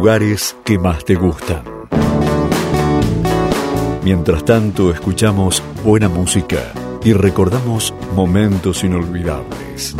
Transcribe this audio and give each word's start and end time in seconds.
lugares 0.00 0.56
que 0.64 0.78
más 0.78 1.04
te 1.04 1.14
gustan. 1.14 1.62
Mientras 4.02 4.46
tanto, 4.46 4.90
escuchamos 4.92 5.62
buena 5.84 6.08
música 6.08 6.72
y 7.04 7.12
recordamos 7.12 7.92
momentos 8.14 8.82
inolvidables. 8.82 9.94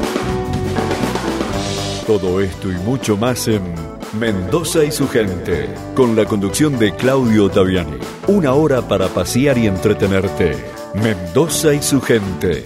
Todo 2.07 2.41
esto 2.41 2.73
y 2.73 2.77
mucho 2.77 3.19
más 3.19 3.47
en 3.49 3.75
Mendoza 4.19 4.85
y 4.85 4.91
su 4.91 5.07
gente, 5.07 5.69
con 5.95 6.17
la 6.17 6.25
conducción 6.25 6.79
de 6.79 6.95
Claudio 6.95 7.51
Taviani. 7.51 7.99
Una 8.27 8.55
hora 8.55 8.81
para 8.81 9.09
pasear 9.09 9.59
y 9.59 9.67
entretenerte. 9.67 10.65
Mendoza 10.95 11.75
y 11.75 11.83
su 11.83 12.01
gente. 12.01 12.65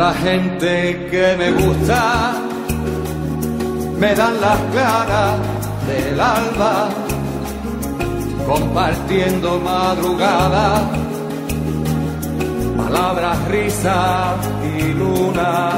La 0.00 0.14
gente 0.14 1.08
que 1.10 1.36
me 1.36 1.50
gusta, 1.52 2.32
me 3.98 4.14
dan 4.14 4.40
las 4.40 4.58
claras 4.72 5.38
del 5.88 6.18
alba, 6.18 6.88
compartiendo 8.46 9.60
madrugada, 9.60 10.68
palabras, 12.78 13.36
risas 13.48 14.36
y 14.78 14.82
luna. 15.00 15.72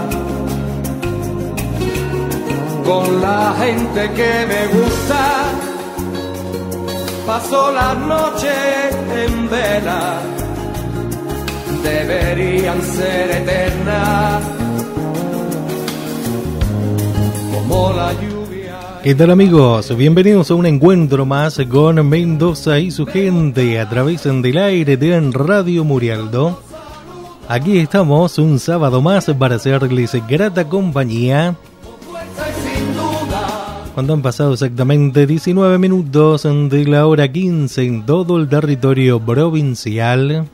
Con 2.89 3.21
la 3.21 3.55
gente 3.63 4.03
que 4.19 4.33
me 4.53 4.63
gusta, 4.77 5.25
paso 7.27 7.73
las 7.73 7.97
noches 7.99 8.87
en 9.25 9.51
vela 9.51 10.32
deberían 11.83 12.83
ser 12.83 13.31
eternas 13.31 14.43
como 17.53 17.93
la 17.93 18.13
lluvia. 18.13 18.79
¿Qué 19.03 19.15
tal 19.15 19.31
amigos? 19.31 19.95
Bienvenidos 19.97 20.51
a 20.51 20.55
un 20.55 20.67
encuentro 20.67 21.27
más 21.27 21.59
con 21.69 22.09
Mendoza 22.09 22.79
y 22.79 22.91
su 22.91 23.07
gente 23.07 23.81
a 23.81 23.89
través 23.89 24.25
del 24.25 24.59
aire 24.59 24.97
de 24.97 25.21
Radio 25.33 25.85
Murialdo. 25.85 26.61
Aquí 27.49 27.79
estamos 27.79 28.39
un 28.39 28.59
sábado 28.59 29.03
más 29.03 29.27
para 29.39 29.57
hacerles 29.57 30.13
grata 30.29 30.69
compañía. 30.69 31.57
Cuando 33.95 34.15
han 34.15 34.23
pasado 34.23 34.55
exactamente 34.55 35.27
19 35.27 35.77
minutos 35.77 36.45
de 36.45 36.85
la 36.87 37.07
hora 37.07 37.31
15 37.31 37.83
en 37.83 38.07
todo 38.07 38.39
el 38.39 38.49
territorio 38.49 39.21
provincial. 39.21 40.49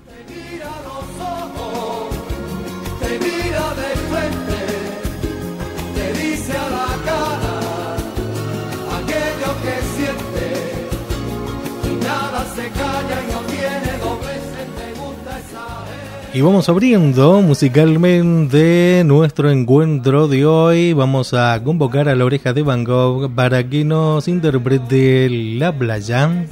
Y 16.39 16.41
vamos 16.41 16.69
abriendo 16.69 17.43
musicalmente 17.43 19.03
nuestro 19.05 19.51
encuentro 19.51 20.29
de 20.29 20.47
hoy. 20.47 20.93
Vamos 20.93 21.35
a 21.35 21.61
convocar 21.65 22.09
a 22.09 22.15
la 22.15 22.25
oreja 22.25 22.53
de 22.53 22.63
Van 22.63 22.85
Gogh 22.85 23.29
para 23.35 23.69
que 23.69 23.85
nos 23.85 24.29
interprete 24.29 25.29
La 25.29 25.77
Playa. 25.77 26.47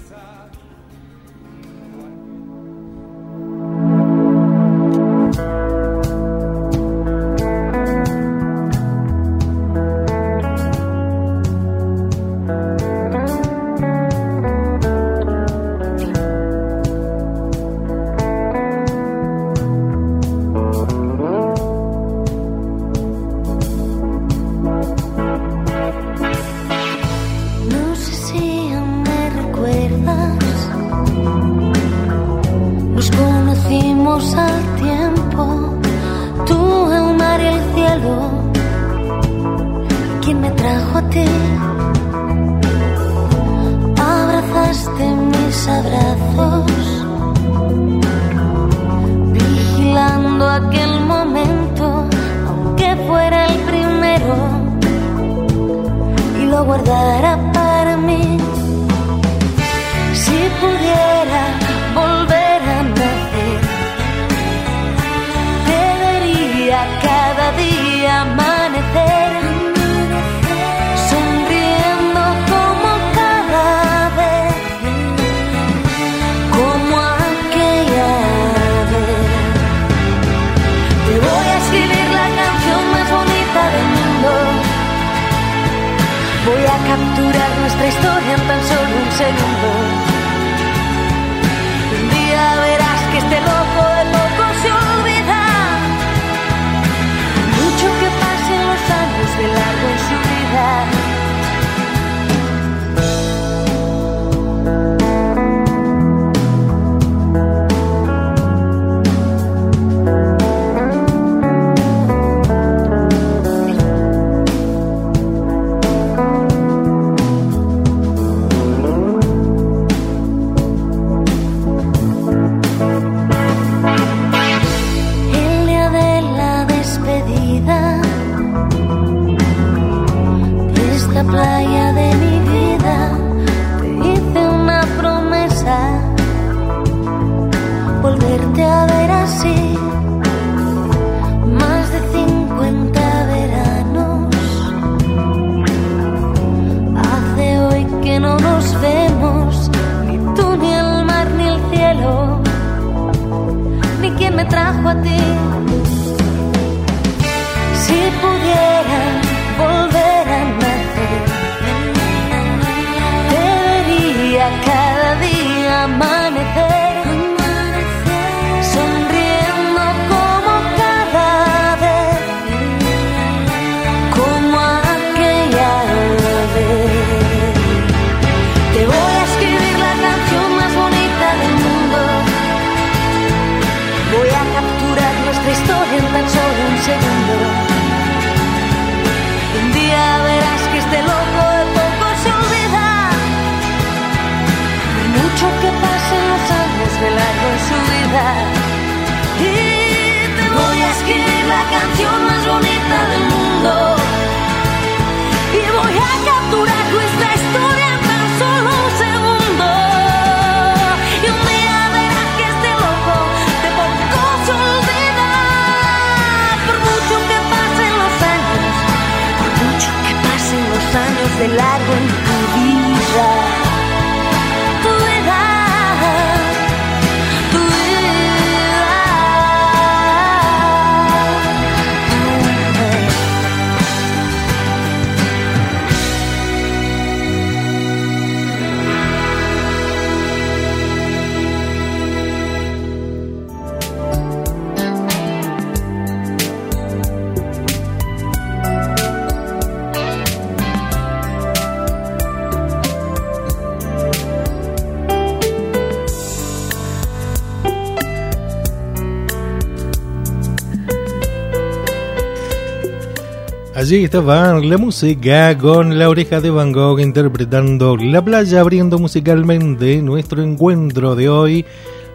Allí 263.87 264.03
estaba 264.03 264.53
la 264.59 264.79
música 264.79 265.56
con 265.56 265.97
la 265.97 266.09
oreja 266.09 266.41
de 266.41 266.50
Van 266.50 266.73
Gogh 266.73 266.99
interpretando 266.99 267.97
La 267.97 268.21
playa, 268.21 268.59
abriendo 268.59 268.99
musicalmente 268.99 270.03
nuestro 270.03 270.43
encuentro 270.43 271.15
de 271.15 271.29
hoy 271.29 271.65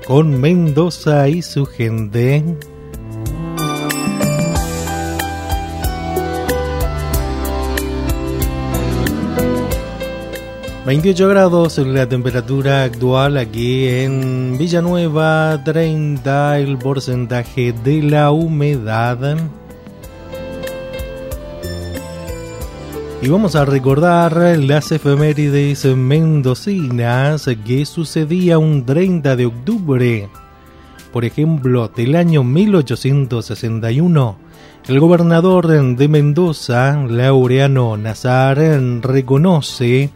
con 0.05 0.41
Mendoza 0.41 1.29
y 1.29 1.41
su 1.41 1.65
gente. 1.65 2.43
...28 10.85 11.29
grados 11.29 11.77
la 11.77 12.09
temperatura 12.09 12.83
actual 12.83 13.37
aquí 13.37 13.87
en 13.87 14.57
Villanueva... 14.57 15.63
...30 15.63 16.59
el 16.59 16.77
porcentaje 16.77 17.71
de 17.71 18.03
la 18.03 18.31
humedad... 18.31 19.37
Y 23.23 23.29
vamos 23.29 23.55
a 23.55 23.65
recordar 23.65 24.57
las 24.57 24.91
efemérides 24.91 25.85
mendocinas 25.85 27.47
que 27.63 27.85
sucedía 27.85 28.57
un 28.57 28.83
30 28.83 29.35
de 29.35 29.45
octubre. 29.45 30.27
Por 31.13 31.23
ejemplo, 31.23 31.87
del 31.87 32.15
año 32.15 32.43
1861, 32.43 34.37
el 34.87 34.99
gobernador 34.99 35.67
de 35.67 36.07
Mendoza, 36.07 36.95
Laureano 37.07 37.95
Nazar, 37.95 38.57
reconoce 38.57 40.09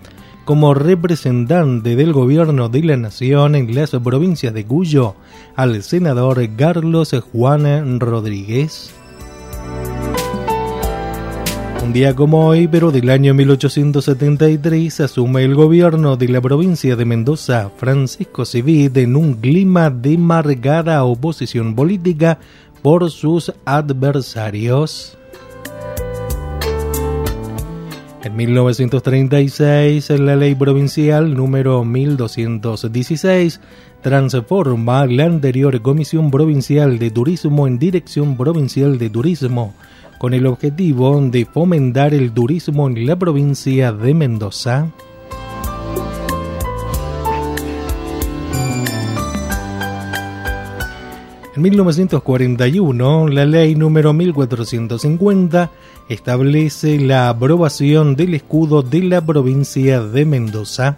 como 0.44 0.74
representante 0.74 1.96
del 1.96 2.12
gobierno 2.12 2.70
de 2.70 2.84
la 2.84 2.98
nación 2.98 3.54
en 3.54 3.76
las 3.76 3.92
provincias 3.92 4.52
de 4.56 4.66
Cuyo 4.66 5.14
al 5.56 5.84
senador 5.84 6.42
Carlos 6.56 7.16
Juan 7.32 8.00
Rodríguez. 8.00 8.96
Un 11.86 11.94
día 11.94 12.16
como 12.16 12.48
hoy, 12.48 12.68
pero 12.68 12.92
del 12.92 13.12
año 13.12 13.36
1873, 13.36 15.02
asume 15.02 15.44
el 15.44 15.54
gobierno 15.54 16.18
de 16.18 16.28
la 16.28 16.42
provincia 16.42 16.96
de 16.96 17.06
Mendoza 17.06 17.70
Francisco 17.78 18.44
Civit 18.44 18.98
en 18.98 19.16
un 19.16 19.36
clima 19.36 19.92
de 19.92 20.18
marcada 20.18 21.04
oposición 21.04 21.76
política 21.76 22.40
por 22.82 23.12
sus 23.12 23.54
adversarios. 23.66 25.16
En 28.24 28.36
1936, 28.36 30.10
la 30.10 30.36
ley 30.36 30.56
provincial 30.56 31.36
número 31.36 31.86
1216 31.86 33.62
transforma 34.02 35.06
la 35.06 35.26
anterior 35.26 35.80
Comisión 35.84 36.32
Provincial 36.32 36.98
de 36.98 37.12
Turismo 37.12 37.68
en 37.68 37.78
Dirección 37.78 38.36
Provincial 38.38 38.98
de 38.98 39.12
Turismo 39.12 39.76
con 40.18 40.34
el 40.34 40.46
objetivo 40.46 41.20
de 41.22 41.46
fomentar 41.46 42.14
el 42.14 42.32
turismo 42.32 42.88
en 42.88 43.06
la 43.06 43.16
provincia 43.16 43.92
de 43.92 44.14
Mendoza. 44.14 44.92
En 51.56 51.62
1941, 51.62 53.30
la 53.30 53.46
ley 53.46 53.76
número 53.76 54.12
1450 54.12 55.72
establece 56.10 57.00
la 57.00 57.30
aprobación 57.30 58.18
del 58.18 58.34
escudo 58.34 58.82
de 58.82 59.02
la 59.04 59.26
provincia 59.26 60.02
de 60.02 60.26
Mendoza, 60.26 60.98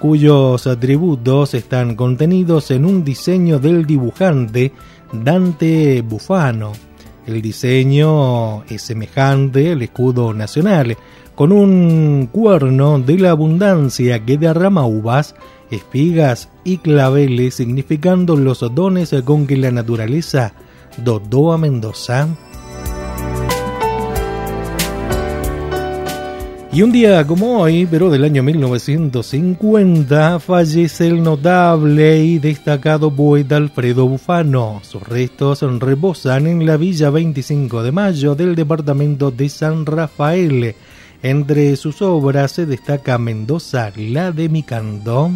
cuyos 0.00 0.66
atributos 0.66 1.52
están 1.52 1.94
contenidos 1.94 2.70
en 2.70 2.86
un 2.86 3.04
diseño 3.04 3.58
del 3.58 3.84
dibujante 3.84 4.72
Dante 5.12 6.00
Bufano. 6.00 6.87
El 7.28 7.42
diseño 7.42 8.64
es 8.70 8.80
semejante 8.80 9.72
al 9.72 9.82
escudo 9.82 10.32
nacional, 10.32 10.96
con 11.34 11.52
un 11.52 12.26
cuerno 12.32 12.98
de 13.00 13.18
la 13.18 13.32
abundancia 13.32 14.24
que 14.24 14.38
derrama 14.38 14.86
uvas, 14.86 15.34
espigas 15.70 16.48
y 16.64 16.78
claveles, 16.78 17.56
significando 17.56 18.34
los 18.34 18.60
dones 18.74 19.14
con 19.26 19.46
que 19.46 19.58
la 19.58 19.70
naturaleza 19.70 20.54
dotó 21.04 21.52
a 21.52 21.58
Mendoza. 21.58 22.28
Y 26.78 26.82
un 26.82 26.92
día 26.92 27.26
como 27.26 27.58
hoy, 27.58 27.88
pero 27.90 28.08
del 28.08 28.22
año 28.22 28.44
1950, 28.44 30.38
fallece 30.38 31.08
el 31.08 31.24
notable 31.24 32.22
y 32.22 32.38
destacado 32.38 33.10
poeta 33.10 33.56
Alfredo 33.56 34.06
Bufano. 34.06 34.78
Sus 34.84 35.02
restos 35.02 35.62
reposan 35.80 36.46
en 36.46 36.64
la 36.64 36.76
Villa 36.76 37.10
25 37.10 37.82
de 37.82 37.90
Mayo 37.90 38.36
del 38.36 38.54
departamento 38.54 39.32
de 39.32 39.48
San 39.48 39.86
Rafael. 39.86 40.76
Entre 41.20 41.74
sus 41.74 42.00
obras 42.00 42.52
se 42.52 42.64
destaca 42.64 43.18
Mendoza, 43.18 43.90
la 43.96 44.30
de 44.30 44.48
Micando. 44.48 45.32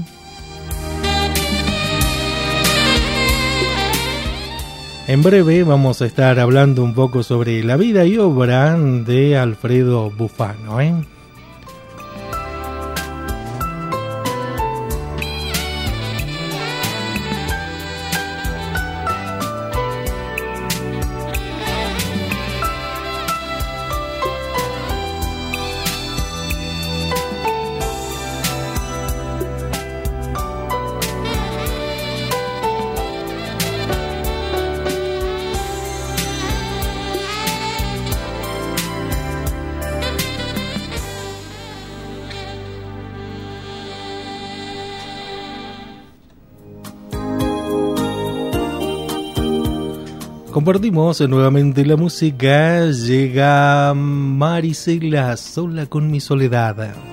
En 5.08 5.22
breve 5.24 5.64
vamos 5.64 6.02
a 6.02 6.06
estar 6.06 6.38
hablando 6.38 6.84
un 6.84 6.94
poco 6.94 7.24
sobre 7.24 7.64
la 7.64 7.76
vida 7.76 8.06
y 8.06 8.16
obra 8.16 8.78
de 8.78 9.36
Alfredo 9.36 10.08
Bufano. 10.08 10.80
¿eh? 10.80 10.94
Compartimos 50.52 51.18
nuevamente 51.22 51.82
la 51.86 51.96
música. 51.96 52.84
Llega 52.90 53.94
Marisela 53.94 55.34
sola 55.38 55.86
con 55.86 56.10
mi 56.10 56.20
soledad. 56.20 57.11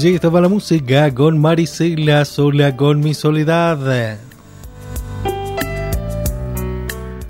Allí 0.00 0.14
estaba 0.14 0.40
la 0.40 0.48
música 0.48 1.14
con 1.14 1.38
Marisela, 1.38 2.24
sola 2.24 2.74
con 2.74 3.00
mi 3.00 3.12
soledad. 3.12 4.16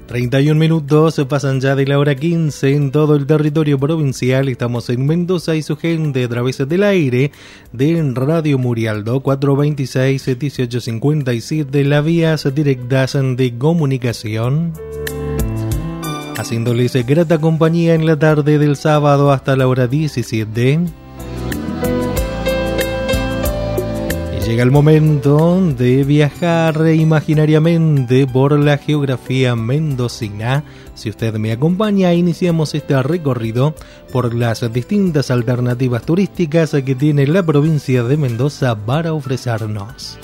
31 0.06 0.54
minutos 0.54 1.16
se 1.16 1.24
pasan 1.24 1.60
ya 1.60 1.74
de 1.74 1.84
la 1.84 1.98
hora 1.98 2.14
15 2.14 2.72
en 2.72 2.92
todo 2.92 3.16
el 3.16 3.26
territorio 3.26 3.76
provincial. 3.76 4.48
Estamos 4.48 4.88
en 4.88 5.04
Mendoza 5.04 5.56
y 5.56 5.62
su 5.62 5.76
gente 5.76 6.22
a 6.22 6.28
través 6.28 6.58
del 6.58 6.84
aire 6.84 7.32
de 7.72 8.12
Radio 8.14 8.56
Murialdo 8.56 9.20
426-1857, 9.20 11.82
las 11.82 12.04
vías 12.04 12.54
directas 12.54 13.18
de 13.36 13.52
comunicación. 13.58 14.74
Haciéndoles 16.36 16.94
grata 17.04 17.38
compañía 17.38 17.94
en 17.94 18.06
la 18.06 18.16
tarde 18.16 18.60
del 18.60 18.76
sábado 18.76 19.32
hasta 19.32 19.56
la 19.56 19.66
hora 19.66 19.88
17. 19.88 20.78
Llega 24.50 24.64
el 24.64 24.72
momento 24.72 25.60
de 25.60 26.02
viajar 26.02 26.92
imaginariamente 26.92 28.26
por 28.26 28.58
la 28.58 28.78
geografía 28.78 29.54
mendocina. 29.54 30.64
Si 30.96 31.08
usted 31.08 31.34
me 31.34 31.52
acompaña, 31.52 32.14
iniciamos 32.14 32.74
este 32.74 33.00
recorrido 33.00 33.76
por 34.10 34.34
las 34.34 34.72
distintas 34.72 35.30
alternativas 35.30 36.02
turísticas 36.02 36.72
que 36.84 36.96
tiene 36.96 37.28
la 37.28 37.46
provincia 37.46 38.02
de 38.02 38.16
Mendoza 38.16 38.74
para 38.74 39.12
ofrecernos. 39.12 40.18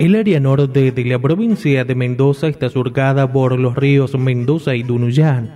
El 0.00 0.16
área 0.16 0.40
norte 0.40 0.90
de 0.90 1.04
la 1.04 1.20
provincia 1.20 1.84
de 1.84 1.94
Mendoza 1.94 2.48
está 2.48 2.68
surcada 2.68 3.30
por 3.32 3.56
los 3.58 3.76
ríos 3.76 4.18
Mendoza 4.18 4.74
y 4.74 4.82
Dunuyán 4.82 5.54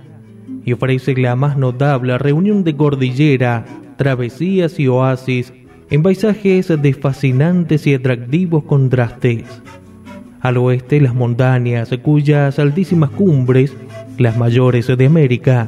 y 0.63 0.71
ofrece 0.71 1.13
la 1.17 1.35
más 1.35 1.57
notable 1.57 2.17
reunión 2.17 2.63
de 2.63 2.75
cordillera, 2.75 3.65
travesías 3.97 4.79
y 4.79 4.87
oasis 4.87 5.53
en 5.89 6.03
paisajes 6.03 6.69
de 6.69 6.93
fascinantes 6.93 7.85
y 7.85 7.93
atractivos 7.93 8.63
contrastes. 8.63 9.61
Al 10.39 10.55
oeste 10.55 11.01
las 11.01 11.13
montañas 11.13 11.89
cuyas 12.01 12.59
altísimas 12.59 13.09
cumbres, 13.09 13.75
las 14.17 14.37
mayores 14.37 14.87
de 14.87 15.05
América, 15.05 15.67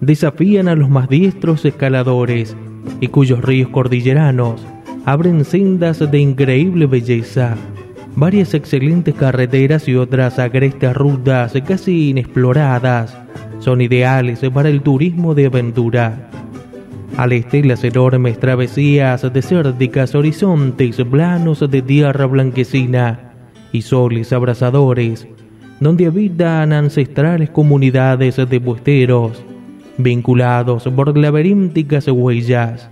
desafían 0.00 0.66
a 0.66 0.74
los 0.74 0.90
más 0.90 1.08
diestros 1.08 1.64
escaladores 1.64 2.56
y 3.00 3.06
cuyos 3.08 3.42
ríos 3.42 3.68
cordilleranos 3.68 4.66
abren 5.04 5.44
sendas 5.44 5.98
de 6.10 6.18
increíble 6.18 6.86
belleza 6.86 7.56
varias 8.18 8.52
excelentes 8.52 9.14
carreteras 9.14 9.86
y 9.86 9.94
otras 9.94 10.40
agrestas 10.40 10.96
rutas 10.96 11.54
casi 11.64 12.10
inexploradas 12.10 13.16
son 13.60 13.80
ideales 13.80 14.40
para 14.52 14.68
el 14.68 14.82
turismo 14.82 15.36
de 15.36 15.46
aventura. 15.46 16.28
Al 17.16 17.32
este 17.32 17.62
las 17.62 17.84
enormes 17.84 18.40
travesías 18.40 19.32
desérticas, 19.32 20.16
horizontes 20.16 20.96
planos 21.08 21.64
de 21.70 21.80
tierra 21.80 22.26
blanquecina 22.26 23.34
y 23.70 23.82
soles 23.82 24.32
abrasadores, 24.32 25.28
donde 25.78 26.06
habitan 26.06 26.72
ancestrales 26.72 27.50
comunidades 27.50 28.36
de 28.36 28.60
puesteros, 28.60 29.44
vinculados 29.96 30.84
por 30.84 31.16
laberínticas 31.16 32.08
huellas. 32.08 32.90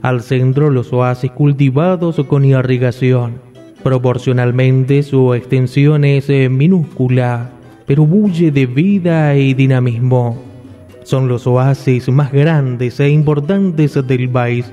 Al 0.00 0.22
centro 0.22 0.70
los 0.70 0.94
oasis 0.94 1.30
cultivados 1.32 2.16
con 2.26 2.46
irrigación 2.46 3.45
Proporcionalmente 3.86 5.04
su 5.04 5.32
extensión 5.32 6.04
es 6.04 6.28
eh, 6.28 6.48
minúscula, 6.48 7.52
pero 7.86 8.04
bulle 8.04 8.50
de 8.50 8.66
vida 8.66 9.36
y 9.36 9.54
dinamismo. 9.54 10.42
Son 11.04 11.28
los 11.28 11.46
oasis 11.46 12.08
más 12.08 12.32
grandes 12.32 12.98
e 12.98 13.10
importantes 13.10 13.94
del 14.04 14.28
país. 14.28 14.72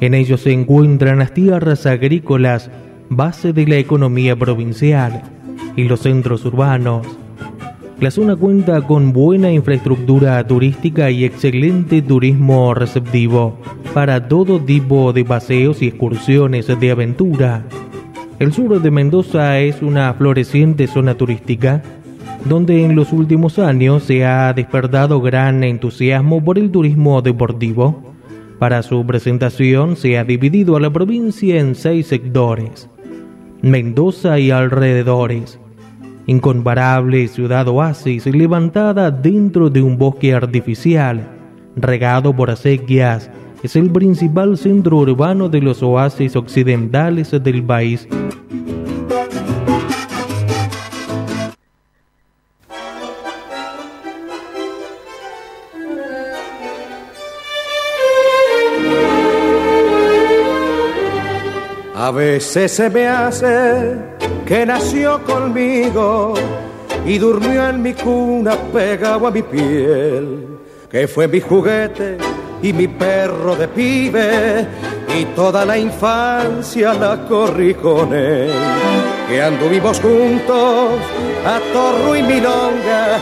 En 0.00 0.12
ellos 0.12 0.40
se 0.40 0.52
encuentran 0.52 1.20
las 1.20 1.32
tierras 1.34 1.86
agrícolas, 1.86 2.68
base 3.08 3.52
de 3.52 3.64
la 3.64 3.76
economía 3.76 4.34
provincial, 4.34 5.22
y 5.76 5.84
los 5.84 6.00
centros 6.00 6.44
urbanos. 6.44 7.06
La 8.00 8.10
zona 8.10 8.34
cuenta 8.34 8.82
con 8.82 9.12
buena 9.12 9.52
infraestructura 9.52 10.44
turística 10.44 11.12
y 11.12 11.24
excelente 11.24 12.02
turismo 12.02 12.74
receptivo 12.74 13.60
para 13.94 14.26
todo 14.26 14.58
tipo 14.58 15.12
de 15.12 15.24
paseos 15.24 15.80
y 15.80 15.86
excursiones 15.86 16.66
de 16.66 16.90
aventura. 16.90 17.62
El 18.38 18.52
sur 18.52 18.80
de 18.80 18.90
Mendoza 18.92 19.58
es 19.58 19.82
una 19.82 20.14
floreciente 20.14 20.86
zona 20.86 21.16
turística 21.16 21.82
donde 22.44 22.84
en 22.84 22.94
los 22.94 23.12
últimos 23.12 23.58
años 23.58 24.04
se 24.04 24.24
ha 24.24 24.52
despertado 24.52 25.20
gran 25.20 25.64
entusiasmo 25.64 26.44
por 26.44 26.56
el 26.56 26.70
turismo 26.70 27.20
deportivo. 27.20 28.14
Para 28.60 28.84
su 28.84 29.04
presentación 29.04 29.96
se 29.96 30.18
ha 30.18 30.24
dividido 30.24 30.76
a 30.76 30.80
la 30.80 30.90
provincia 30.90 31.58
en 31.58 31.74
seis 31.74 32.06
sectores. 32.06 32.88
Mendoza 33.60 34.38
y 34.38 34.52
alrededores. 34.52 35.58
Incomparable 36.26 37.26
ciudad 37.26 37.66
oasis 37.66 38.24
levantada 38.26 39.10
dentro 39.10 39.68
de 39.68 39.82
un 39.82 39.98
bosque 39.98 40.32
artificial, 40.32 41.28
regado 41.74 42.32
por 42.36 42.50
acequias, 42.50 43.30
es 43.62 43.76
el 43.76 43.90
principal 43.90 44.56
centro 44.56 44.98
urbano 44.98 45.48
de 45.48 45.60
los 45.60 45.82
oasis 45.82 46.36
occidentales 46.36 47.30
del 47.30 47.62
país. 47.64 48.06
A 61.94 62.10
veces 62.12 62.72
se 62.72 62.88
me 62.88 63.06
hace 63.06 63.96
que 64.46 64.64
nació 64.64 65.22
conmigo 65.24 66.32
y 67.04 67.18
durmió 67.18 67.68
en 67.68 67.82
mi 67.82 67.92
cuna 67.92 68.56
pegado 68.72 69.26
a 69.26 69.30
mi 69.30 69.42
piel, 69.42 70.46
que 70.90 71.06
fue 71.06 71.28
mi 71.28 71.40
juguete 71.40 72.16
y 72.62 72.72
mi 72.72 72.88
perro 72.88 73.56
de 73.56 73.68
pibe 73.68 74.66
y 75.16 75.24
toda 75.36 75.64
la 75.64 75.78
infancia 75.78 76.94
la 76.94 77.24
corrí 77.28 77.74
con 77.74 78.12
él. 78.14 78.50
Que 79.28 79.42
anduvimos 79.42 80.00
juntos 80.00 80.92
a 81.46 81.60
torro 81.72 82.16
y 82.16 82.22
milonga, 82.22 83.18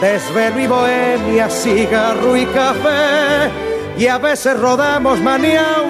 desvelo 0.00 0.60
y 0.60 0.66
bohemia, 0.66 1.48
cigarro 1.50 2.36
y 2.36 2.46
café 2.46 3.50
y 3.98 4.06
a 4.06 4.18
veces 4.18 4.58
rodamos 4.58 5.20
maniao 5.20 5.86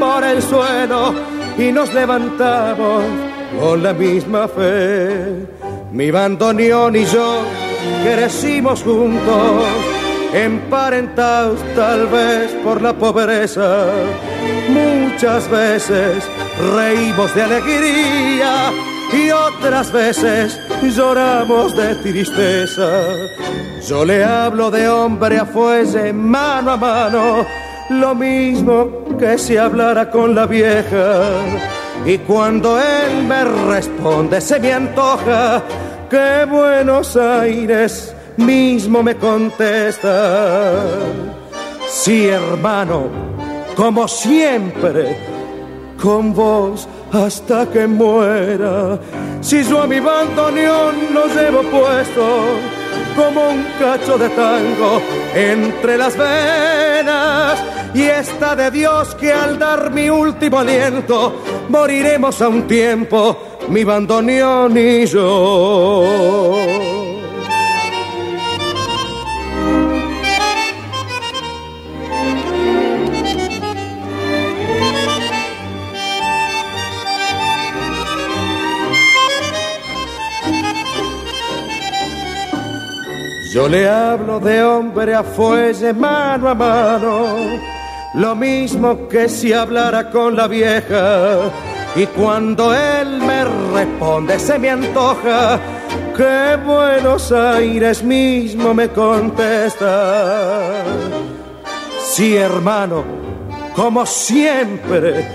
por 0.00 0.24
el 0.24 0.42
suelo 0.42 1.14
y 1.56 1.72
nos 1.72 1.92
levantamos 1.94 3.04
con 3.60 3.82
la 3.82 3.92
misma 3.92 4.48
fe. 4.48 5.46
Mi 5.92 6.10
bandoneón 6.10 6.96
y 6.96 7.04
yo 7.04 7.42
crecimos 8.04 8.82
juntos, 8.82 9.64
emparentados 10.32 11.60
tal 11.74 12.06
vez 12.06 12.52
por 12.64 12.82
la 12.82 12.92
pobreza. 12.92 13.86
Muchas 14.68 15.50
veces 15.50 16.24
reímos 16.74 17.34
de 17.34 17.42
alegría 17.42 18.70
y 19.12 19.30
otras 19.30 19.90
veces 19.92 20.58
lloramos 20.82 21.76
de 21.76 21.94
tristeza. 21.96 22.88
Yo 23.86 24.04
le 24.04 24.24
hablo 24.24 24.70
de 24.70 24.88
hombre 24.88 25.38
a 25.38 25.46
fuese, 25.46 26.12
mano 26.12 26.72
a 26.72 26.76
mano, 26.76 27.46
lo 27.90 28.14
mismo 28.14 29.04
que 29.18 29.38
si 29.38 29.56
hablara 29.56 30.10
con 30.10 30.34
la 30.34 30.46
vieja. 30.46 31.22
Y 32.04 32.18
cuando 32.18 32.78
él 32.78 33.24
me 33.26 33.44
responde, 33.44 34.40
se 34.40 34.58
me 34.60 34.72
antoja 34.72 35.62
que 36.08 36.44
Buenos 36.48 37.16
Aires 37.16 38.14
mismo 38.38 39.02
me 39.02 39.16
contesta. 39.16 40.72
Sí, 41.88 42.28
hermano, 42.28 43.08
como 43.76 44.08
siempre, 44.08 45.16
con 46.00 46.34
vos 46.34 46.88
hasta 47.12 47.66
que 47.66 47.86
muera. 47.86 48.98
Si 49.40 49.62
yo 49.64 49.82
a 49.82 49.86
mi 49.86 50.00
bandoneón 50.00 50.94
lo 51.12 51.26
llevo 51.26 51.62
puesto 51.62 52.46
como 53.16 53.50
un 53.50 53.66
cacho 53.78 54.16
de 54.16 54.30
tango 54.30 55.02
entre 55.34 55.98
las 55.98 56.16
venas 56.16 57.58
y 57.94 58.02
está 58.02 58.54
de 58.54 58.70
Dios 58.70 59.14
que 59.16 59.32
al 59.32 59.58
dar 59.58 59.90
mi 59.90 60.08
último 60.08 60.60
aliento 60.60 61.42
moriremos 61.68 62.40
a 62.42 62.48
un 62.48 62.68
tiempo, 62.68 63.36
mi 63.68 63.82
bandoneón 63.84 64.76
y 64.76 65.06
yo. 65.06 67.07
Yo 83.52 83.66
le 83.66 83.88
hablo 83.88 84.38
de 84.40 84.62
hombre 84.62 85.14
a 85.14 85.22
fuelle, 85.22 85.94
mano 85.94 86.48
a 86.50 86.54
mano, 86.54 87.36
lo 88.14 88.34
mismo 88.34 89.08
que 89.08 89.26
si 89.26 89.54
hablara 89.54 90.10
con 90.10 90.36
la 90.36 90.46
vieja. 90.46 91.50
Y 91.96 92.04
cuando 92.08 92.74
él 92.74 93.18
me 93.22 93.44
responde, 93.72 94.38
se 94.38 94.58
me 94.58 94.68
antoja 94.68 95.58
que 96.14 96.56
Buenos 96.62 97.32
Aires 97.32 98.02
mismo 98.02 98.74
me 98.74 98.90
contesta. 98.90 100.84
Sí, 102.04 102.36
hermano, 102.36 103.02
como 103.74 104.04
siempre, 104.04 105.26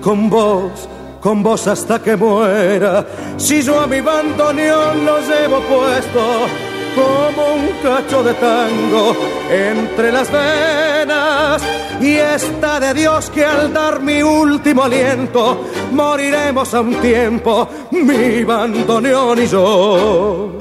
con 0.00 0.30
vos 0.30 0.88
con 1.20 1.42
vos 1.42 1.66
hasta 1.66 2.00
que 2.00 2.16
muera. 2.16 3.06
Si 3.38 3.62
yo 3.62 3.80
a 3.80 3.86
mi 3.86 4.02
bandoneón 4.02 5.06
lo 5.06 5.20
llevo 5.20 5.58
puesto 5.60 6.73
como 6.94 7.54
un 7.54 7.68
cacho 7.82 8.22
de 8.22 8.34
tango 8.34 9.16
entre 9.50 10.12
las 10.12 10.30
venas. 10.30 11.62
Y 12.00 12.14
está 12.14 12.80
de 12.80 12.94
Dios 12.94 13.30
que 13.30 13.44
al 13.44 13.72
dar 13.72 14.00
mi 14.00 14.22
último 14.22 14.84
aliento 14.84 15.64
moriremos 15.92 16.74
a 16.74 16.80
un 16.80 16.94
tiempo, 16.96 17.68
mi 17.90 18.44
bandoneón 18.44 19.42
y 19.42 19.46
yo. 19.46 20.58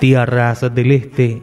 tierras 0.00 0.62
del 0.74 0.92
este. 0.92 1.42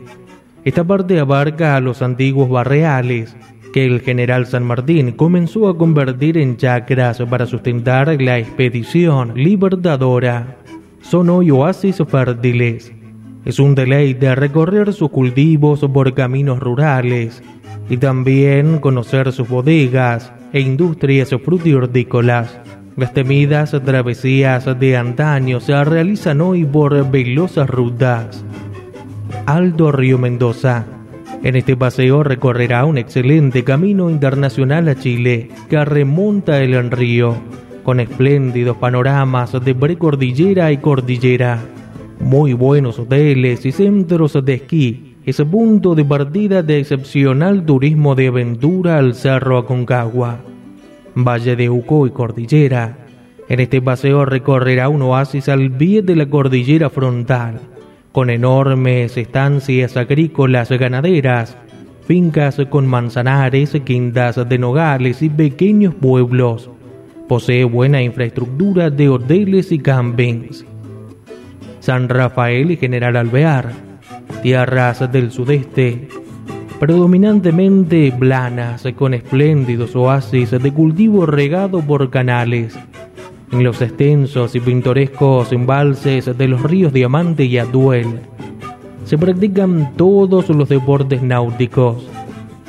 Esta 0.66 0.84
parte 0.84 1.20
abarca 1.20 1.76
a 1.76 1.80
los 1.80 2.02
antiguos 2.02 2.50
barreales 2.50 3.36
el 3.86 4.02
general 4.02 4.46
San 4.46 4.64
Martín 4.64 5.12
comenzó 5.12 5.68
a 5.68 5.78
convertir 5.78 6.38
en 6.38 6.58
chacras 6.58 7.22
para 7.30 7.46
sustentar 7.46 8.22
la 8.22 8.40
expedición 8.40 9.34
libertadora. 9.36 10.58
Son 11.02 11.30
hoy 11.30 11.52
oasis 11.52 12.02
fértiles. 12.08 12.92
Es 13.46 13.60
un 13.60 13.76
deleite 13.76 14.36
recorrer 14.36 14.94
sus 14.94 15.10
cultivos 15.10 15.82
por 15.94 16.14
caminos 16.14 16.60
rurales 16.60 17.44
y 17.90 17.98
también 17.98 18.80
conocer 18.80 19.32
sus 19.32 19.48
bodegas 19.48 20.34
e 20.54 20.60
industrias 20.60 21.30
frutihortícolas. 21.44 22.60
Las 22.96 23.14
temidas 23.14 23.76
travesías 23.86 24.80
de 24.80 24.98
antaño 24.98 25.60
se 25.60 25.84
realizan 25.84 26.42
hoy 26.42 26.66
por 26.66 27.10
velozas 27.12 27.70
rutas. 27.70 28.44
Aldo 29.46 29.92
Río 29.92 30.18
Mendoza. 30.18 30.97
En 31.44 31.56
este 31.56 31.78
paseo 31.78 32.24
recorrerá 32.24 32.86
un 32.86 32.98
excelente 32.98 33.64
camino 33.64 34.10
internacional 34.10 34.90
a 34.90 34.96
Chile 34.96 35.50
que 35.70 35.86
remonta 35.86 36.62
el 36.62 36.92
río, 36.92 37.36
con 37.84 38.00
espléndidos 38.00 38.78
panoramas 38.78 39.54
de 39.64 39.76
precordillera 39.76 40.72
y 40.72 40.78
cordillera, 40.78 41.60
muy 42.20 42.54
buenos 42.54 43.00
hoteles 43.00 43.66
y 43.66 43.72
centros 43.72 44.38
de 44.44 44.54
esquí. 44.56 45.16
Es 45.26 45.42
punto 45.42 45.94
de 45.94 46.06
partida 46.06 46.64
de 46.64 46.80
excepcional 46.80 47.66
turismo 47.66 48.16
de 48.16 48.28
aventura 48.28 48.98
al 48.98 49.14
Cerro 49.14 49.58
Aconcagua. 49.58 50.40
Valle 51.16 51.56
de 51.56 51.70
Uco 51.70 52.08
y 52.08 52.12
Cordillera. 52.12 52.98
En 53.50 53.60
este 53.60 53.82
paseo 53.82 54.26
recorrerá 54.26 54.90
un 54.90 55.02
oasis 55.02 55.50
al 55.50 55.72
pie 55.72 56.02
de 56.02 56.16
la 56.16 56.28
cordillera 56.28 56.90
frontal, 56.90 57.60
con 58.12 58.30
enormes 58.30 59.18
estancias 59.18 59.98
agrícolas 59.98 60.70
ganaderas, 60.70 61.58
fincas 62.06 62.58
con 62.70 62.88
manzanares, 62.88 63.78
quintas 63.86 64.48
de 64.48 64.58
nogales 64.58 65.22
y 65.22 65.30
pequeños 65.30 65.94
pueblos. 65.94 66.70
Posee 67.28 67.66
buena 67.66 68.02
infraestructura 68.02 68.90
de 68.90 69.10
hoteles 69.10 69.72
y 69.72 69.80
campings. 69.80 70.66
San 71.82 72.10
Rafael 72.10 72.72
y 72.72 72.78
General 72.78 73.16
Alvear, 73.16 73.72
tierras 74.42 75.12
del 75.12 75.32
sudeste, 75.32 76.08
predominantemente 76.80 78.14
planas, 78.18 78.84
con 78.96 79.14
espléndidos 79.14 79.96
oasis 79.96 80.52
de 80.52 80.74
cultivo 80.74 81.26
regado 81.26 81.82
por 81.82 82.10
canales. 82.10 82.78
En 83.52 83.64
los 83.64 83.82
extensos 83.82 84.56
y 84.56 84.60
pintorescos 84.60 85.54
embalses 85.54 86.38
de 86.38 86.48
los 86.48 86.62
ríos 86.64 86.92
Diamante 86.92 87.46
y 87.46 87.58
Aduel 87.58 88.20
se 89.06 89.18
practican 89.18 89.94
todos 89.96 90.50
los 90.50 90.68
deportes 90.68 91.22
náuticos. 91.24 92.06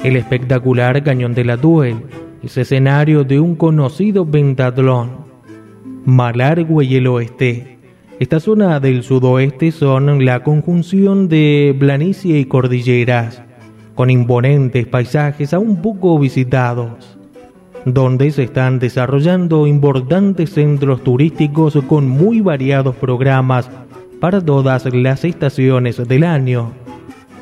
El 0.05 0.17
espectacular 0.17 1.03
cañón 1.03 1.35
de 1.35 1.45
la 1.45 1.57
Duel 1.57 1.97
es 2.45 2.57
escenario 2.57 3.25
de 3.25 3.41
un 3.41 3.57
conocido 3.57 4.25
pentatlón. 4.25 5.27
Malargüe 6.05 6.85
y 6.85 6.95
el 6.95 7.09
oeste. 7.09 7.79
Esta 8.21 8.38
zona 8.38 8.79
del 8.79 9.03
sudoeste 9.03 9.73
son 9.73 10.25
la 10.25 10.45
conjunción 10.45 11.29
de 11.29 11.75
planicie 11.79 12.38
y 12.38 12.45
cordilleras 12.45 13.43
con 13.99 14.11
imponentes 14.11 14.87
paisajes 14.87 15.53
aún 15.53 15.83
poco 15.83 16.17
visitados, 16.21 17.17
donde 17.85 18.31
se 18.31 18.45
están 18.45 18.79
desarrollando 18.79 19.67
importantes 19.67 20.51
centros 20.51 21.03
turísticos 21.03 21.79
con 21.87 22.09
muy 22.09 22.41
variados 22.41 22.97
programas 22.97 23.71
para 24.21 24.41
todas 24.41 24.93
las 24.93 25.25
estaciones 25.25 25.97
del 26.09 26.25
año. 26.25 26.73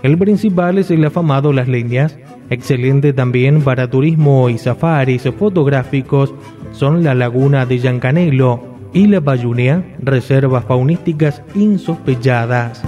El 0.03 0.19
principal 0.19 0.79
es 0.79 0.91
el 0.91 1.05
afamado 1.05 1.53
Las 1.53 1.69
Leñas, 1.69 2.19
excelente 2.51 3.13
también 3.13 3.63
para 3.63 3.91
turismo 3.91 4.49
y 4.49 4.59
safaris 4.59 5.29
fotográficos, 5.39 6.35
son 6.73 7.03
la 7.03 7.15
laguna 7.15 7.67
de 7.67 7.79
Yancanelo 7.79 8.77
y 8.93 9.07
la 9.07 9.21
Bayunea, 9.21 9.97
reservas 10.01 10.65
faunísticas 10.65 11.43
insospechadas. 11.55 12.83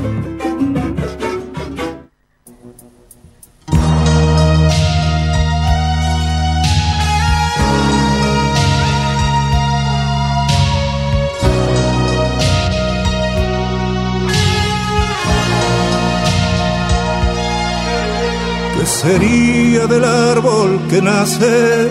Sería 19.02 19.86
del 19.86 20.04
árbol 20.04 20.80
que 20.90 21.00
nace 21.00 21.88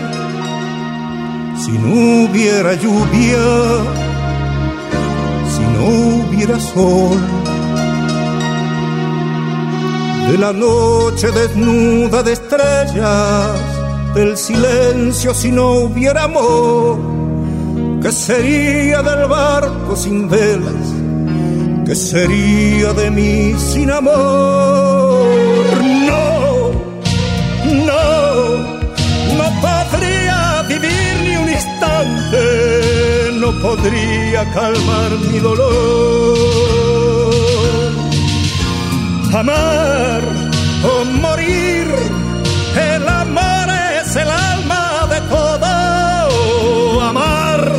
si 1.63 1.72
no 1.72 2.26
hubiera 2.26 2.74
lluvia, 2.74 3.46
si 5.54 5.63
no 5.76 5.86
hubiera 6.17 6.60
sol? 6.60 7.17
De 10.30 10.38
la 10.38 10.52
noche 10.52 11.32
desnuda 11.32 12.24
de 12.24 12.34
estrellas, 12.34 13.58
del 14.13 14.36
silencio 14.36 15.34
si 15.34 15.50
no 15.50 15.67
hubiera 15.86 16.26
amor, 16.26 17.00
¿qué 18.02 18.12
sería 18.12 19.02
del 19.02 19.30
barco 19.30 19.96
sin 19.96 20.28
velas? 20.28 20.88
¿Qué 21.86 21.96
sería 21.96 22.91
de 22.91 23.10
mí 23.12 23.56
sin 23.58 23.91
amor? 23.91 25.07
No 33.39 33.51
podría 33.59 34.45
calmar 34.51 35.11
mi 35.31 35.39
dolor. 35.39 36.37
Amar 39.33 40.21
o 40.83 41.05
morir, 41.05 41.87
el 42.93 43.07
amor 43.07 43.67
es 43.99 44.15
el 44.15 44.29
alma 44.29 45.07
de 45.09 45.21
todo. 45.35 47.01
Amar 47.01 47.71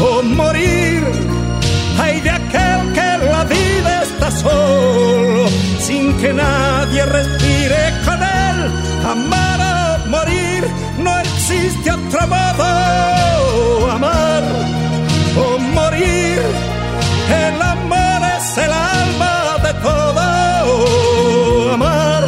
o 0.00 0.22
morir, 0.22 1.02
hay 1.98 2.20
de 2.20 2.30
aquel 2.30 2.92
que 2.92 3.18
la 3.32 3.44
vida 3.44 4.02
está 4.02 4.30
solo, 4.30 5.48
sin 5.78 6.16
que 6.18 6.32
nadie 6.32 7.06
respire 7.06 7.94
con 8.04 8.22
él. 8.22 8.70
Amar 9.10 9.43
modo. 12.26 13.90
Amar 13.90 14.42
o 15.36 15.58
morir. 15.58 16.40
El 17.46 17.62
amor 17.62 18.20
es 18.36 18.58
el 18.58 18.72
alma 18.72 19.56
de 19.64 19.72
todo. 19.86 21.72
Amar 21.72 22.24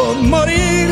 o 0.00 0.14
morir. 0.22 0.88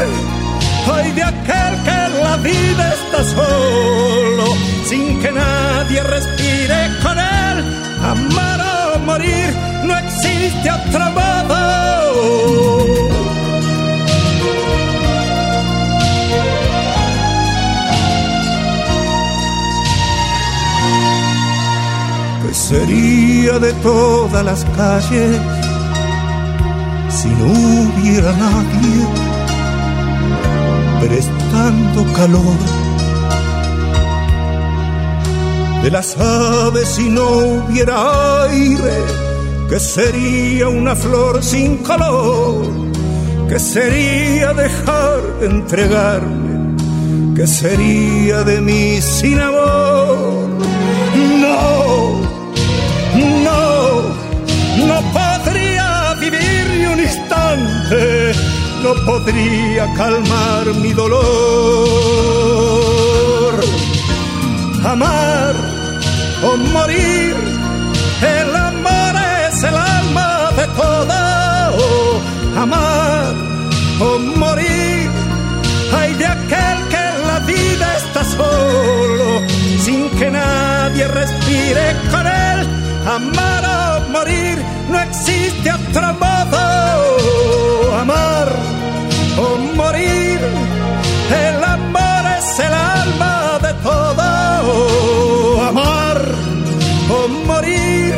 Hoy 0.93 1.13
de 1.13 1.23
aquel 1.23 1.73
que 1.87 2.01
la 2.23 2.37
vida 2.37 2.95
está 2.95 3.25
solo, 3.25 4.47
sin 4.89 5.21
que 5.21 5.33
nadie 5.33 6.03
respire 6.03 6.91
con 7.03 7.19
él. 7.19 7.57
Amar 8.03 8.61
o 8.95 8.99
morir, 9.01 9.51
no 9.85 9.97
existe 9.97 10.71
otro 10.71 11.11
modo. 11.11 12.84
Sería 22.69 23.59
de 23.59 23.75
todas 23.75 24.43
las 24.43 24.65
calles 24.77 25.37
si 27.11 27.29
no 27.29 27.47
hubiera 27.47 28.33
nadie 28.33 29.05
prestando 31.03 32.01
calor? 32.15 32.59
De 35.83 35.91
las 35.91 36.17
aves 36.17 36.89
si 36.89 37.11
no 37.11 37.27
hubiera 37.27 38.45
aire, 38.45 38.97
que 39.69 39.79
sería 39.79 40.69
una 40.69 40.95
flor 40.97 41.43
sin 41.43 41.77
color, 41.79 42.65
que 43.47 43.59
sería 43.59 44.55
dejar 44.55 45.21
de 45.41 45.47
entregarme, 45.47 46.77
que 47.37 47.47
sería 47.47 48.43
de 48.43 48.63
mí 48.63 49.03
sin 49.03 49.39
amor. 49.39 50.34
No 58.83 58.95
podría 59.05 59.93
calmar 59.95 60.67
mi 60.83 60.93
dolor. 60.93 61.25
Amar 64.85 65.55
o 66.43 66.57
morir, 66.57 67.35
el 68.23 68.57
amor 68.57 69.15
es 69.49 69.63
el 69.65 69.77
alma 69.77 70.51
de 70.57 70.67
toda. 70.69 71.73
amar 72.57 73.35
o 74.01 74.19
morir, 74.19 75.11
hay 75.97 76.15
de 76.15 76.27
aquel 76.27 76.89
que 76.91 76.97
en 76.97 77.27
la 77.27 77.39
vida 77.41 77.97
está 77.97 78.25
solo, 78.25 79.43
sin 79.85 80.09
que 80.11 80.31
nadie 80.31 81.09
respire 81.09 81.97
con 82.11 82.27
él. 82.27 82.54
Amar 83.07 83.65
o 83.65 84.09
morir, 84.11 84.57
no 84.89 84.99
existe 84.99 85.71
otro 85.71 86.15
modo. 86.15 87.99
Amar 88.01 88.49
o 89.37 89.59
morir, 89.77 90.41
el 91.31 91.65
amor 91.65 92.25
es 92.39 92.59
el 92.61 92.73
alma 92.73 93.59
de 93.61 93.75
todo. 93.83 95.69
Amar 95.69 96.19
o 97.11 97.29
morir, 97.47 98.15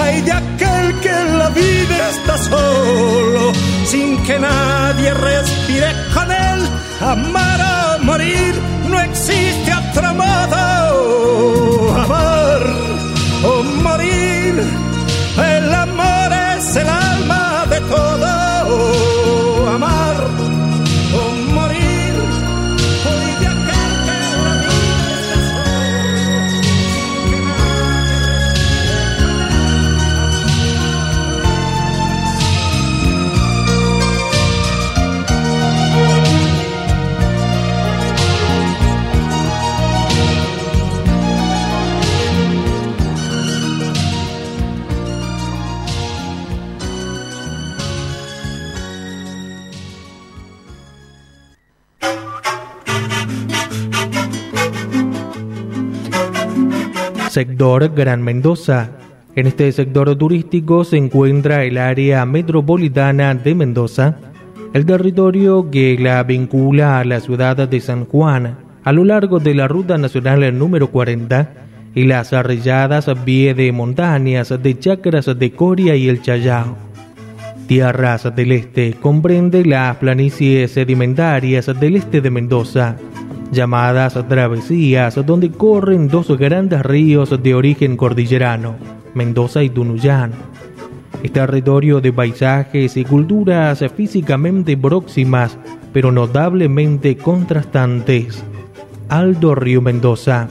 hay 0.00 0.22
de 0.22 0.32
aquel 0.32 1.00
que 1.00 1.10
en 1.10 1.38
la 1.38 1.50
vida 1.50 2.10
está 2.10 2.38
solo, 2.38 3.52
sin 3.84 4.16
que 4.24 4.38
nadie 4.38 5.12
respire 5.12 5.92
con 6.14 6.32
él. 6.32 6.68
Amar 7.02 7.60
o 7.60 8.04
morir, 8.04 8.54
no 8.88 8.98
existe 8.98 9.74
otro 9.74 10.14
modo. 10.14 12.02
Amar 12.02 12.39
el 14.60 15.74
amor 15.74 16.32
es 16.56 16.76
el 16.76 16.88
alma 16.88 17.66
de 17.70 17.80
todo. 17.80 18.39
Sector 57.30 57.94
Gran 57.94 58.22
Mendoza. 58.22 58.90
En 59.36 59.46
este 59.46 59.70
sector 59.70 60.16
turístico 60.16 60.82
se 60.82 60.96
encuentra 60.96 61.64
el 61.64 61.78
área 61.78 62.26
metropolitana 62.26 63.32
de 63.36 63.54
Mendoza, 63.54 64.18
el 64.74 64.84
territorio 64.84 65.70
que 65.70 65.96
la 65.96 66.24
vincula 66.24 66.98
a 66.98 67.04
la 67.04 67.20
ciudad 67.20 67.68
de 67.68 67.80
San 67.80 68.04
Juan 68.04 68.58
a 68.82 68.92
lo 68.92 69.04
largo 69.04 69.38
de 69.38 69.54
la 69.54 69.68
ruta 69.68 69.96
nacional 69.96 70.58
número 70.58 70.90
40 70.90 71.52
y 71.94 72.04
las 72.04 72.32
arrelladas 72.32 73.08
vías 73.24 73.56
de 73.56 73.70
montañas 73.70 74.48
de 74.60 74.78
Chacras 74.78 75.26
de 75.38 75.52
Coria 75.52 75.94
y 75.94 76.08
el 76.08 76.22
Chayao. 76.22 76.76
Tierras 77.68 78.34
del 78.34 78.50
Este 78.50 78.94
comprende 78.94 79.64
las 79.64 79.96
planicies 79.98 80.72
sedimentarias 80.72 81.66
del 81.78 81.94
este 81.94 82.20
de 82.20 82.30
Mendoza, 82.30 82.96
llamadas 83.50 84.18
travesías, 84.28 85.14
donde 85.26 85.50
corren 85.50 86.08
dos 86.08 86.28
grandes 86.38 86.82
ríos 86.82 87.42
de 87.42 87.54
origen 87.54 87.96
cordillerano, 87.96 88.76
Mendoza 89.14 89.62
y 89.62 89.70
Tunuyán. 89.70 90.32
Es 91.22 91.32
territorio 91.32 92.00
de 92.00 92.12
paisajes 92.12 92.96
y 92.96 93.04
culturas 93.04 93.84
físicamente 93.94 94.76
próximas, 94.76 95.58
pero 95.92 96.12
notablemente 96.12 97.16
contrastantes. 97.16 98.42
Alto 99.08 99.54
Río 99.54 99.82
Mendoza. 99.82 100.48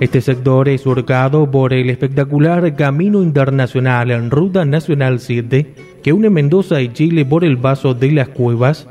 Este 0.00 0.20
sector 0.20 0.68
es 0.68 0.80
surcado 0.80 1.50
por 1.50 1.72
el 1.72 1.88
espectacular 1.88 2.74
Camino 2.74 3.22
Internacional 3.22 4.10
en 4.10 4.30
Ruta 4.30 4.64
Nacional 4.64 5.20
7 5.20 5.74
que 6.02 6.12
une 6.12 6.28
Mendoza 6.30 6.82
y 6.82 6.92
Chile 6.92 7.24
por 7.24 7.44
el 7.44 7.56
Vaso 7.56 7.94
de 7.94 8.12
las 8.12 8.28
Cuevas. 8.28 8.86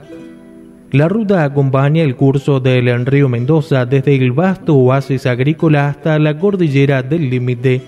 La 0.94 1.10
ruta 1.10 1.44
acompaña 1.44 2.04
el 2.04 2.16
curso 2.16 2.60
del 2.60 3.08
río 3.08 3.28
Mendoza 3.28 3.88
desde 3.88 4.16
el 4.16 4.32
vasto 4.32 4.76
oasis 4.76 5.26
agrícola 5.26 5.88
hasta 5.88 6.20
la 6.20 6.38
cordillera 6.38 7.02
del 7.02 7.32
límite, 7.32 7.82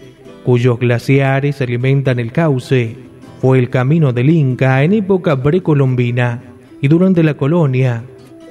cuyos 0.44 0.80
glaciares 0.80 1.62
alimentan 1.62 2.18
el 2.18 2.32
cauce. 2.32 2.96
Fue 3.40 3.60
el 3.60 3.70
camino 3.70 4.12
del 4.12 4.32
Inca 4.32 4.84
en 4.84 4.94
época 4.94 5.44
precolombina 5.44 6.42
y 6.82 6.88
durante 6.88 7.22
la 7.22 7.36
colonia. 7.36 8.02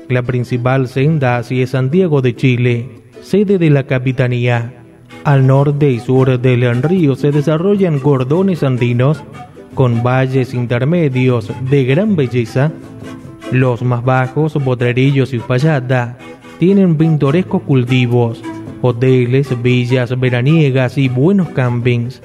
La 0.08 0.22
principal 0.22 0.86
senda 0.86 1.36
hacia 1.38 1.66
Santiago 1.66 2.22
de 2.22 2.36
Chile, 2.36 2.88
sede 3.22 3.58
de 3.58 3.70
la 3.70 3.88
capitanía. 3.88 4.72
Al 5.24 5.48
norte 5.48 5.90
y 5.90 5.98
sur 5.98 6.40
del 6.40 6.80
río 6.80 7.16
se 7.16 7.32
desarrollan 7.32 7.98
gordones 7.98 8.62
andinos 8.62 9.20
con 9.74 10.04
valles 10.04 10.54
intermedios 10.54 11.50
de 11.68 11.84
gran 11.86 12.14
belleza. 12.14 12.70
Los 13.52 13.82
más 13.82 14.04
bajos, 14.04 14.54
Potrerillos 14.54 15.32
y 15.32 15.38
Uspallata, 15.38 16.18
tienen 16.58 16.96
pintorescos 16.96 17.62
cultivos, 17.62 18.42
hoteles, 18.80 19.62
villas 19.62 20.18
veraniegas 20.18 20.98
y 20.98 21.08
buenos 21.08 21.50
campings. 21.50 22.22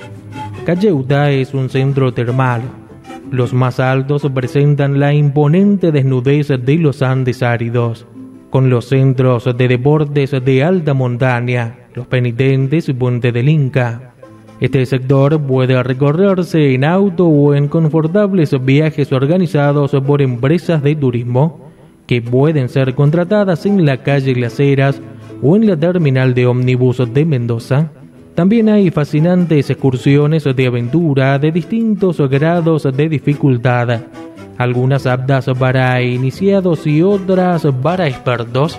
Calleuta 0.66 1.32
es 1.32 1.54
un 1.54 1.70
centro 1.70 2.14
termal. 2.14 2.62
Los 3.32 3.54
más 3.54 3.80
altos 3.80 4.28
presentan 4.34 5.00
la 5.00 5.14
imponente 5.14 5.92
desnudez 5.92 6.48
de 6.48 6.76
los 6.78 7.02
Andes 7.02 7.44
áridos, 7.44 8.08
con 8.50 8.70
los 8.70 8.86
centros 8.86 9.46
de 9.56 9.68
deportes 9.68 10.32
de 10.32 10.64
alta 10.64 10.94
montaña, 10.94 11.88
los 11.94 12.08
penitentes 12.08 12.90
y 12.90 12.94
Puente 12.94 13.32
del 13.32 13.50
Inca. 13.50 14.09
Este 14.60 14.86
sector 14.86 15.42
puede 15.42 15.82
recorrerse 15.84 16.74
en 16.74 16.84
auto 16.84 17.28
o 17.28 17.54
en 17.54 17.70
confortables 17.70 18.54
viajes 18.66 19.12
organizados 19.14 19.92
por 20.06 20.22
empresas 20.22 20.84
de 20.84 20.96
turismo 20.96 21.70
que 22.06 22.22
pueden 22.22 22.68
ser 22.68 22.94
contratadas 22.94 23.66
en 23.66 23.86
la 23.86 24.04
calle 24.04 24.36
Las 24.36 24.60
Heras 24.60 25.02
o 25.42 25.56
en 25.56 25.66
la 25.68 25.78
terminal 25.78 26.34
de 26.34 26.46
ómnibus 26.46 26.98
de 27.14 27.24
Mendoza. 27.24 27.92
También 28.36 28.68
hay 28.68 28.90
fascinantes 28.90 29.70
excursiones 29.70 30.44
de 30.44 30.68
aventura 30.68 31.40
de 31.40 31.52
distintos 31.52 32.20
grados 32.30 32.84
de 32.84 33.10
dificultad, 33.10 34.02
algunas 34.58 35.06
aptas 35.06 35.46
para 35.58 36.02
iniciados 36.02 36.86
y 36.86 37.02
otras 37.02 37.66
para 37.82 38.08
expertos. 38.08 38.78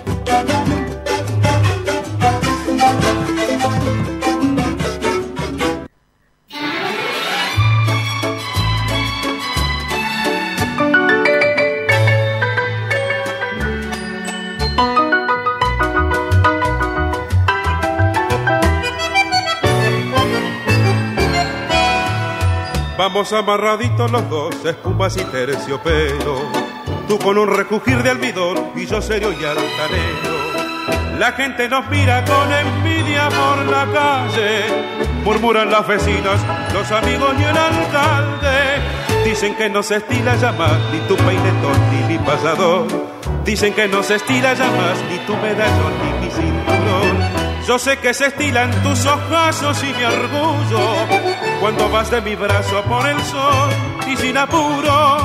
Vamos 23.13 23.33
amarraditos 23.33 24.09
los 24.09 24.29
dos, 24.29 24.55
espumas 24.63 25.17
y 25.17 25.23
terciopelo. 25.25 26.39
Tú 27.09 27.19
con 27.19 27.37
un 27.37 27.53
recugir 27.53 28.01
de 28.03 28.09
almidón 28.09 28.71
y 28.73 28.85
yo 28.85 29.01
serio 29.01 29.33
y 29.33 29.43
altanero. 29.43 31.19
La 31.19 31.33
gente 31.33 31.67
nos 31.67 31.89
mira 31.89 32.23
con 32.23 32.53
envidia 32.53 33.27
por 33.27 33.65
la 33.65 33.85
calle 33.91 35.11
murmuran 35.25 35.69
las 35.69 35.85
vecinas, 35.85 36.39
los 36.73 36.89
amigos 36.89 37.35
y 37.37 37.43
el 37.43 37.57
alcalde. 37.57 39.25
Dicen 39.25 39.55
que 39.55 39.69
no 39.69 39.83
se 39.83 39.97
estila 39.97 40.37
ya 40.37 40.53
más 40.53 40.77
ni 40.93 40.99
tu 41.09 41.17
peinetón 41.17 41.91
ni 41.91 42.13
mi 42.13 42.17
pasador. 42.17 42.87
Dicen 43.43 43.73
que 43.73 43.89
no 43.89 44.03
se 44.03 44.15
estila 44.15 44.53
ya 44.53 44.71
más 44.71 44.97
ni 45.09 45.17
tu 45.25 45.35
medallón 45.35 45.93
ni 46.01 46.25
mi 46.25 46.31
cinturón. 46.31 47.41
Yo 47.67 47.77
sé 47.77 47.97
que 47.97 48.13
se 48.13 48.27
estilan 48.27 48.71
tus 48.83 49.05
ojazos 49.05 49.83
y 49.83 49.93
mi 49.93 50.03
orgullo 50.05 51.30
cuando 51.61 51.89
vas 51.89 52.09
de 52.09 52.19
mi 52.21 52.35
brazo 52.35 52.81
por 52.89 53.07
el 53.07 53.21
sol 53.21 53.69
y 54.11 54.17
sin 54.17 54.35
apuro. 54.35 55.17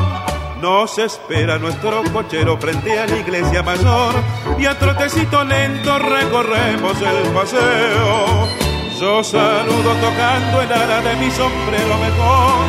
Nos 0.60 0.98
espera 0.98 1.58
nuestro 1.58 2.02
cochero 2.12 2.58
frente 2.58 2.98
a 2.98 3.06
la 3.06 3.16
iglesia 3.16 3.62
mayor 3.62 4.14
y 4.58 4.66
a 4.66 4.78
trotecito 4.78 5.42
lento 5.44 5.98
recorremos 5.98 7.00
el 7.00 7.32
paseo. 7.32 8.48
Yo 9.00 9.24
saludo 9.24 9.94
tocando 10.00 10.62
el 10.62 10.72
ala 10.72 11.00
de 11.00 11.16
mi 11.16 11.30
sombrero 11.30 11.98
mejor 11.98 12.64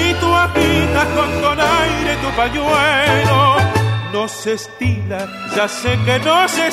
y 0.00 0.14
tú 0.14 0.34
agitas 0.34 1.06
con 1.14 1.42
donaire 1.42 2.16
tu 2.16 2.30
pañuelo. 2.36 3.56
No 4.12 4.28
se 4.28 4.56
ya 5.56 5.68
sé 5.68 5.98
que 6.04 6.18
no 6.20 6.48
se 6.48 6.68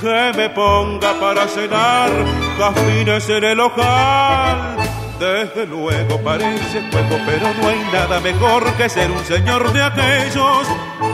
que 0.00 0.32
me 0.36 0.48
ponga 0.50 1.12
para 1.20 1.46
cenar 1.46 2.10
cafines 2.58 3.28
en 3.28 3.44
el 3.44 3.60
ojal. 3.60 4.76
Desde 5.18 5.66
luego 5.66 6.18
parece 6.22 6.80
juego, 6.90 7.18
pero 7.26 7.52
no 7.60 7.68
hay 7.68 7.84
nada 7.92 8.20
mejor 8.20 8.64
que 8.74 8.88
ser 8.88 9.10
un 9.10 9.22
señor 9.24 9.70
de 9.72 9.82
aquellos 9.82 10.66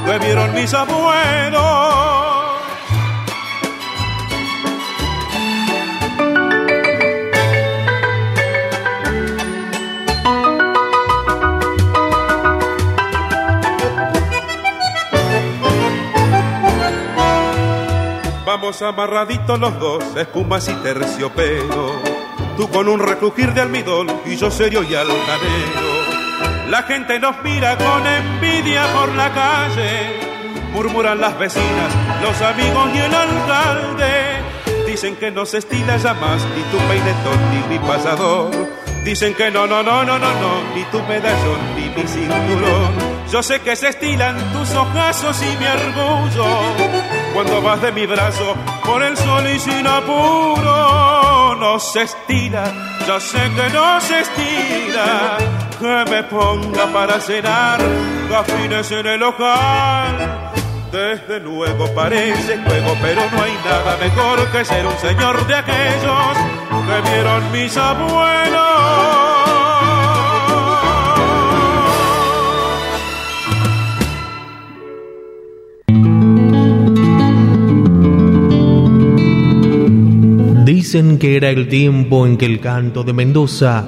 que 0.05 0.18
vieron 0.18 0.55
mis 0.55 0.72
abuelos. 0.72 2.25
Vamos 18.59 18.81
amarraditos 18.81 19.61
los 19.61 19.79
dos, 19.79 20.03
espumas 20.16 20.66
y 20.69 20.73
terciopelo. 20.77 21.92
Tú 22.57 22.71
con 22.71 22.88
un 22.88 23.01
recrujir 23.01 23.53
de 23.53 23.61
almidón 23.61 24.07
y 24.25 24.37
yo 24.37 24.51
serio 24.51 24.83
y 24.83 24.95
altanero. 24.95 26.71
La 26.71 26.83
gente 26.85 27.21
nos 27.21 27.37
mira 27.45 27.77
con 27.77 28.07
envidia 28.07 28.87
por 28.95 29.12
la 29.14 29.31
calle. 29.35 30.21
Murmuran 30.73 31.21
las 31.21 31.38
vecinas, 31.38 31.95
los 32.23 32.40
amigos 32.40 32.88
y 32.95 32.99
el 32.99 33.14
alcalde. 33.14 34.87
Dicen 34.87 35.16
que 35.16 35.31
no 35.31 35.45
se 35.45 35.59
estila 35.59 35.99
ya 35.99 36.14
más 36.14 36.42
ni 36.57 36.62
tu 36.62 36.79
peinetón 36.88 37.38
ni 37.51 37.75
mi 37.75 37.79
pasador. 37.87 38.53
Dicen 39.05 39.35
que 39.35 39.51
no, 39.51 39.66
no, 39.66 39.83
no, 39.83 40.03
no, 40.03 40.19
no, 40.19 40.40
no, 40.40 40.75
ni 40.75 40.83
tu 40.85 41.03
medallón 41.03 41.61
ni 41.77 41.90
mi 41.90 42.09
cinturón. 42.09 43.16
Yo 43.31 43.42
sé 43.42 43.61
que 43.61 43.77
se 43.77 43.90
estilan 43.90 44.35
tus 44.55 44.75
ojazos 44.75 45.42
y 45.42 45.57
mi 45.59 45.66
orgullo 45.66 46.95
cuando 47.37 47.61
vas 47.61 47.83
de 47.83 47.92
mi 47.92 48.07
brazo 48.07 48.55
por 48.83 49.03
el 49.03 49.14
sol 49.14 49.46
y 49.46 49.59
sin 49.59 49.87
apuro. 49.87 51.55
No 51.57 51.79
se 51.79 52.05
estira, 52.05 52.64
ya 53.07 53.20
sé 53.20 53.38
que 53.55 53.68
no 53.75 54.01
se 54.01 54.20
estira, 54.20 55.37
que 55.79 56.11
me 56.11 56.22
ponga 56.22 56.87
para 56.87 57.20
cenar 57.20 57.79
gafines 58.31 58.90
en 58.90 59.07
el 59.07 59.22
ojal. 59.22 60.53
Desde 60.90 61.38
luego 61.40 61.94
parece 61.94 62.57
juego, 62.57 62.96
pero 63.03 63.20
no 63.31 63.42
hay 63.42 63.59
nada 63.66 63.99
mejor 63.99 64.51
que 64.51 64.64
ser 64.64 64.87
un 64.87 64.99
señor 64.99 65.46
de 65.46 65.57
aquellos 65.57 66.37
que 66.87 67.11
vieron 67.11 67.53
mis 67.53 67.77
abuelos. 67.77 69.25
Dicen 80.87 81.18
que 81.18 81.37
era 81.37 81.51
el 81.51 81.66
tiempo 81.66 82.29
en 82.29 82.37
que 82.37 82.46
el 82.46 82.61
canto 82.61 83.03
de 83.03 83.12
Mendoza 83.12 83.85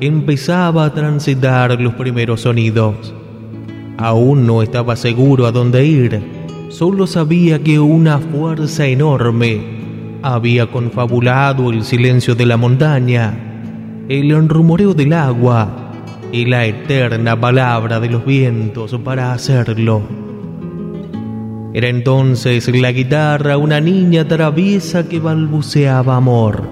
empezaba 0.00 0.84
a 0.84 0.92
transitar 0.92 1.80
los 1.80 1.94
primeros 1.94 2.40
sonidos. 2.40 3.14
Aún 3.96 4.48
no 4.48 4.60
estaba 4.60 4.96
seguro 4.96 5.46
a 5.46 5.52
dónde 5.52 5.86
ir, 5.86 6.20
solo 6.68 7.06
sabía 7.06 7.62
que 7.62 7.78
una 7.78 8.18
fuerza 8.18 8.84
enorme 8.88 9.60
había 10.22 10.66
confabulado 10.66 11.70
el 11.70 11.84
silencio 11.84 12.34
de 12.34 12.46
la 12.46 12.56
montaña, 12.56 14.02
el 14.08 14.32
enrumoreo 14.32 14.92
del 14.92 15.12
agua 15.12 15.92
y 16.32 16.46
la 16.46 16.66
eterna 16.66 17.40
palabra 17.40 18.00
de 18.00 18.10
los 18.10 18.26
vientos 18.26 18.98
para 19.04 19.32
hacerlo. 19.32 20.29
Era 21.72 21.88
entonces 21.88 22.66
la 22.68 22.90
guitarra 22.90 23.56
una 23.56 23.80
niña 23.80 24.26
traviesa 24.26 25.08
que 25.08 25.20
balbuceaba 25.20 26.16
amor. 26.16 26.64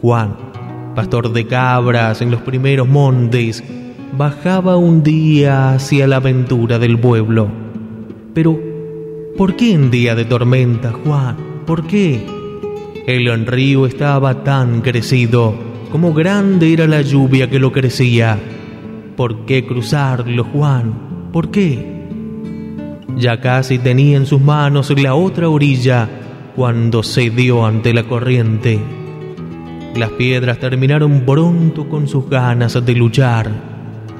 Juan, 0.00 0.36
pastor 0.96 1.32
de 1.32 1.46
cabras 1.46 2.20
en 2.20 2.32
los 2.32 2.40
primeros 2.40 2.88
montes, 2.88 3.62
bajaba 4.18 4.76
un 4.76 5.04
día 5.04 5.74
hacia 5.74 6.08
la 6.08 6.16
aventura 6.16 6.80
del 6.80 6.98
pueblo. 6.98 7.48
Pero, 8.34 8.58
¿por 9.36 9.54
qué 9.54 9.72
en 9.72 9.92
día 9.92 10.16
de 10.16 10.24
tormenta, 10.24 10.92
Juan? 10.92 11.36
¿Por 11.64 11.86
qué? 11.86 12.26
El 13.06 13.46
río 13.46 13.86
estaba 13.86 14.42
tan 14.42 14.80
crecido, 14.80 15.54
como 15.92 16.12
grande 16.12 16.72
era 16.72 16.88
la 16.88 17.02
lluvia 17.02 17.48
que 17.48 17.60
lo 17.60 17.70
crecía. 17.70 18.36
¿Por 19.16 19.44
qué 19.44 19.64
cruzarlo, 19.64 20.42
Juan? 20.42 21.30
¿Por 21.32 21.52
qué? 21.52 22.01
Ya 23.16 23.40
casi 23.40 23.78
tenía 23.78 24.16
en 24.16 24.26
sus 24.26 24.40
manos 24.40 24.90
la 24.98 25.14
otra 25.14 25.48
orilla 25.48 26.08
cuando 26.56 27.02
cedió 27.02 27.64
ante 27.64 27.94
la 27.94 28.04
corriente. 28.04 28.78
Las 29.94 30.10
piedras 30.10 30.58
terminaron 30.58 31.20
pronto 31.26 31.88
con 31.88 32.08
sus 32.08 32.28
ganas 32.28 32.84
de 32.84 32.94
luchar, 32.94 33.50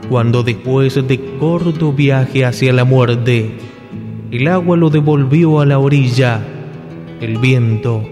cuando 0.08 0.42
después 0.42 0.94
de 1.06 1.36
corto 1.38 1.92
viaje 1.92 2.44
hacia 2.44 2.72
la 2.72 2.84
muerte, 2.84 3.56
el 4.30 4.48
agua 4.48 4.76
lo 4.76 4.90
devolvió 4.90 5.60
a 5.60 5.66
la 5.66 5.78
orilla. 5.78 6.40
El 7.20 7.38
viento 7.38 8.02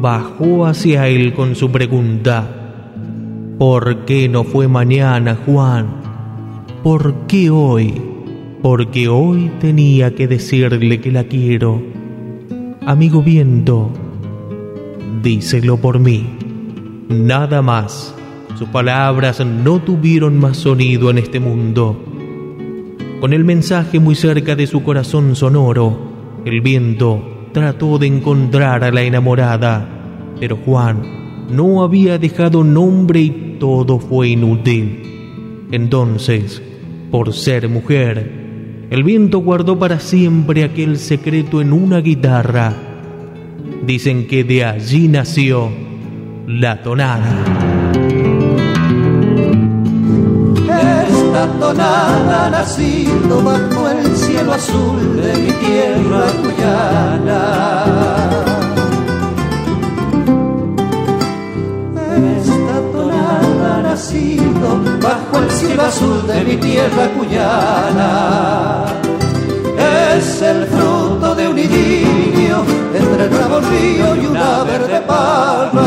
bajó 0.00 0.66
hacia 0.66 1.08
él 1.08 1.32
con 1.34 1.54
su 1.54 1.70
pregunta. 1.70 2.56
¿Por 3.58 4.04
qué 4.04 4.28
no 4.28 4.44
fue 4.44 4.68
mañana, 4.68 5.36
Juan? 5.44 6.00
¿Por 6.82 7.26
qué 7.26 7.50
hoy? 7.50 8.09
Porque 8.62 9.08
hoy 9.08 9.50
tenía 9.60 10.14
que 10.14 10.28
decirle 10.28 11.00
que 11.00 11.10
la 11.10 11.24
quiero. 11.24 11.82
Amigo 12.84 13.22
viento, 13.22 13.90
díselo 15.22 15.78
por 15.78 15.98
mí. 15.98 16.26
Nada 17.08 17.62
más. 17.62 18.14
Sus 18.58 18.68
palabras 18.68 19.44
no 19.44 19.80
tuvieron 19.80 20.38
más 20.38 20.58
sonido 20.58 21.08
en 21.08 21.16
este 21.16 21.40
mundo. 21.40 21.98
Con 23.20 23.32
el 23.32 23.42
mensaje 23.44 23.98
muy 23.98 24.14
cerca 24.14 24.54
de 24.54 24.66
su 24.66 24.82
corazón 24.82 25.34
sonoro, 25.34 26.42
el 26.44 26.60
viento 26.60 27.48
trató 27.52 27.98
de 27.98 28.06
encontrar 28.06 28.84
a 28.84 28.90
la 28.90 29.02
enamorada, 29.02 29.88
pero 30.38 30.58
Juan 30.58 31.46
no 31.50 31.82
había 31.82 32.18
dejado 32.18 32.62
nombre 32.62 33.20
y 33.20 33.56
todo 33.58 33.98
fue 33.98 34.28
inútil. 34.28 35.66
Entonces, 35.72 36.62
por 37.10 37.32
ser 37.32 37.68
mujer, 37.68 38.39
el 38.90 39.04
viento 39.04 39.38
guardó 39.38 39.78
para 39.78 40.00
siempre 40.00 40.64
aquel 40.64 40.98
secreto 40.98 41.60
en 41.60 41.72
una 41.72 42.00
guitarra. 42.00 42.74
Dicen 43.86 44.26
que 44.26 44.42
de 44.42 44.64
allí 44.64 45.06
nació 45.06 45.70
la 46.48 46.82
tonada. 46.82 47.44
Esta 51.08 51.46
tonada 51.60 52.46
ha 52.46 52.50
nacido 52.50 53.42
bajo 53.44 53.88
el 53.90 54.16
cielo 54.16 54.54
azul 54.54 55.22
de 55.22 55.36
mi 55.38 55.52
tierra 55.52 56.24
guyana. 56.42 57.70
Bajo 65.00 65.38
el 65.38 65.50
cielo 65.50 65.82
azul 65.82 66.26
de 66.26 66.44
mi 66.44 66.56
tierra 66.56 67.08
cuyana. 67.16 68.84
Es 70.14 70.42
el 70.42 70.66
fruto 70.66 71.34
de 71.34 71.48
un 71.48 71.58
idilio 71.58 72.62
entre 72.94 73.24
el 73.24 73.30
bravo 73.30 73.60
río 73.60 74.16
y 74.16 74.26
una 74.26 74.64
verde 74.64 75.00
palma. 75.06 75.86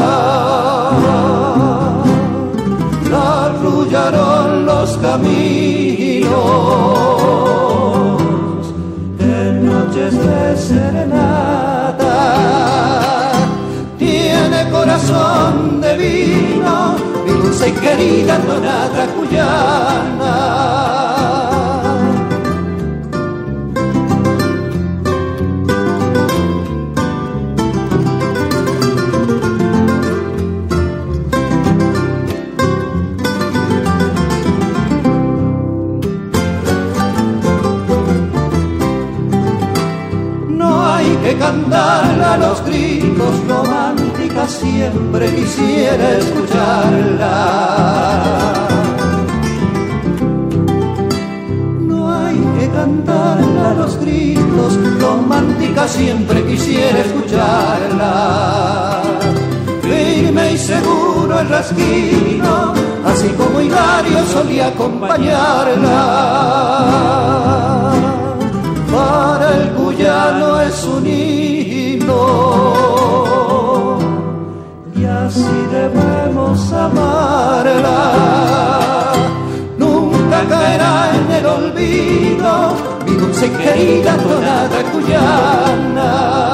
La 3.12 3.46
arrullaron 3.46 4.66
los 4.66 4.98
caminos 4.98 6.34
en 9.20 9.66
noches 9.66 10.18
de 10.18 10.58
serenata. 10.58 12.16
Tiene 14.00 14.70
corazón 14.72 15.82
de 15.82 15.98
vida 15.98 16.96
dulce 17.44 17.70
y 17.70 17.72
querida 17.74 18.38
tonada 18.40 19.08
cuyana. 19.08 20.64
cantarla 41.40 42.34
a 42.34 42.38
los 42.38 42.64
gritos 42.64 42.93
siempre 44.48 45.36
quisiera 45.36 46.18
escucharla. 46.18 47.36
No 51.80 52.12
hay 52.12 52.38
que 52.60 52.70
cantarla 52.70 53.72
a 53.72 53.74
los 53.74 54.00
gritos 54.00 54.78
romántica 55.00 55.88
siempre 55.88 56.46
quisiera 56.46 57.00
escucharla. 57.00 59.02
Firme 59.82 60.54
y 60.54 60.58
seguro 60.58 61.40
el 61.40 61.50
rasguino, 61.50 62.74
así 63.06 63.30
como 63.30 63.62
Hilario 63.62 64.24
solía 64.26 64.68
acompañarla 64.68 66.44
para 68.94 69.58
el 69.58 69.72
cuyano 69.72 70.62
es 70.62 70.84
un 70.86 71.08
himno. 71.08 72.83
Así 75.36 75.68
debemos 75.72 76.72
amarla. 76.72 78.00
Nunca 79.80 80.46
caerá 80.48 81.12
en 81.16 81.32
el 81.32 81.46
olvido 81.48 82.76
mi 83.04 83.16
dulce 83.16 83.48
y 83.48 83.50
querida 83.50 84.16
tonada 84.16 84.84
cuyana. 84.92 86.53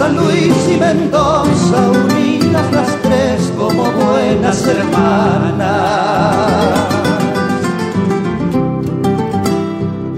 San 0.00 0.16
Luis 0.16 0.56
y 0.66 0.78
Mendoza, 0.78 1.90
unidas 1.92 2.72
las 2.72 2.96
tres 3.02 3.52
como 3.54 3.82
buenas 3.82 4.66
hermanas. 4.66 5.68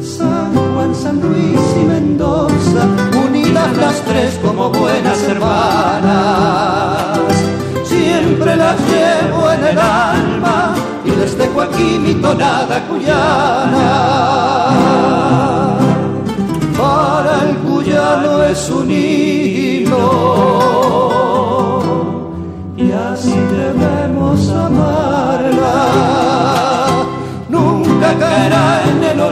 San 0.01 0.55
Juan, 0.55 0.95
San 0.95 1.21
Luis 1.21 1.61
y 1.81 1.85
Mendoza, 1.85 2.87
unidas 3.27 3.77
las 3.77 4.01
tres 4.03 4.39
como 4.41 4.71
buenas 4.71 5.21
hermanas. 5.25 7.19
Siempre 7.83 8.55
las 8.55 8.77
llevo 8.89 9.51
en 9.51 9.65
el 9.67 9.79
alma 9.81 10.75
y 11.05 11.11
les 11.11 11.37
dejo 11.37 11.61
aquí 11.61 11.99
mi 11.99 12.15
tonada 12.15 12.81
cuyana. 12.89 13.91
Para 16.79 17.43
el 17.49 17.57
cuyano 17.67 18.45
es 18.45 18.71
unir 18.71 19.22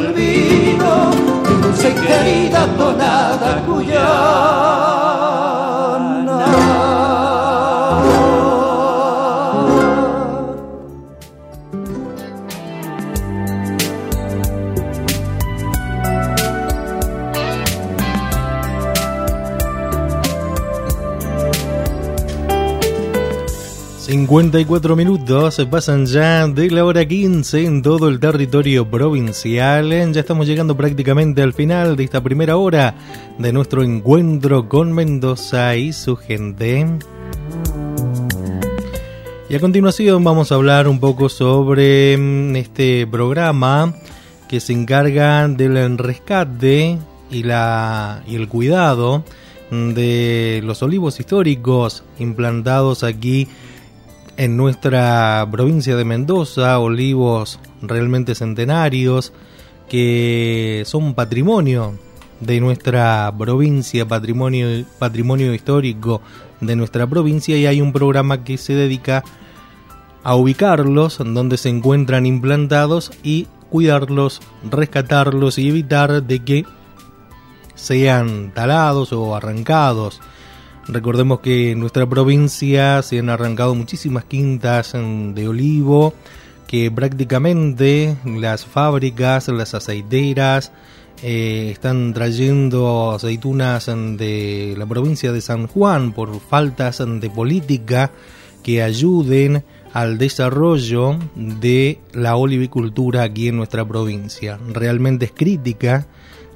olvido, 0.00 1.10
dulce 1.62 1.90
y 1.90 1.94
querida 1.94 2.66
tonada. 2.76 3.19
54 24.30 24.94
minutos 24.94 25.56
se 25.56 25.66
pasan 25.66 26.06
ya 26.06 26.46
de 26.46 26.70
la 26.70 26.84
hora 26.84 27.04
15 27.04 27.64
en 27.64 27.82
todo 27.82 28.08
el 28.08 28.20
territorio 28.20 28.88
provincial. 28.88 29.90
Ya 29.90 30.20
estamos 30.20 30.46
llegando 30.46 30.76
prácticamente 30.76 31.42
al 31.42 31.52
final 31.52 31.96
de 31.96 32.04
esta 32.04 32.22
primera 32.22 32.56
hora 32.56 32.94
de 33.38 33.52
nuestro 33.52 33.82
encuentro 33.82 34.68
con 34.68 34.92
Mendoza 34.92 35.74
y 35.74 35.92
su 35.92 36.14
gente. 36.14 36.86
Y 39.48 39.56
a 39.56 39.58
continuación 39.58 40.22
vamos 40.22 40.52
a 40.52 40.54
hablar 40.54 40.86
un 40.86 41.00
poco 41.00 41.28
sobre 41.28 42.16
mm, 42.16 42.54
este 42.54 43.08
programa 43.08 43.96
que 44.48 44.60
se 44.60 44.72
encarga 44.72 45.48
del 45.48 45.98
rescate 45.98 46.98
y, 47.32 47.42
la, 47.42 48.22
y 48.28 48.36
el 48.36 48.46
cuidado 48.46 49.24
de 49.72 50.60
los 50.62 50.84
olivos 50.84 51.18
históricos 51.18 52.04
implantados 52.20 53.02
aquí 53.02 53.42
en 53.42 53.69
nuestra 54.48 55.46
provincia 55.50 55.96
de 55.96 56.04
Mendoza, 56.04 56.78
olivos 56.78 57.60
realmente 57.82 58.34
centenarios 58.34 59.32
que 59.88 60.82
son 60.86 61.14
patrimonio 61.14 61.98
de 62.40 62.60
nuestra 62.60 63.32
provincia, 63.36 64.06
patrimonio, 64.06 64.86
patrimonio 64.98 65.52
histórico 65.52 66.22
de 66.60 66.74
nuestra 66.74 67.06
provincia 67.06 67.56
y 67.56 67.66
hay 67.66 67.82
un 67.82 67.92
programa 67.92 68.42
que 68.42 68.56
se 68.56 68.72
dedica 68.74 69.22
a 70.22 70.34
ubicarlos 70.34 71.18
donde 71.18 71.56
se 71.56 71.68
encuentran 71.68 72.24
implantados 72.24 73.10
y 73.22 73.46
cuidarlos, 73.68 74.40
rescatarlos 74.70 75.58
y 75.58 75.68
evitar 75.68 76.22
de 76.22 76.44
que 76.44 76.64
sean 77.74 78.52
talados 78.54 79.12
o 79.12 79.34
arrancados 79.34 80.20
Recordemos 80.88 81.40
que 81.40 81.72
en 81.72 81.80
nuestra 81.80 82.06
provincia 82.08 83.02
se 83.02 83.18
han 83.18 83.28
arrancado 83.28 83.74
muchísimas 83.74 84.24
quintas 84.24 84.92
de 84.92 85.48
olivo, 85.48 86.14
que 86.66 86.90
prácticamente 86.90 88.16
las 88.24 88.64
fábricas, 88.64 89.48
las 89.48 89.74
aceiteras, 89.74 90.72
eh, 91.22 91.68
están 91.70 92.14
trayendo 92.14 93.12
aceitunas 93.12 93.86
de 93.86 94.74
la 94.78 94.86
provincia 94.86 95.32
de 95.32 95.42
San 95.42 95.66
Juan 95.66 96.12
por 96.12 96.40
faltas 96.40 97.02
de 97.04 97.28
política 97.28 98.10
que 98.62 98.82
ayuden 98.82 99.64
al 99.92 100.16
desarrollo 100.16 101.18
de 101.34 101.98
la 102.12 102.36
olivicultura 102.36 103.22
aquí 103.22 103.48
en 103.48 103.56
nuestra 103.56 103.86
provincia. 103.86 104.58
Realmente 104.72 105.26
es 105.26 105.32
crítica 105.32 106.06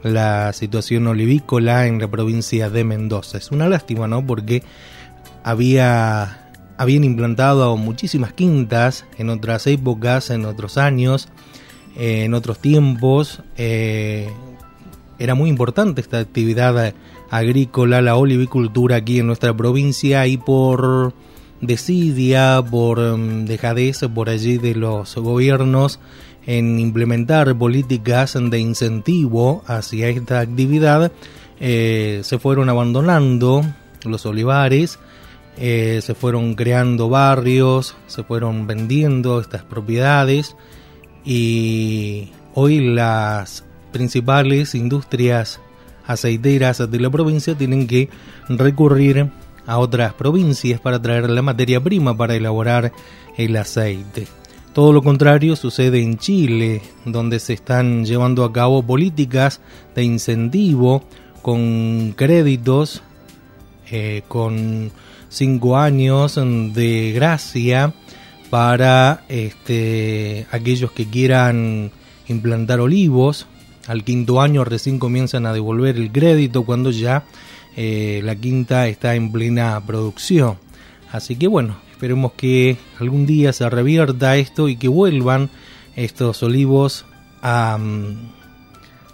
la 0.04 0.52
situación 0.52 1.06
olivícola 1.06 1.86
en 1.86 1.98
la 1.98 2.08
provincia 2.08 2.70
de 2.70 2.84
Mendoza. 2.84 3.38
Es 3.38 3.50
una 3.50 3.68
lástima, 3.68 4.06
¿no? 4.06 4.24
Porque 4.24 4.62
había, 5.42 6.50
habían 6.76 7.04
implantado 7.04 7.76
muchísimas 7.76 8.32
quintas 8.32 9.04
en 9.18 9.30
otras 9.30 9.66
épocas, 9.66 10.30
en 10.30 10.44
otros 10.44 10.78
años, 10.78 11.28
en 11.96 12.34
otros 12.34 12.58
tiempos. 12.58 13.42
Eh, 13.56 14.28
era 15.18 15.34
muy 15.34 15.48
importante 15.48 16.00
esta 16.00 16.18
actividad 16.18 16.94
agrícola, 17.30 18.02
la 18.02 18.16
olivicultura 18.16 18.96
aquí 18.96 19.20
en 19.20 19.26
nuestra 19.26 19.56
provincia 19.56 20.26
y 20.26 20.36
por 20.36 21.14
desidia, 21.60 22.62
por 22.68 23.00
mm, 23.00 23.46
dejadez 23.46 24.00
por 24.14 24.28
allí 24.28 24.58
de 24.58 24.74
los 24.74 25.14
gobiernos, 25.16 26.00
en 26.46 26.78
implementar 26.78 27.56
políticas 27.56 28.36
de 28.38 28.58
incentivo 28.58 29.62
hacia 29.66 30.08
esta 30.08 30.40
actividad, 30.40 31.12
eh, 31.60 32.20
se 32.22 32.38
fueron 32.38 32.68
abandonando 32.68 33.64
los 34.04 34.26
olivares, 34.26 34.98
eh, 35.56 36.00
se 36.02 36.14
fueron 36.14 36.54
creando 36.54 37.08
barrios, 37.08 37.96
se 38.06 38.24
fueron 38.24 38.66
vendiendo 38.66 39.40
estas 39.40 39.62
propiedades 39.62 40.56
y 41.24 42.30
hoy 42.54 42.80
las 42.80 43.64
principales 43.92 44.74
industrias 44.74 45.60
aceiteras 46.06 46.90
de 46.90 47.00
la 47.00 47.10
provincia 47.10 47.54
tienen 47.54 47.86
que 47.86 48.10
recurrir 48.48 49.30
a 49.66 49.78
otras 49.78 50.12
provincias 50.14 50.80
para 50.80 51.00
traer 51.00 51.30
la 51.30 51.40
materia 51.40 51.80
prima 51.80 52.16
para 52.16 52.34
elaborar 52.34 52.92
el 53.36 53.56
aceite. 53.56 54.26
Todo 54.74 54.92
lo 54.92 55.02
contrario 55.02 55.54
sucede 55.54 56.02
en 56.02 56.18
Chile, 56.18 56.82
donde 57.04 57.38
se 57.38 57.52
están 57.52 58.04
llevando 58.04 58.42
a 58.44 58.52
cabo 58.52 58.82
políticas 58.82 59.60
de 59.94 60.02
incentivo 60.02 61.04
con 61.42 62.12
créditos 62.16 63.00
eh, 63.92 64.22
con 64.26 64.90
cinco 65.28 65.76
años 65.76 66.34
de 66.34 67.12
gracia 67.14 67.94
para 68.50 69.24
este, 69.28 70.48
aquellos 70.50 70.90
que 70.90 71.06
quieran 71.06 71.92
implantar 72.26 72.80
olivos. 72.80 73.46
Al 73.86 74.02
quinto 74.02 74.40
año 74.40 74.64
recién 74.64 74.98
comienzan 74.98 75.46
a 75.46 75.52
devolver 75.52 75.94
el 75.94 76.10
crédito 76.10 76.64
cuando 76.64 76.90
ya 76.90 77.24
eh, 77.76 78.22
la 78.24 78.34
quinta 78.34 78.88
está 78.88 79.14
en 79.14 79.30
plena 79.30 79.80
producción. 79.86 80.58
Así 81.12 81.36
que 81.36 81.46
bueno, 81.46 81.76
esperemos 82.04 82.32
que 82.32 82.76
algún 83.00 83.24
día 83.24 83.54
se 83.54 83.68
revierta 83.70 84.36
esto 84.36 84.68
y 84.68 84.76
que 84.76 84.88
vuelvan 84.88 85.48
estos 85.96 86.42
olivos 86.42 87.06
a, 87.40 87.78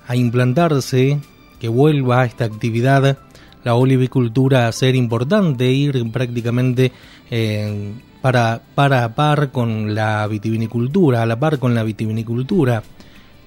a 0.09 0.17
implantarse, 0.17 1.21
que 1.61 1.69
vuelva 1.69 2.25
esta 2.25 2.47
actividad, 2.47 3.19
la 3.63 3.77
olivicultura 3.77 4.67
a 4.67 4.73
ser 4.73 4.97
importante, 4.97 5.71
ir 5.71 6.05
prácticamente 6.11 6.91
eh, 7.31 7.93
para, 8.23 8.61
para 8.75 9.05
a 9.05 9.15
par 9.15 9.53
con 9.53 9.95
la 9.95 10.27
vitivinicultura, 10.27 11.23
a 11.23 11.27
la 11.27 11.39
par 11.39 11.61
con 11.61 11.77
la 11.77 11.85
vitivinicultura. 11.85 12.83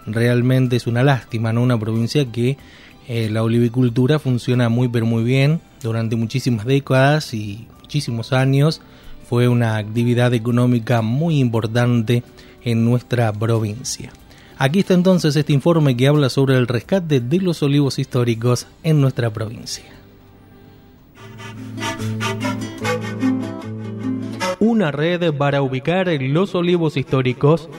Realmente 0.05 0.77
es 0.77 0.87
una 0.87 1.03
lástima, 1.03 1.51
¿no? 1.51 1.63
Una 1.63 1.77
provincia 1.77 2.31
que 2.31 2.55
eh, 3.09 3.27
la 3.29 3.43
olivicultura 3.43 4.19
funciona 4.19 4.69
muy 4.69 4.87
pero 4.87 5.05
muy 5.05 5.25
bien 5.25 5.59
durante 5.81 6.15
muchísimas 6.15 6.65
décadas 6.65 7.33
y 7.33 7.67
muchísimos 7.81 8.31
años. 8.31 8.81
Fue 9.33 9.47
una 9.47 9.77
actividad 9.77 10.31
económica 10.35 11.01
muy 11.01 11.39
importante 11.39 12.21
en 12.63 12.85
nuestra 12.85 13.33
provincia. 13.33 14.13
Aquí 14.59 14.81
está 14.81 14.93
entonces 14.93 15.35
este 15.35 15.53
informe 15.53 15.97
que 15.97 16.07
habla 16.07 16.29
sobre 16.29 16.55
el 16.55 16.67
rescate 16.67 17.19
de 17.19 17.39
los 17.39 17.63
olivos 17.63 17.97
históricos 17.97 18.67
en 18.83 19.01
nuestra 19.01 19.33
provincia. 19.33 19.85
una 24.59 24.91
red 24.91 25.33
para 25.33 25.63
ubicar 25.63 26.09
los 26.21 26.53
olivos 26.53 26.95
históricos. 26.95 27.71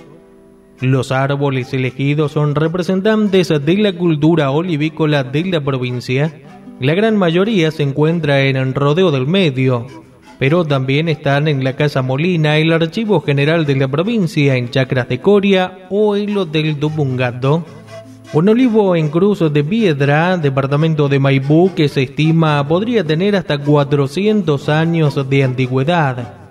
Los 0.81 1.13
árboles 1.13 1.73
elegidos 1.73 2.33
son 2.33 2.57
representantes 2.57 3.51
de 3.65 3.77
la 3.77 3.93
cultura 3.93 4.51
olivícola 4.51 5.23
de 5.23 5.45
la 5.45 5.61
provincia. 5.61 6.35
La 6.81 6.95
gran 6.95 7.17
mayoría 7.17 7.71
se 7.71 7.85
encuentra 7.85 8.41
en 8.41 8.57
el 8.57 8.75
Rodeo 8.75 9.13
del 9.13 9.29
Medio, 9.29 9.87
pero 10.39 10.65
también 10.65 11.09
están 11.09 11.49
en 11.49 11.65
la 11.65 11.75
Casa 11.77 12.03
Molina, 12.03 12.57
el 12.57 12.73
Archivo 12.73 13.21
General 13.21 13.67
de 13.67 13.77
la 13.77 13.89
provincia, 13.89 14.57
en 14.57 14.71
Chacras 14.71 15.09
de 15.09 15.21
Coria 15.21 15.87
o 15.91 16.17
el 16.17 16.37
Hotel 16.37 16.79
Dupungato. 16.79 17.65
Un 18.33 18.49
olivo 18.49 18.97
en 18.97 19.11
cruz 19.11 19.53
de 19.53 19.63
piedra, 19.63 20.37
departamento 20.37 21.09
de 21.09 21.19
Maipú, 21.21 21.73
que 21.75 21.89
se 21.89 22.03
estima 22.03 22.67
podría 22.67 23.05
tener 23.05 23.37
hasta 23.37 23.59
400 23.59 24.69
años 24.69 25.29
de 25.29 25.45
antigüedad 25.45 26.45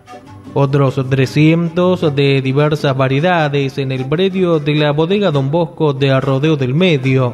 otros 0.54 1.00
300 1.10 2.16
de 2.16 2.42
diversas 2.42 2.96
variedades 2.96 3.78
en 3.80 3.92
el 3.92 4.06
predio 4.06 4.60
de 4.60 4.76
la 4.76 4.92
bodega 4.92 5.32
Don 5.32 5.50
Bosco 5.50 5.94
de 5.94 6.12
Arrodeo 6.12 6.56
del 6.56 6.76
Medio, 6.76 7.34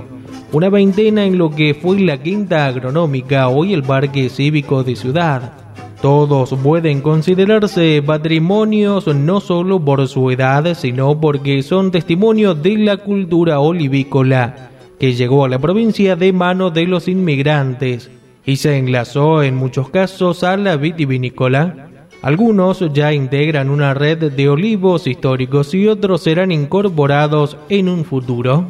una 0.54 0.70
veintena 0.70 1.26
en 1.26 1.38
lo 1.38 1.52
que 1.52 1.74
fue 1.74 2.00
la 2.00 2.22
quinta 2.22 2.66
agronómica, 2.66 3.50
hoy 3.50 3.74
el 3.74 3.84
parque 3.84 4.30
cívico 4.30 4.84
de 4.84 4.95
ciudad. 4.95 5.68
Todos 6.02 6.56
pueden 6.64 7.02
considerarse 7.02 8.02
patrimonios 8.06 9.08
no 9.08 9.41
solo 9.41 9.84
por 9.84 10.08
su 10.08 10.32
edad, 10.32 10.74
sino 10.76 11.20
porque 11.20 11.62
son 11.62 11.91
testimonio 11.91 12.56
de 12.56 12.78
la 12.78 12.97
cultura 12.97 13.60
olivícola 13.60 14.70
que 15.00 15.14
llegó 15.14 15.45
a 15.45 15.50
la 15.50 15.60
provincia 15.60 16.16
de 16.16 16.34
mano 16.34 16.72
de 16.72 16.86
los 16.86 17.08
inmigrantes 17.08 18.10
y 18.45 18.58
se 18.58 18.78
enlazó 18.78 19.43
en 19.43 19.56
muchos 19.56 19.89
casos 19.89 20.43
a 20.43 20.58
la 20.58 20.76
vitivinícola 20.78 21.89
algunos 22.22 22.84
ya 22.91 23.14
integran 23.14 23.70
una 23.70 23.93
red 23.93 24.32
de 24.34 24.50
olivos 24.50 25.08
históricos 25.08 25.74
y 25.74 25.88
otros 25.88 26.22
serán 26.24 26.52
incorporados 26.52 27.56
en 27.70 27.88
un 27.88 28.04
futuro. 28.04 28.68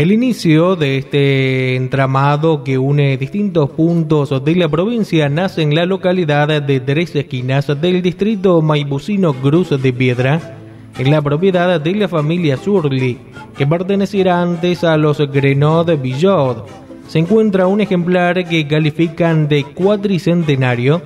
El 0.00 0.12
inicio 0.12 0.76
de 0.76 0.96
este 0.96 1.76
entramado 1.76 2.64
que 2.64 2.78
une 2.78 3.18
distintos 3.18 3.68
puntos 3.68 4.42
de 4.42 4.54
la 4.56 4.66
provincia 4.66 5.28
nace 5.28 5.60
en 5.60 5.74
la 5.74 5.84
localidad 5.84 6.62
de 6.62 6.80
Tres 6.80 7.14
Esquinas 7.14 7.66
del 7.82 8.00
distrito 8.00 8.62
maibucino 8.62 9.34
Cruz 9.34 9.68
de 9.68 9.92
Piedra, 9.92 10.56
en 10.98 11.10
la 11.10 11.20
propiedad 11.20 11.78
de 11.78 11.94
la 11.94 12.08
familia 12.08 12.56
Surly, 12.56 13.18
que 13.58 13.66
perteneciera 13.66 14.40
antes 14.40 14.84
a 14.84 14.96
los 14.96 15.18
Grenod 15.18 15.94
Villot. 16.00 16.66
Se 17.06 17.18
encuentra 17.18 17.66
un 17.66 17.82
ejemplar 17.82 18.48
que 18.48 18.66
califican 18.66 19.48
de 19.48 19.64
cuatricentenario 19.64 21.02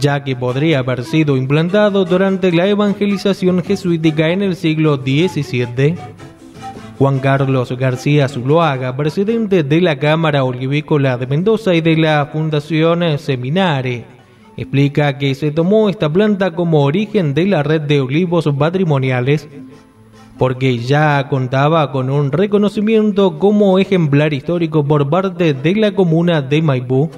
ya 0.00 0.24
que 0.24 0.34
podría 0.34 0.78
haber 0.78 1.04
sido 1.04 1.36
implantado 1.36 2.06
durante 2.06 2.52
la 2.52 2.66
evangelización 2.66 3.62
jesuítica 3.62 4.30
en 4.30 4.40
el 4.40 4.56
siglo 4.56 4.96
XVII. 4.96 5.96
Juan 7.00 7.18
Carlos 7.18 7.72
García 7.78 8.28
Zuloaga, 8.28 8.94
presidente 8.94 9.62
de 9.62 9.80
la 9.80 9.98
Cámara 9.98 10.44
Olivícola 10.44 11.16
de 11.16 11.26
Mendoza 11.26 11.74
y 11.74 11.80
de 11.80 11.96
la 11.96 12.28
Fundación 12.30 13.18
Seminare, 13.18 14.04
explica 14.54 15.16
que 15.16 15.34
se 15.34 15.50
tomó 15.50 15.88
esta 15.88 16.12
planta 16.12 16.50
como 16.50 16.84
origen 16.84 17.32
de 17.32 17.46
la 17.46 17.62
red 17.62 17.80
de 17.80 18.02
olivos 18.02 18.46
patrimoniales 18.58 19.48
porque 20.36 20.76
ya 20.76 21.26
contaba 21.30 21.90
con 21.90 22.10
un 22.10 22.32
reconocimiento 22.32 23.38
como 23.38 23.78
ejemplar 23.78 24.34
histórico 24.34 24.84
por 24.84 25.08
parte 25.08 25.54
de 25.54 25.74
la 25.76 25.92
comuna 25.92 26.42
de 26.42 26.60
Maipú 26.60 27.08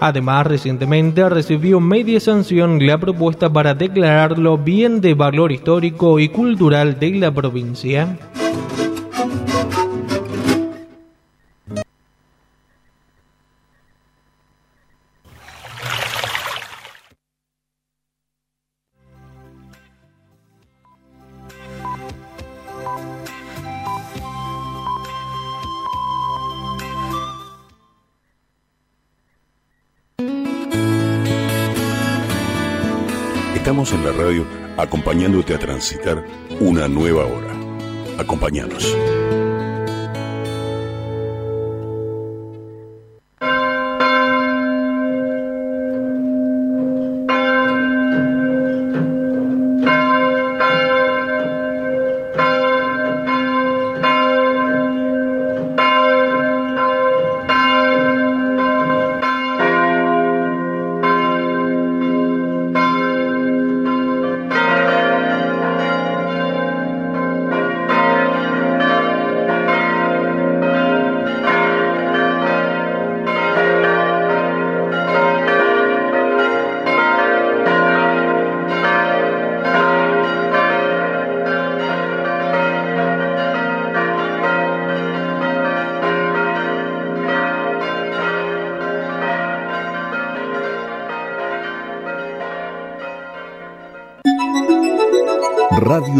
Además, 0.00 0.44
recientemente 0.48 1.28
recibió 1.28 1.78
media 1.78 2.18
sanción 2.18 2.84
la 2.84 2.98
propuesta 2.98 3.52
para 3.52 3.74
declararlo 3.74 4.58
bien 4.58 5.00
de 5.00 5.14
valor 5.14 5.52
histórico 5.52 6.18
y 6.18 6.30
cultural 6.30 6.98
de 6.98 7.10
la 7.12 7.30
provincia. 7.30 8.18
Estamos 33.70 33.92
en 33.92 34.04
la 34.04 34.10
radio 34.10 34.44
acompañándote 34.78 35.54
a 35.54 35.58
transitar 35.60 36.24
una 36.58 36.88
nueva 36.88 37.24
hora. 37.24 37.54
Acompáñanos. 38.18 38.96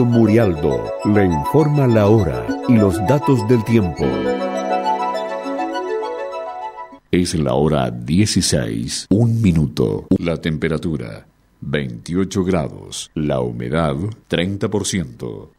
Radio 0.01 0.13
Murialdo 0.13 0.85
le 1.05 1.27
informa 1.27 1.87
la 1.87 2.07
hora 2.07 2.47
y 2.69 2.73
los 2.73 2.97
datos 3.07 3.47
del 3.49 3.63
tiempo. 3.65 4.07
Es 7.11 7.35
la 7.35 7.53
hora 7.53 7.91
16, 7.91 9.09
un 9.11 9.43
minuto. 9.43 10.07
La 10.19 10.39
temperatura 10.39 11.27
28 11.61 12.45
grados. 12.45 13.11
La 13.15 13.41
humedad 13.41 13.95
30%. 14.31 15.51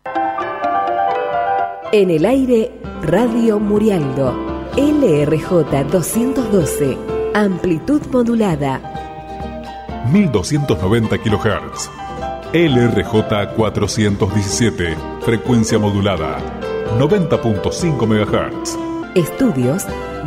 En 1.92 2.10
el 2.10 2.26
aire, 2.26 2.72
Radio 3.04 3.60
Murialdo. 3.60 4.34
LRJ 4.76 5.84
212. 5.92 6.98
Amplitud 7.36 8.02
modulada 8.12 8.82
1290 10.12 11.18
kHz. 11.20 12.01
LRJ 12.54 13.56
417, 13.56 14.98
frecuencia 15.22 15.80
modulada, 15.80 16.38
90.5 17.00 18.06
MHz. 18.06 18.78
Estudios, 19.16 19.86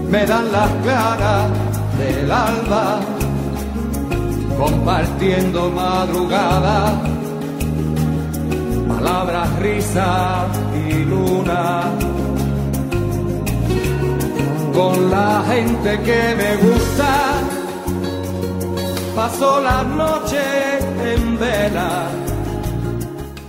me 0.10 0.26
dan 0.26 0.52
las 0.52 0.72
claras 0.82 1.52
del 2.00 2.32
alba, 2.32 3.00
compartiendo 4.58 5.70
madrugada, 5.70 7.00
palabras, 8.88 9.60
risas 9.60 10.48
y 10.90 11.06
luna. 11.06 11.84
Con 14.74 15.12
la 15.12 15.44
gente 15.52 16.00
que 16.02 16.22
me 16.42 16.52
gusta, 16.68 17.12
paso 19.16 19.62
la 19.62 19.84
noche 19.84 20.40
en 21.14 21.38
vela. 21.38 22.25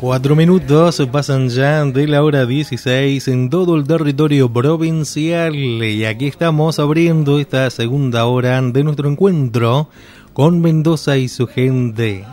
Cuatro 0.01 0.37
minutos 0.37 1.03
pasan 1.11 1.49
ya 1.49 1.83
de 1.87 2.07
la 2.07 2.23
hora 2.23 2.45
16 2.45 3.29
en 3.29 3.49
todo 3.49 3.77
el 3.77 3.87
territorio 3.87 4.53
provincial 4.53 5.55
y 5.55 6.05
aquí 6.05 6.27
estamos 6.27 6.79
abriendo 6.79 7.39
esta 7.39 7.71
segunda 7.71 8.27
hora 8.27 8.61
de 8.61 8.85
nuestro 8.85 9.09
encuentro 9.09 9.89
con 10.35 10.61
Mendoza 10.61 11.17
y 11.17 11.29
su 11.29 11.47
gente. 11.47 12.27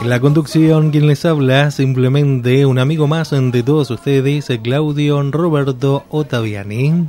En 0.00 0.08
la 0.08 0.20
conducción, 0.20 0.92
quien 0.92 1.08
les 1.08 1.24
habla, 1.24 1.72
simplemente 1.72 2.64
un 2.64 2.78
amigo 2.78 3.08
más 3.08 3.30
de 3.30 3.62
todos 3.64 3.90
ustedes, 3.90 4.52
Claudio 4.62 5.20
Roberto 5.32 6.04
Ottaviani. 6.10 7.06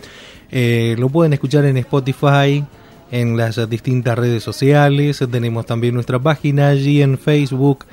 eh, 0.51 0.95
lo 0.99 1.09
pueden 1.09 1.33
escuchar 1.33 1.65
en 1.65 1.79
Spotify, 1.79 2.63
en 3.11 3.39
las 3.39 3.71
distintas 3.71 4.19
redes 4.19 4.43
sociales. 4.43 5.25
Tenemos 5.31 5.65
también 5.65 5.95
nuestra 5.95 6.19
página 6.19 6.69
allí 6.69 7.01
en 7.01 7.17
Facebook 7.17 7.87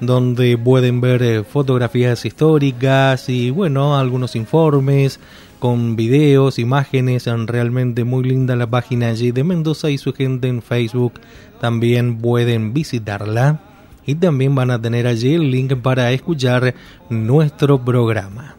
donde 0.00 0.56
pueden 0.56 1.00
ver 1.00 1.22
eh, 1.22 1.44
fotografías 1.44 2.24
históricas 2.24 3.28
y 3.28 3.50
bueno, 3.50 3.98
algunos 3.98 4.36
informes 4.36 5.18
con 5.58 5.96
videos, 5.96 6.58
imágenes, 6.58 7.26
en 7.26 7.48
realmente 7.48 8.04
muy 8.04 8.22
linda 8.22 8.54
la 8.54 8.68
página 8.68 9.08
allí 9.08 9.32
de 9.32 9.42
Mendoza 9.42 9.90
y 9.90 9.98
su 9.98 10.12
gente 10.12 10.48
en 10.48 10.62
Facebook. 10.62 11.14
También 11.60 12.18
pueden 12.18 12.72
visitarla 12.72 13.60
y 14.06 14.14
también 14.14 14.54
van 14.54 14.70
a 14.70 14.80
tener 14.80 15.06
allí 15.06 15.34
el 15.34 15.50
link 15.50 15.74
para 15.76 16.12
escuchar 16.12 16.74
nuestro 17.10 17.84
programa. 17.84 18.56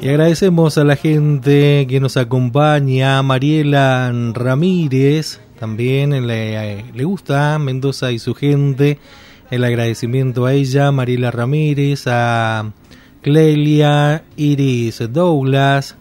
Y 0.00 0.08
agradecemos 0.08 0.76
a 0.76 0.84
la 0.84 0.96
gente 0.96 1.86
que 1.88 2.00
nos 2.00 2.16
acompaña, 2.16 3.22
Mariela 3.22 4.12
Ramírez, 4.34 5.40
también 5.58 6.26
le, 6.26 6.84
le 6.92 7.04
gusta 7.04 7.58
Mendoza 7.58 8.12
y 8.12 8.18
su 8.18 8.34
gente. 8.34 8.98
El 9.50 9.64
agradecimiento 9.64 10.44
a 10.46 10.52
ella, 10.52 10.90
Mariela 10.90 11.30
Ramírez, 11.30 12.04
a 12.06 12.70
Clelia, 13.22 14.24
Iris 14.36 15.02
Douglas 15.10 15.96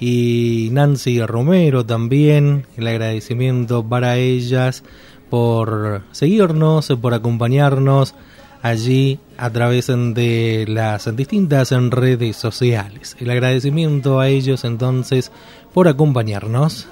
y 0.00 0.68
Nancy 0.72 1.20
Romero 1.24 1.84
también. 1.84 2.66
El 2.76 2.86
agradecimiento 2.86 3.84
para 3.84 4.16
ellas 4.16 4.84
por 5.30 6.02
seguirnos, 6.12 6.88
por 7.00 7.14
acompañarnos 7.14 8.14
allí 8.62 9.20
a 9.36 9.50
través 9.50 9.86
de 9.86 10.64
las 10.68 11.14
distintas 11.16 11.70
redes 11.70 12.36
sociales. 12.36 13.16
El 13.20 13.30
agradecimiento 13.30 14.20
a 14.20 14.28
ellos 14.28 14.64
entonces 14.64 15.30
por 15.72 15.88
acompañarnos. 15.88 16.88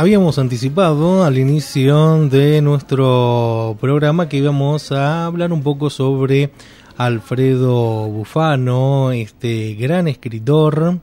Habíamos 0.00 0.38
anticipado 0.38 1.24
al 1.24 1.36
inicio 1.36 2.26
de 2.30 2.62
nuestro 2.62 3.76
programa 3.82 4.30
que 4.30 4.38
íbamos 4.38 4.92
a 4.92 5.26
hablar 5.26 5.52
un 5.52 5.62
poco 5.62 5.90
sobre 5.90 6.52
Alfredo 6.96 8.08
Bufano, 8.08 9.12
este 9.12 9.74
gran 9.74 10.08
escritor 10.08 11.00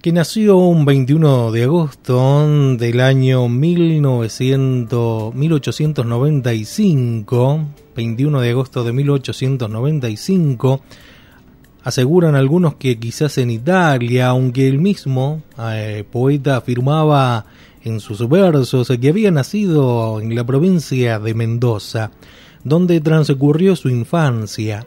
que 0.00 0.10
nació 0.10 0.56
un 0.56 0.84
21 0.84 1.52
de 1.52 1.62
agosto 1.62 2.48
del 2.76 2.98
año 2.98 3.48
1900, 3.48 5.32
1895, 5.32 7.60
21 7.94 8.40
de 8.40 8.50
agosto 8.50 8.82
de 8.82 8.92
1895, 8.92 10.80
aseguran 11.84 12.34
algunos 12.34 12.74
que 12.74 12.98
quizás 12.98 13.38
en 13.38 13.50
Italia, 13.50 14.28
aunque 14.28 14.68
el 14.68 14.78
mismo 14.78 15.42
eh, 15.58 16.04
poeta 16.10 16.56
afirmaba 16.56 17.46
en 17.84 18.00
sus 18.00 18.28
versos 18.28 18.92
que 19.00 19.08
había 19.08 19.30
nacido 19.30 20.20
en 20.20 20.34
la 20.34 20.44
provincia 20.44 21.18
de 21.18 21.34
Mendoza, 21.34 22.10
donde 22.64 23.00
transcurrió 23.00 23.74
su 23.74 23.88
infancia. 23.88 24.86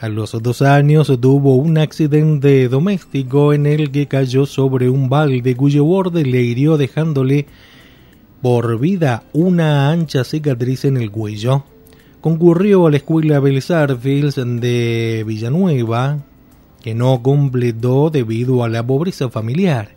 A 0.00 0.08
los 0.08 0.40
dos 0.40 0.62
años 0.62 1.10
tuvo 1.20 1.56
un 1.56 1.76
accidente 1.76 2.68
doméstico 2.68 3.52
en 3.52 3.66
el 3.66 3.90
que 3.90 4.06
cayó 4.06 4.46
sobre 4.46 4.88
un 4.88 5.08
balde 5.08 5.56
cuyo 5.56 5.84
borde 5.84 6.24
le 6.24 6.40
hirió 6.40 6.76
dejándole 6.76 7.46
por 8.40 8.78
vida 8.78 9.24
una 9.32 9.90
ancha 9.90 10.22
cicatriz 10.22 10.84
en 10.84 10.98
el 10.98 11.10
cuello. 11.10 11.64
Concurrió 12.20 12.86
a 12.86 12.90
la 12.90 12.96
escuela 12.96 13.38
Belezar 13.38 13.96
de 13.96 15.24
Villanueva, 15.24 16.18
que 16.82 16.92
no 16.92 17.22
completó 17.22 18.10
debido 18.10 18.64
a 18.64 18.68
la 18.68 18.84
pobreza 18.84 19.28
familiar, 19.30 19.90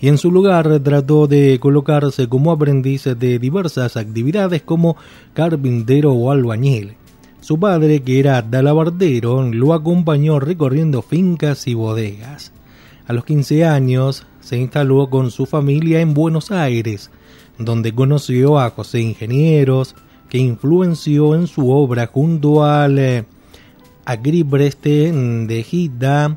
y 0.00 0.08
en 0.08 0.18
su 0.18 0.32
lugar 0.32 0.80
trató 0.80 1.28
de 1.28 1.58
colocarse 1.60 2.28
como 2.28 2.50
aprendiz 2.50 3.04
de 3.04 3.38
diversas 3.38 3.96
actividades 3.96 4.62
como 4.62 4.96
carpintero 5.34 6.12
o 6.12 6.32
albañil. 6.32 6.94
Su 7.40 7.60
padre, 7.60 8.00
que 8.00 8.18
era 8.18 8.42
talabardero, 8.42 9.44
lo 9.44 9.72
acompañó 9.72 10.40
recorriendo 10.40 11.02
fincas 11.02 11.68
y 11.68 11.74
bodegas. 11.74 12.52
A 13.06 13.12
los 13.12 13.24
15 13.24 13.64
años 13.64 14.26
se 14.40 14.58
instaló 14.58 15.08
con 15.10 15.30
su 15.30 15.46
familia 15.46 16.00
en 16.00 16.12
Buenos 16.12 16.50
Aires, 16.50 17.12
donde 17.56 17.94
conoció 17.94 18.58
a 18.58 18.70
José 18.70 19.00
Ingenieros, 19.00 19.94
que 20.28 20.38
influenció 20.38 21.34
en 21.34 21.46
su 21.46 21.70
obra 21.70 22.06
junto 22.06 22.64
al 22.64 22.98
eh, 22.98 23.24
de 24.06 25.62
Gita, 25.62 26.36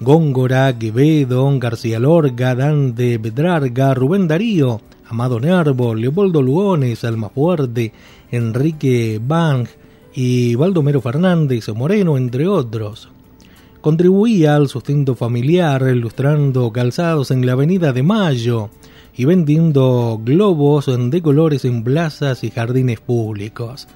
Góngora, 0.00 0.78
Quevedo, 0.78 1.58
García 1.58 1.98
Lorca, 1.98 2.54
Dante 2.54 3.18
Petrarca, 3.18 3.94
Rubén 3.94 4.28
Darío, 4.28 4.80
Amado 5.08 5.40
Nervo, 5.40 5.94
Leopoldo 5.94 6.42
Lugones, 6.42 7.04
Almafuerte, 7.04 7.92
Enrique 8.30 9.20
Bang, 9.24 9.66
y 10.14 10.54
Baldomero 10.54 11.00
Fernández 11.00 11.68
Moreno, 11.70 12.16
entre 12.16 12.46
otros. 12.46 13.08
Contribuía 13.80 14.54
al 14.54 14.68
sustento 14.68 15.14
familiar 15.14 15.82
ilustrando 15.94 16.72
calzados 16.72 17.30
en 17.30 17.44
la 17.44 17.52
Avenida 17.52 17.92
de 17.92 18.02
Mayo 18.02 18.70
y 19.16 19.24
vendiendo 19.24 20.20
globos 20.22 20.90
de 21.10 21.22
colores 21.22 21.64
en 21.64 21.84
plazas 21.84 22.44
y 22.44 22.50
jardines 22.50 23.00
públicos. 23.00 23.86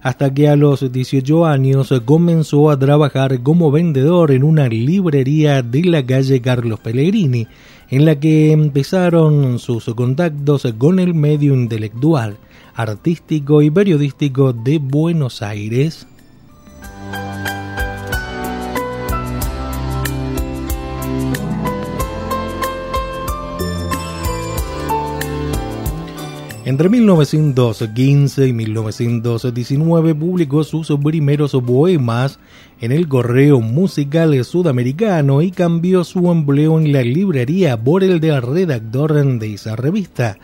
Hasta 0.00 0.32
que 0.32 0.48
a 0.48 0.56
los 0.56 0.92
18 0.92 1.46
años 1.46 1.92
comenzó 2.04 2.70
a 2.70 2.78
trabajar 2.78 3.42
como 3.42 3.70
vendedor 3.70 4.30
en 4.30 4.44
una 4.44 4.68
librería 4.68 5.62
de 5.62 5.84
la 5.84 6.06
calle 6.06 6.40
Carlos 6.40 6.80
Pellegrini, 6.80 7.48
en 7.90 8.04
la 8.04 8.20
que 8.20 8.52
empezaron 8.52 9.58
sus 9.58 9.84
contactos 9.94 10.66
con 10.78 10.98
el 10.98 11.14
medio 11.14 11.54
intelectual 11.54 12.36
artístico 12.78 13.60
y 13.60 13.70
periodístico 13.70 14.52
de 14.52 14.78
Buenos 14.78 15.42
Aires. 15.42 16.06
Entre 26.68 26.90
1915 26.90 28.46
y 28.46 28.52
1919 28.52 30.14
publicó 30.14 30.64
sus 30.64 30.92
primeros 31.02 31.52
poemas 31.66 32.38
en 32.82 32.92
el 32.92 33.08
correo 33.08 33.62
musical 33.62 34.44
sudamericano 34.44 35.40
y 35.40 35.50
cambió 35.50 36.04
su 36.04 36.30
empleo 36.30 36.78
en 36.78 36.92
la 36.92 37.00
librería 37.00 37.82
por 37.82 38.04
el 38.04 38.20
de 38.20 38.38
redactor 38.38 39.14
de 39.38 39.54
esa 39.54 39.76
revista. 39.76 40.36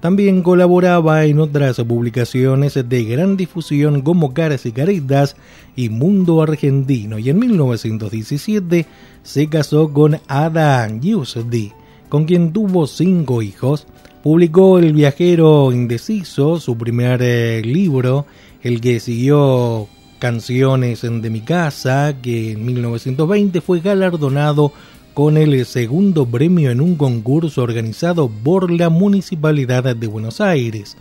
También 0.00 0.42
colaboraba 0.42 1.24
en 1.26 1.38
otras 1.38 1.76
publicaciones 1.76 2.74
de 2.74 3.04
gran 3.04 3.36
difusión 3.36 4.02
como 4.02 4.34
Caras 4.34 4.66
y 4.66 4.72
Caretas 4.72 5.36
y 5.76 5.90
Mundo 5.90 6.42
Argentino 6.42 7.20
y 7.20 7.30
en 7.30 7.38
1917 7.38 8.84
se 9.22 9.48
casó 9.48 9.92
con 9.92 10.18
Ada 10.26 10.88
Yusdi, 10.88 11.70
con 12.08 12.24
quien 12.24 12.52
tuvo 12.52 12.88
cinco 12.88 13.42
hijos. 13.42 13.86
Publicó 14.28 14.78
El 14.78 14.92
viajero 14.92 15.72
indeciso, 15.72 16.60
su 16.60 16.76
primer 16.76 17.22
eh, 17.22 17.62
libro, 17.62 18.26
el 18.62 18.78
que 18.82 19.00
siguió 19.00 19.88
Canciones 20.18 21.00
de 21.00 21.30
mi 21.30 21.40
casa, 21.40 22.14
que 22.20 22.52
en 22.52 22.66
1920 22.66 23.62
fue 23.62 23.80
galardonado 23.80 24.70
con 25.14 25.38
el 25.38 25.64
segundo 25.64 26.26
premio 26.26 26.70
en 26.70 26.82
un 26.82 26.96
concurso 26.96 27.62
organizado 27.62 28.28
por 28.28 28.70
la 28.70 28.90
Municipalidad 28.90 29.96
de 29.96 30.06
Buenos 30.06 30.42
Aires. 30.42 30.98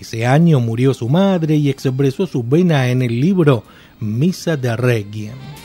Ese 0.00 0.26
año 0.26 0.58
murió 0.58 0.92
su 0.92 1.08
madre 1.08 1.54
y 1.54 1.70
expresó 1.70 2.26
su 2.26 2.44
pena 2.44 2.88
en 2.88 3.00
el 3.00 3.20
libro 3.20 3.62
Misa 4.00 4.56
de 4.56 4.76
Requiem. 4.76 5.55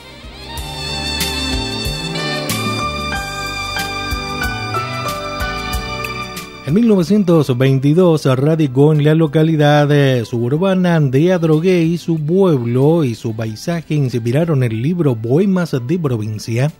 En 6.63 6.75
1922 6.75 8.25
radicó 8.37 8.93
en 8.93 9.03
la 9.03 9.15
localidad 9.15 10.23
suburbana 10.25 10.99
de 10.99 11.33
Adrogué 11.33 11.81
y 11.81 11.97
su 11.97 12.19
pueblo 12.23 13.03
y 13.03 13.15
su 13.15 13.35
paisaje 13.35 13.95
inspiraron 13.95 14.61
el 14.61 14.79
libro 14.79 15.15
Poemas 15.15 15.71
de 15.71 15.97
Provincia 15.97 16.71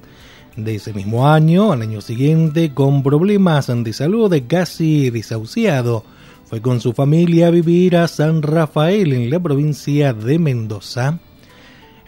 de 0.55 0.75
ese 0.75 0.93
mismo 0.93 1.27
año, 1.27 1.71
al 1.71 1.81
año 1.81 1.99
siguiente, 1.99 2.75
con 2.75 3.01
problemas 3.01 3.71
de 3.75 3.91
salud 3.91 4.31
casi 4.47 5.09
desahuciado, 5.09 6.03
fue 6.45 6.61
con 6.61 6.79
su 6.79 6.93
familia 6.93 7.47
a 7.47 7.51
vivir 7.51 7.97
a 7.97 8.07
San 8.07 8.43
Rafael 8.43 9.13
en 9.13 9.31
la 9.31 9.39
provincia 9.39 10.13
de 10.13 10.37
Mendoza. 10.37 11.17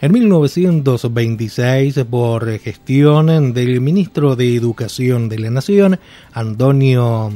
En 0.00 0.12
1926, 0.12 2.04
por 2.08 2.56
gestión 2.60 3.52
del 3.52 3.80
ministro 3.80 4.36
de 4.36 4.54
Educación 4.54 5.28
de 5.28 5.38
la 5.40 5.50
Nación, 5.50 5.98
Antonio 6.32 7.32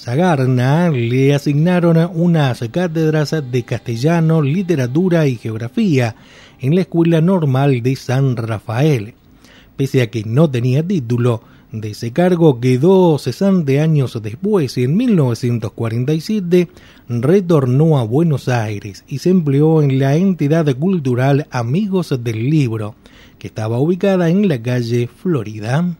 Zagarna, 0.00 0.90
le 0.90 1.34
asignaron 1.34 2.10
unas 2.14 2.60
cátedras 2.70 3.36
de 3.50 3.62
castellano, 3.62 4.42
literatura 4.42 5.26
y 5.26 5.36
geografía 5.36 6.16
en 6.60 6.74
la 6.74 6.80
Escuela 6.80 7.20
Normal 7.20 7.82
de 7.82 7.96
San 7.96 8.36
Rafael 8.36 9.14
pese 9.80 10.02
a 10.02 10.10
que 10.10 10.24
no 10.24 10.50
tenía 10.50 10.86
título. 10.86 11.40
De 11.72 11.92
ese 11.92 12.12
cargo 12.12 12.60
quedó 12.60 13.16
60 13.16 13.72
años 13.80 14.20
después 14.22 14.76
y 14.76 14.84
en 14.84 14.94
1947 14.94 16.68
retornó 17.08 17.96
a 17.96 18.02
Buenos 18.02 18.50
Aires 18.50 19.04
y 19.08 19.20
se 19.20 19.30
empleó 19.30 19.80
en 19.80 19.98
la 19.98 20.16
entidad 20.16 20.66
cultural 20.76 21.46
Amigos 21.50 22.14
del 22.22 22.50
Libro, 22.50 22.94
que 23.38 23.46
estaba 23.46 23.78
ubicada 23.78 24.28
en 24.28 24.48
la 24.48 24.60
calle 24.60 25.08
Florida. 25.08 25.96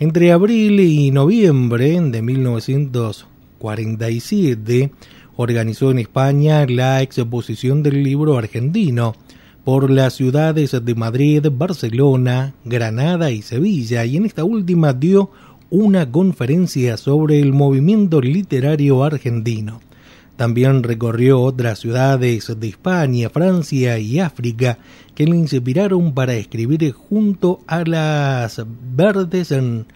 Entre 0.00 0.32
abril 0.32 0.80
y 0.80 1.12
noviembre 1.12 2.00
de 2.00 2.20
1947 2.20 4.90
organizó 5.36 5.92
en 5.92 6.00
España 6.00 6.66
la 6.66 7.00
exposición 7.00 7.84
del 7.84 8.02
libro 8.02 8.36
argentino, 8.36 9.14
por 9.62 9.90
las 9.90 10.14
ciudades 10.14 10.76
de 10.84 10.94
Madrid, 10.96 11.46
Barcelona, 11.50 12.54
Granada 12.64 13.30
y 13.30 13.42
Sevilla 13.42 14.04
y 14.04 14.16
en 14.16 14.26
esta 14.26 14.42
última 14.42 14.92
dio 14.92 15.30
una 15.70 16.10
conferencia 16.10 16.96
sobre 16.96 17.38
el 17.38 17.52
movimiento 17.52 18.20
literario 18.20 19.04
argentino. 19.04 19.80
También 20.36 20.82
recorrió 20.82 21.40
otras 21.40 21.78
ciudades 21.78 22.52
de 22.58 22.68
España, 22.68 23.30
Francia 23.30 23.98
y 23.98 24.18
África 24.18 24.78
que 25.14 25.26
le 25.26 25.36
inspiraron 25.36 26.12
para 26.12 26.34
escribir 26.34 26.92
junto 26.92 27.60
a 27.66 27.84
las 27.84 28.60
verdes 28.96 29.52
en 29.52 29.86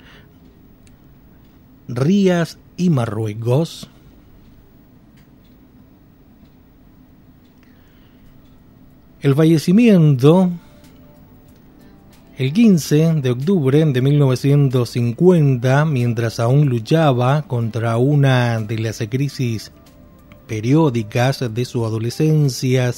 Rías 1.88 2.58
y 2.76 2.90
Marruecos. 2.90 3.88
El 9.20 9.34
fallecimiento 9.34 10.52
el 12.38 12.52
15 12.52 13.14
de 13.14 13.30
octubre 13.30 13.84
de 13.84 14.00
1950, 14.00 15.84
mientras 15.86 16.38
aún 16.38 16.68
luchaba 16.68 17.42
contra 17.42 17.96
una 17.96 18.60
de 18.60 18.78
las 18.78 19.02
crisis 19.10 19.72
periódicas 20.48 21.44
de 21.54 21.64
su 21.64 21.84
adolescencia, 21.84 22.92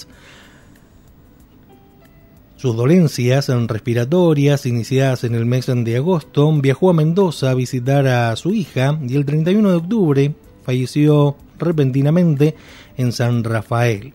sus 2.57 2.77
dolencias 2.77 3.49
respiratorias 3.69 4.65
iniciadas 4.67 5.25
en 5.25 5.35
el 5.35 5.45
mes 5.45 5.67
de 5.67 5.97
agosto, 5.97 6.53
viajó 6.53 6.91
a 6.91 6.95
Mendoza 6.95 7.51
a 7.51 7.55
visitar 7.55 8.07
a 8.07 8.35
su 8.37 8.53
hija 8.53 8.99
y 9.07 9.17
el 9.17 9.25
31 9.25 9.71
de 9.71 9.77
octubre 9.77 10.35
falleció 10.65 11.37
repentinamente 11.59 12.55
en 12.97 13.13
San 13.13 13.45
Rafael. 13.45 14.13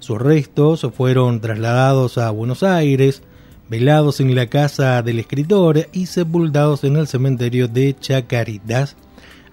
Sus 0.00 0.20
restos 0.20 0.86
fueron 0.94 1.40
trasladados 1.40 2.18
a 2.18 2.30
Buenos 2.30 2.62
Aires, 2.62 3.22
velados 3.70 4.20
en 4.20 4.34
la 4.34 4.48
casa 4.48 5.02
del 5.02 5.18
escritor 5.18 5.88
y 5.92 6.06
sepultados 6.06 6.84
en 6.84 6.96
el 6.96 7.06
cementerio 7.06 7.68
de 7.68 7.96
Chacaritas. 7.98 8.96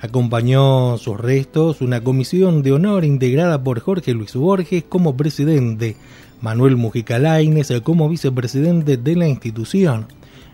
Acompañó 0.01 0.97
sus 0.97 1.19
restos 1.19 1.79
una 1.79 2.03
comisión 2.03 2.63
de 2.63 2.71
honor 2.71 3.05
integrada 3.05 3.63
por 3.63 3.79
Jorge 3.79 4.15
Luis 4.15 4.33
Borges 4.33 4.83
como 4.89 5.15
presidente, 5.15 5.95
Manuel 6.41 6.75
Mujica 6.75 7.19
Laines 7.19 7.71
como 7.83 8.09
vicepresidente 8.09 8.97
de 8.97 9.15
la 9.15 9.27
institución, 9.27 10.07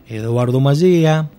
Eduardo 0.10 0.60
Mallea, 0.60 1.30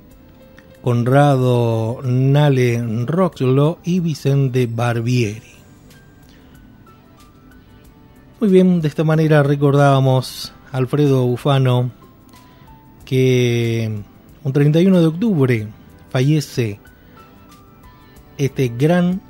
Conrado 0.81 2.01
Nale 2.03 2.83
Roxlo 3.05 3.79
y 3.85 4.01
Vicente 4.01 4.67
Barbieri. 4.67 5.43
Muy 8.41 8.49
bien, 8.49 8.81
de 8.81 8.89
esta 8.89 9.05
manera 9.05 9.43
recordábamos 9.43 10.55
a 10.73 10.79
Alfredo 10.79 11.27
Bufano 11.27 11.91
que 13.05 14.01
un 14.45 14.53
31 14.55 14.99
de 14.99 15.07
octubre 15.07 15.69
fallece 16.09 16.81
este 18.39 18.69
gran 18.69 19.21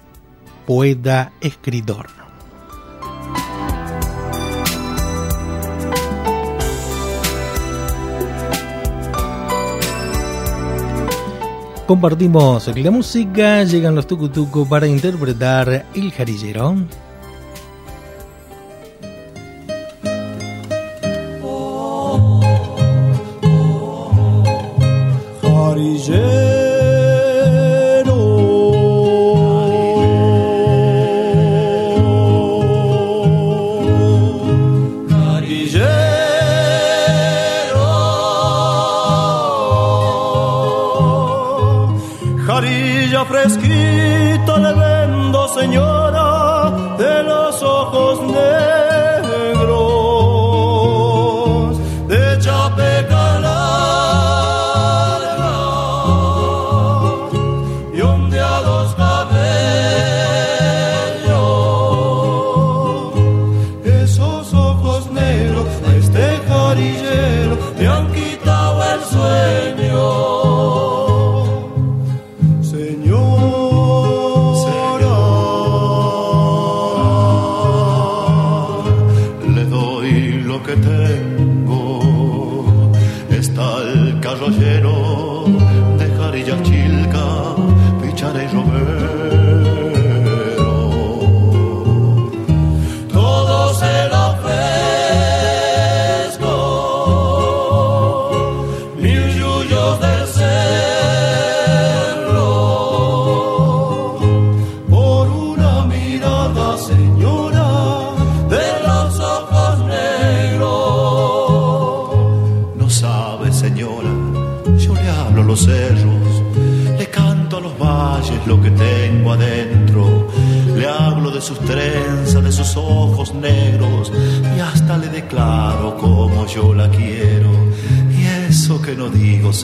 poeta 0.67 1.33
escritor. 1.41 2.07
Compartimos 11.87 12.69
la 12.77 12.91
música, 12.91 13.65
llegan 13.65 13.95
los 13.95 14.07
tucutuco 14.07 14.69
para 14.69 14.87
interpretar 14.87 15.87
El 15.95 16.13
Jarillero. 16.13 16.77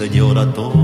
Señor 0.05 0.37
a 0.37 0.53
todos. 0.53 0.84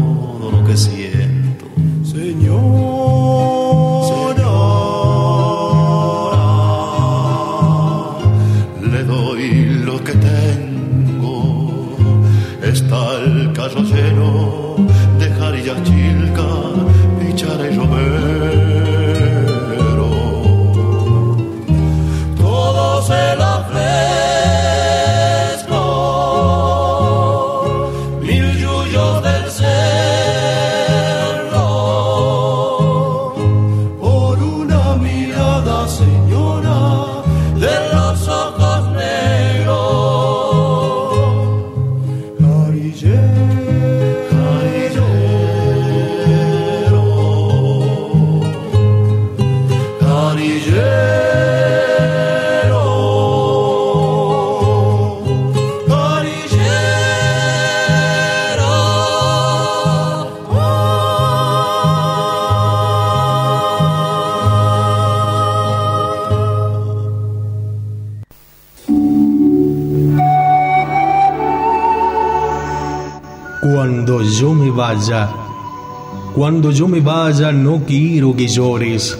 Cuando 76.34 76.70
yo 76.70 76.88
me 76.88 77.00
vaya 77.00 77.52
no 77.52 77.82
quiero 77.84 78.34
que 78.34 78.48
llores. 78.48 79.18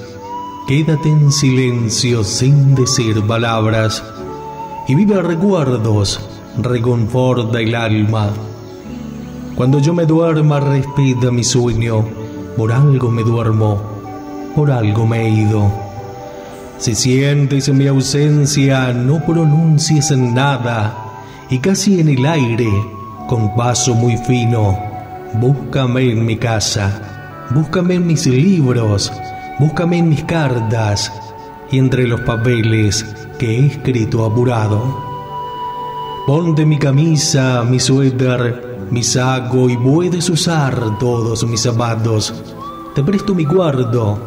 Quédate 0.67 1.11
en 1.11 1.31
silencio 1.31 2.25
sin 2.25 2.75
decir 2.75 3.21
palabras 3.27 4.03
y 4.89 4.95
vive 4.95 5.21
recuerdos, 5.21 6.19
reconforta 6.57 7.61
el 7.61 7.75
alma. 7.75 8.31
Cuando 9.55 9.81
yo 9.81 9.93
me 9.93 10.07
duerma 10.07 10.61
respeta 10.61 11.31
mi 11.31 11.45
sueño, 11.45 12.07
por 12.57 12.73
algo 12.73 13.11
me 13.11 13.23
duermo, 13.23 13.83
por 14.57 14.71
algo 14.71 15.07
me 15.07 15.27
he 15.27 15.29
ido. 15.29 15.71
Si 16.79 16.95
sientes 16.95 17.69
mi 17.69 17.87
ausencia, 17.87 18.95
no 18.95 19.23
pronuncies 19.27 20.11
nada 20.13 20.97
y 21.51 21.59
casi 21.59 22.01
en 22.01 22.09
el 22.09 22.25
aire, 22.25 22.71
con 23.29 23.55
paso 23.55 23.95
muy 23.95 24.17
fino, 24.17 24.90
Búscame 25.33 26.11
en 26.11 26.27
mi 26.27 26.37
casa, 26.37 27.47
búscame 27.51 27.95
en 27.95 28.07
mis 28.07 28.27
libros, 28.27 29.13
búscame 29.61 29.99
en 29.99 30.09
mis 30.09 30.25
cartas 30.25 31.13
y 31.71 31.79
entre 31.79 32.09
los 32.09 32.21
papeles 32.23 33.05
que 33.39 33.59
he 33.59 33.67
escrito 33.67 34.25
apurado. 34.25 34.83
Ponte 36.27 36.67
mi 36.67 36.79
camisa, 36.79 37.63
mi 37.63 37.79
suéter, 37.79 38.89
mi 38.91 39.05
saco 39.05 39.71
y 39.71 39.77
puedes 39.77 40.29
usar 40.29 40.99
todos 40.99 41.47
mis 41.47 41.61
zapatos. 41.61 42.35
Te 42.97 43.05
presto 43.05 43.33
mi 43.33 43.47
cuarto, 43.47 44.19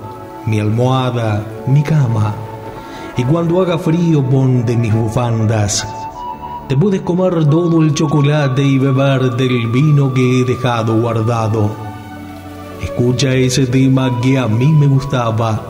mi 0.46 0.62
almohada, 0.62 1.46
mi 1.68 1.84
cama. 1.84 2.34
Y 3.18 3.26
cuando 3.26 3.62
haga 3.62 3.78
frío 3.78 4.24
ponte 4.28 4.78
mis 4.78 4.94
bufandas 4.94 5.86
te 6.74 6.78
puedes 6.78 7.02
comer 7.02 7.46
todo 7.46 7.84
el 7.84 7.94
chocolate 7.94 8.64
y 8.64 8.80
beber 8.80 9.36
del 9.36 9.68
vino 9.68 10.12
que 10.12 10.40
he 10.40 10.44
dejado 10.44 11.00
guardado. 11.00 11.70
Escucha 12.82 13.36
ese 13.36 13.68
tema 13.68 14.20
que 14.22 14.40
a 14.40 14.48
mí 14.48 14.74
me 14.74 14.88
gustaba. 14.88 15.62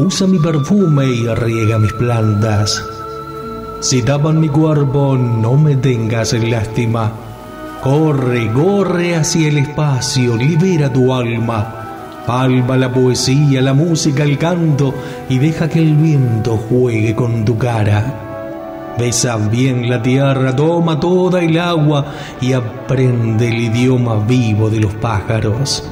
Usa 0.00 0.26
mi 0.26 0.40
perfume 0.40 1.06
y 1.06 1.28
riega 1.28 1.78
mis 1.78 1.92
plantas. 1.92 2.84
Si 3.78 4.02
tapan 4.02 4.40
mi 4.40 4.48
cuerpo, 4.48 5.16
no 5.16 5.54
me 5.54 5.76
tengas 5.76 6.32
lástima. 6.32 7.12
Corre, 7.80 8.52
corre 8.52 9.14
hacia 9.14 9.46
el 9.46 9.58
espacio, 9.58 10.36
libera 10.36 10.92
tu 10.92 11.14
alma. 11.14 12.24
Palma 12.26 12.76
la 12.76 12.92
poesía, 12.92 13.62
la 13.62 13.72
música, 13.72 14.24
el 14.24 14.36
canto 14.36 14.92
y 15.28 15.38
deja 15.38 15.68
que 15.68 15.78
el 15.78 15.94
viento 15.94 16.56
juegue 16.56 17.14
con 17.14 17.44
tu 17.44 17.56
cara. 17.56 18.27
Besa 18.98 19.36
bien 19.36 19.88
la 19.88 20.02
tierra, 20.02 20.56
toma 20.56 20.98
toda 20.98 21.40
el 21.40 21.56
agua 21.56 22.04
y 22.40 22.52
aprende 22.52 23.46
el 23.46 23.60
idioma 23.60 24.16
vivo 24.26 24.68
de 24.70 24.80
los 24.80 24.92
pájaros. 24.94 25.88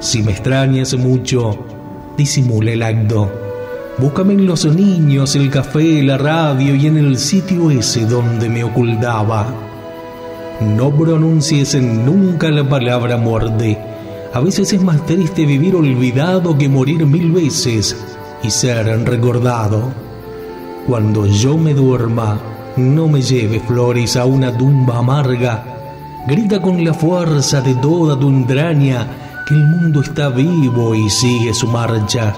Si 0.00 0.20
me 0.20 0.32
extrañas 0.32 0.94
mucho, 0.94 1.56
disimula 2.16 2.72
el 2.72 2.82
acto. 2.82 3.30
Búscame 3.98 4.34
en 4.34 4.46
los 4.46 4.64
niños, 4.64 5.36
el 5.36 5.48
café, 5.48 6.02
la 6.02 6.18
radio 6.18 6.74
y 6.74 6.88
en 6.88 6.96
el 6.96 7.18
sitio 7.18 7.70
ese 7.70 8.04
donde 8.04 8.48
me 8.48 8.64
ocultaba. 8.64 9.46
No 10.60 10.90
pronuncies 10.90 11.80
nunca 11.80 12.50
la 12.50 12.68
palabra 12.68 13.16
muerte. 13.16 13.78
A 14.32 14.40
veces 14.40 14.72
es 14.72 14.82
más 14.82 15.06
triste 15.06 15.46
vivir 15.46 15.76
olvidado 15.76 16.58
que 16.58 16.68
morir 16.68 17.06
mil 17.06 17.30
veces 17.30 17.96
y 18.42 18.50
ser 18.50 18.86
recordado. 19.04 20.03
Cuando 20.86 21.24
yo 21.24 21.56
me 21.56 21.72
duerma, 21.72 22.38
no 22.76 23.08
me 23.08 23.22
lleve 23.22 23.58
flores 23.58 24.18
a 24.18 24.26
una 24.26 24.54
tumba 24.54 24.98
amarga. 24.98 25.64
Grita 26.28 26.60
con 26.60 26.84
la 26.84 26.92
fuerza 26.92 27.62
de 27.62 27.74
toda 27.76 28.20
tu 28.20 28.28
entraña 28.28 29.06
que 29.48 29.54
el 29.54 29.64
mundo 29.64 30.02
está 30.02 30.28
vivo 30.28 30.94
y 30.94 31.08
sigue 31.08 31.54
su 31.54 31.68
marcha. 31.68 32.34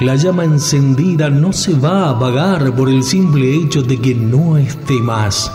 La 0.00 0.16
llama 0.16 0.44
encendida 0.44 1.28
no 1.28 1.52
se 1.52 1.74
va 1.74 2.04
a 2.04 2.10
apagar 2.12 2.74
por 2.74 2.88
el 2.88 3.02
simple 3.02 3.54
hecho 3.54 3.82
de 3.82 4.00
que 4.00 4.14
no 4.14 4.56
esté 4.56 4.94
más. 4.94 5.52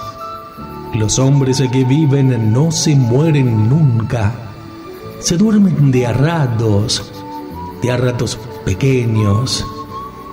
Los 0.93 1.17
hombres 1.17 1.63
que 1.71 1.83
viven 1.83 2.53
no 2.53 2.71
se 2.71 2.95
mueren 2.95 3.67
nunca. 3.67 4.33
Se 5.19 5.35
duermen 5.35 5.89
de 5.89 6.05
a 6.05 6.13
ratos, 6.13 7.11
de 7.81 7.89
a 7.89 7.97
ratos 7.97 8.37
pequeños 8.65 9.65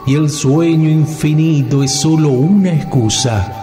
y 0.07 0.15
el 0.15 0.31
sueño 0.31 0.89
infinito 0.89 1.83
es 1.83 1.93
solo 1.93 2.31
una 2.31 2.73
excusa. 2.73 3.55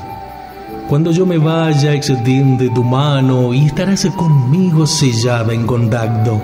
Cuando 0.87 1.11
yo 1.11 1.25
me 1.25 1.39
vaya, 1.39 1.93
extiende 1.93 2.69
tu 2.69 2.83
mano 2.83 3.53
y 3.53 3.65
estarás 3.65 4.05
conmigo 4.15 4.85
sellada 4.85 5.53
en 5.53 5.65
contacto. 5.65 6.39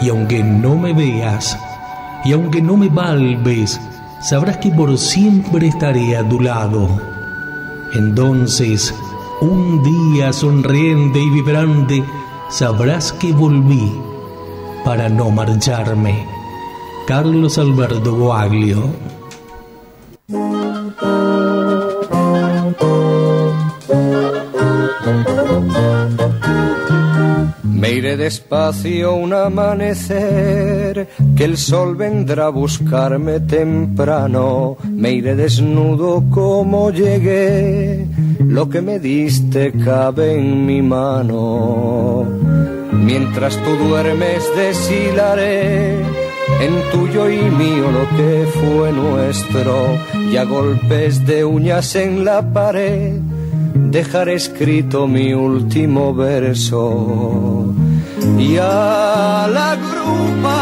Y 0.00 0.08
aunque 0.08 0.42
no 0.42 0.76
me 0.76 0.92
veas, 0.92 1.56
y 2.24 2.32
aunque 2.32 2.60
no 2.60 2.76
me 2.76 2.90
palpes, 2.90 3.80
sabrás 4.20 4.56
que 4.58 4.70
por 4.70 4.98
siempre 4.98 5.68
estaré 5.68 6.16
a 6.16 6.28
tu 6.28 6.40
lado. 6.40 6.88
Entonces, 7.94 8.92
un 9.40 9.82
día 9.82 10.32
sonriente 10.32 11.20
y 11.20 11.30
vibrante, 11.30 12.04
sabrás 12.48 13.12
que 13.12 13.32
volví 13.32 13.92
para 14.84 15.08
no 15.08 15.30
marcharme. 15.30 16.31
Carlos 17.14 17.58
Alberto 17.58 18.16
Guaglio 18.16 18.90
Me 27.64 27.90
iré 27.90 28.16
despacio 28.16 29.12
un 29.12 29.34
amanecer, 29.34 31.06
que 31.36 31.44
el 31.44 31.58
sol 31.58 31.96
vendrá 31.96 32.46
a 32.46 32.48
buscarme 32.48 33.40
temprano. 33.40 34.78
Me 34.90 35.12
iré 35.12 35.36
desnudo 35.36 36.24
como 36.30 36.90
llegué, 36.90 38.06
lo 38.38 38.70
que 38.70 38.80
me 38.80 38.98
diste 38.98 39.70
cabe 39.72 40.38
en 40.38 40.64
mi 40.64 40.80
mano. 40.80 42.24
Mientras 42.90 43.54
tú 43.62 43.70
duermes 43.86 44.42
deshilaré 44.56 46.21
en 46.60 46.90
tuyo 46.90 47.28
y 47.30 47.38
mío 47.38 47.90
lo 47.90 48.08
que 48.16 48.46
fue 48.46 48.92
nuestro, 48.92 49.98
y 50.30 50.36
a 50.36 50.44
golpes 50.44 51.26
de 51.26 51.44
uñas 51.44 51.94
en 51.96 52.24
la 52.24 52.42
pared 52.52 53.20
dejaré 53.74 54.34
escrito 54.34 55.06
mi 55.06 55.34
último 55.34 56.14
verso. 56.14 57.74
Y 58.38 58.56
a 58.56 59.48
la 59.58 59.76
grupa 59.76 60.60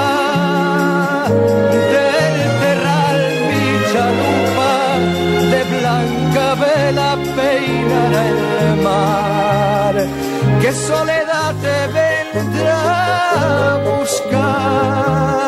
del 1.95 2.37
terral 2.63 3.21
mi 3.49 3.65
chalupa 3.93 4.75
de 5.53 5.61
blanca 5.75 6.47
vela 6.63 7.11
peinará 7.37 8.23
el 8.29 8.83
mar. 8.83 9.95
Que 10.61 10.73
soledad 10.73 11.55
te 11.65 11.79
vendrá 11.99 12.81
a 13.71 13.79
buscar 13.91 15.40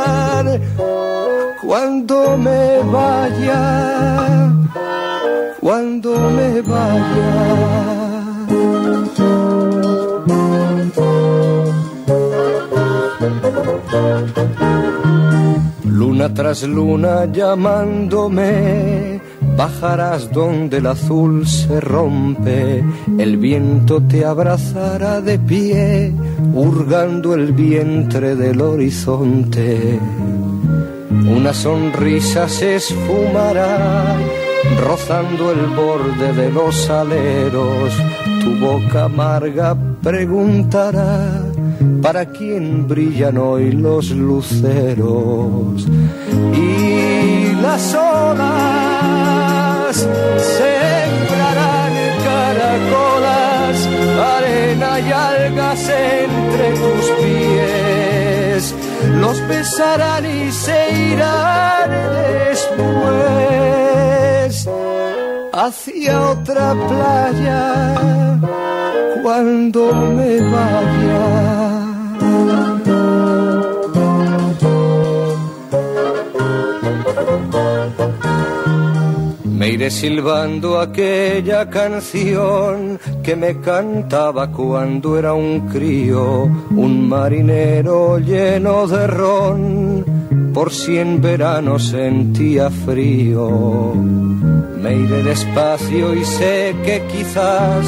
cuando 1.62 2.36
me 2.36 2.80
vaya 2.90 4.32
cuando 5.62 6.10
me 6.30 6.60
vaya. 6.60 7.32
Luna 15.84 16.34
tras 16.34 16.64
luna 16.64 17.26
llamándome, 17.26 19.11
bajarás 19.56 20.30
donde 20.32 20.78
el 20.78 20.86
azul 20.86 21.46
se 21.46 21.80
rompe, 21.80 22.84
el 23.18 23.36
viento 23.36 24.02
te 24.02 24.24
abrazará 24.24 25.20
de 25.20 25.38
pie, 25.38 26.12
hurgando 26.54 27.34
el 27.34 27.52
vientre 27.52 28.34
del 28.36 28.60
horizonte. 28.60 29.98
Una 31.10 31.52
sonrisa 31.52 32.48
se 32.48 32.76
esfumará 32.76 34.16
rozando 34.80 35.50
el 35.52 35.66
borde 35.68 36.32
de 36.32 36.50
los 36.50 36.88
aleros, 36.90 37.92
tu 38.42 38.58
boca 38.58 39.04
amarga 39.04 39.76
preguntará 40.02 41.42
para 42.00 42.26
quién 42.26 42.86
brillan 42.88 43.38
hoy 43.38 43.72
los 43.72 44.10
luceros 44.10 45.86
y 46.54 47.62
las 47.62 47.94
olas 47.94 49.31
sembrarán 49.96 51.92
caracolas, 52.24 53.76
arena 54.36 55.00
y 55.00 55.12
algas 55.12 55.88
entre 55.88 56.72
tus 56.72 57.04
pies, 57.22 58.74
los 59.20 59.48
besarán 59.48 60.24
y 60.26 60.50
se 60.52 60.90
irán 61.12 61.90
después 62.50 63.42
hacia 65.52 66.30
otra 66.30 66.74
playa 66.88 67.94
cuando 69.22 69.92
me 69.94 70.40
vaya. 70.40 71.81
Me 79.62 79.68
iré 79.68 79.92
silbando 79.92 80.80
aquella 80.80 81.70
canción 81.70 82.98
que 83.22 83.36
me 83.36 83.60
cantaba 83.60 84.50
cuando 84.50 85.16
era 85.16 85.34
un 85.34 85.68
crío, 85.68 86.50
un 86.70 87.08
marinero 87.08 88.18
lleno 88.18 88.88
de 88.88 89.06
ron, 89.06 90.50
por 90.52 90.72
si 90.72 90.98
en 90.98 91.20
verano 91.20 91.78
sentía 91.78 92.70
frío 92.70 93.94
me 94.82 94.96
iré 94.96 95.22
despacio 95.22 96.12
y 96.12 96.24
sé 96.24 96.74
que 96.84 97.02
quizás 97.06 97.86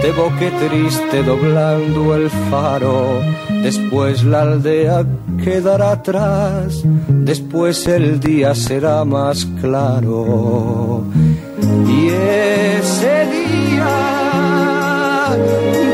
te 0.00 0.12
boque 0.12 0.48
triste 0.64 1.22
doblando 1.24 2.14
el 2.14 2.30
faro. 2.30 3.20
Después 3.62 4.22
la 4.22 4.42
aldea 4.42 5.04
quedará 5.44 5.92
atrás, 5.92 6.82
después 7.08 7.86
el 7.86 8.18
día 8.18 8.54
será 8.54 9.04
más 9.04 9.44
claro. 9.60 11.04
Y 11.86 12.08
ese 12.08 13.26
día, 13.36 13.94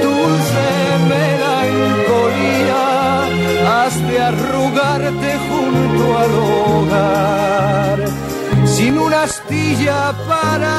dulce 0.07 0.69
melancolía, 1.15 2.85
has 3.83 3.95
de 4.09 4.17
arrugarte 4.31 5.31
junto 5.49 6.05
al 6.23 6.33
hogar 6.49 7.99
sin 8.65 8.99
una 8.99 9.25
astilla 9.25 10.15
para 10.29 10.75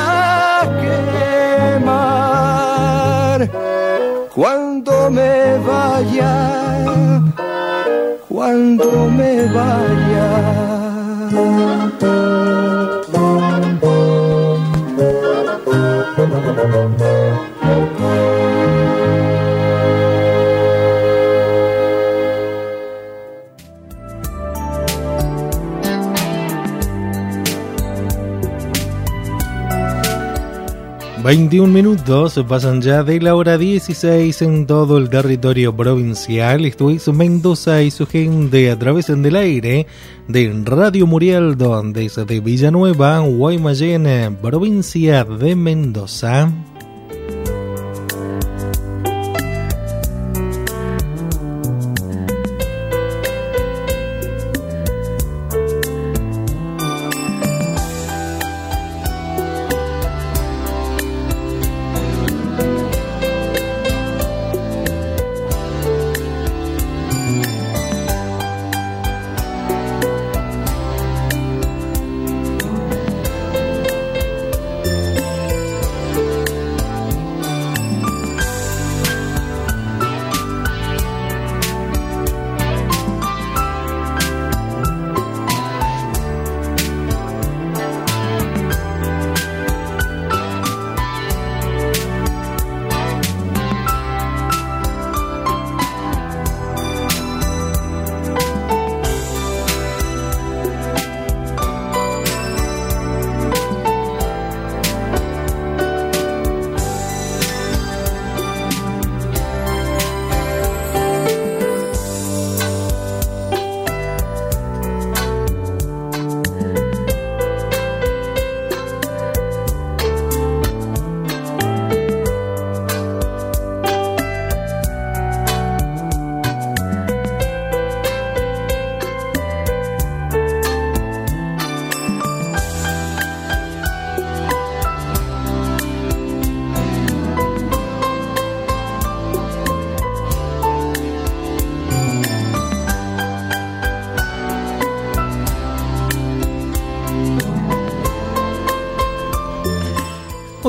quemar. 1.75 3.39
Cuando 4.33 5.11
me 5.11 5.57
vaya, 5.67 6.33
cuando 8.31 9.09
me 9.09 9.45
vaya. 9.47 10.51
21 31.23 31.71
minutos 31.71 32.39
pasan 32.49 32.81
ya 32.81 33.03
de 33.03 33.21
la 33.21 33.35
hora 33.35 33.59
16 33.59 34.41
en 34.41 34.65
todo 34.65 34.97
el 34.97 35.09
territorio 35.09 35.75
provincial. 35.75 36.65
Esto 36.65 36.89
es 36.89 37.07
Mendoza 37.09 37.83
y 37.83 37.91
su 37.91 38.07
gente 38.07 38.71
a 38.71 38.79
través 38.79 39.05
del 39.07 39.35
aire 39.35 39.85
de 40.27 40.51
Radio 40.65 41.05
Muriel, 41.05 41.57
donde 41.57 42.03
desde 42.03 42.39
Villanueva, 42.39 43.19
Guaymallén, 43.19 44.37
provincia 44.41 45.23
de 45.23 45.55
Mendoza. 45.55 46.51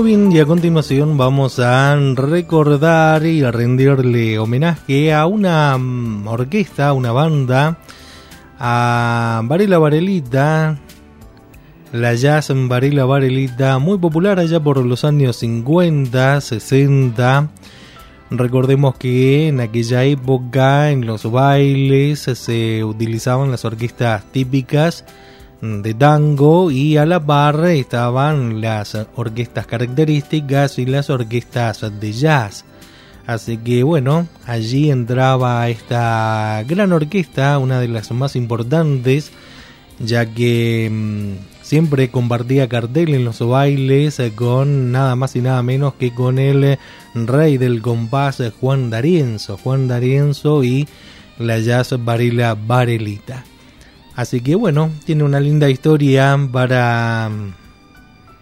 Bien, 0.03 0.33
y 0.33 0.41
a 0.41 0.47
continuación 0.47 1.17
vamos 1.17 1.59
a 1.59 1.95
recordar 2.15 3.25
y 3.25 3.43
a 3.45 3.51
rendirle 3.51 4.39
homenaje 4.39 5.13
a 5.13 5.27
una 5.27 5.77
mm, 5.79 6.27
orquesta, 6.27 6.93
una 6.93 7.13
banda, 7.13 7.79
a 8.59 9.43
Varela 9.45 9.79
Varelita, 9.79 10.79
la 11.93 12.15
jazz 12.15 12.53
Varela 12.55 13.05
Varelita, 13.05 13.79
muy 13.79 13.99
popular 13.99 14.39
allá 14.39 14.61
por 14.61 14.85
los 14.85 15.05
años 15.05 15.37
50, 15.37 16.41
60. 16.41 17.51
Recordemos 18.31 18.97
que 18.97 19.49
en 19.49 19.61
aquella 19.61 20.05
época 20.05 20.91
en 20.91 21.07
los 21.07 21.31
bailes 21.31 22.21
se 22.21 22.83
utilizaban 22.83 23.51
las 23.51 23.65
orquestas 23.65 24.25
típicas 24.33 25.05
de 25.63 25.95
tango 25.95 26.73
y 26.73 26.97
a 26.97 27.07
la 27.07 27.25
par 27.25 27.65
estaban 27.67 28.61
las 28.61 28.99
orquestas 29.15 29.65
características 29.65 30.81
y 30.81 30.87
las 30.87 31.09
orquestas 31.09 31.87
de 32.01 32.13
jazz. 32.13 32.65
Así 33.27 33.59
que 33.59 33.85
bueno, 33.85 34.27
allí 34.45 34.91
entraba 34.91 35.69
esta 35.69 36.65
gran 36.67 36.93
orquesta, 36.93 37.59
una 37.59 37.79
de 37.79 37.87
las 37.87 38.11
más 38.11 38.35
importantes, 38.35 39.31
ya 40.01 40.27
que 40.27 40.91
mm, 40.91 41.63
siempre 41.63 42.11
compartía 42.11 42.69
cartel 42.69 43.15
en 43.15 43.25
los 43.25 43.39
bailes 43.39 44.21
con 44.35 44.91
nada 44.91 45.15
más 45.15 45.37
y 45.37 45.43
nada 45.43 45.63
menos 45.63 45.95
que 45.95 46.13
con 46.13 46.41
el 46.41 46.77
rey 47.15 47.57
del 47.57 47.83
compás 47.83 48.43
Juan 48.61 48.91
D'Arienzo, 48.91 49.57
Juan 49.59 49.87
D'Arienzo 49.87 50.65
y 50.65 50.89
la 51.39 51.61
jazz 51.61 51.95
Varela 52.05 52.57
Varelita. 52.57 53.45
Así 54.15 54.41
que 54.41 54.55
bueno, 54.55 54.91
tiene 55.05 55.25
una 55.25 55.41
linda 55.41 55.71
historia 55.71 56.39
para, 56.51 57.31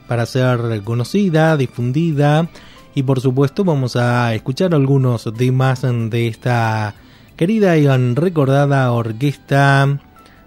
para 0.09 0.27
ser 0.27 0.83
conocida, 0.83 1.57
difundida. 1.57 2.49
Y 2.95 3.05
por 3.05 3.21
supuesto 3.21 3.63
vamos 3.65 3.95
a 3.95 4.35
escuchar 4.35 4.75
algunos 4.75 5.29
temas 5.37 5.83
de 5.83 6.27
esta 6.27 6.95
querida 7.37 7.77
y 7.77 7.87
recordada 8.15 8.91
orquesta 8.93 10.01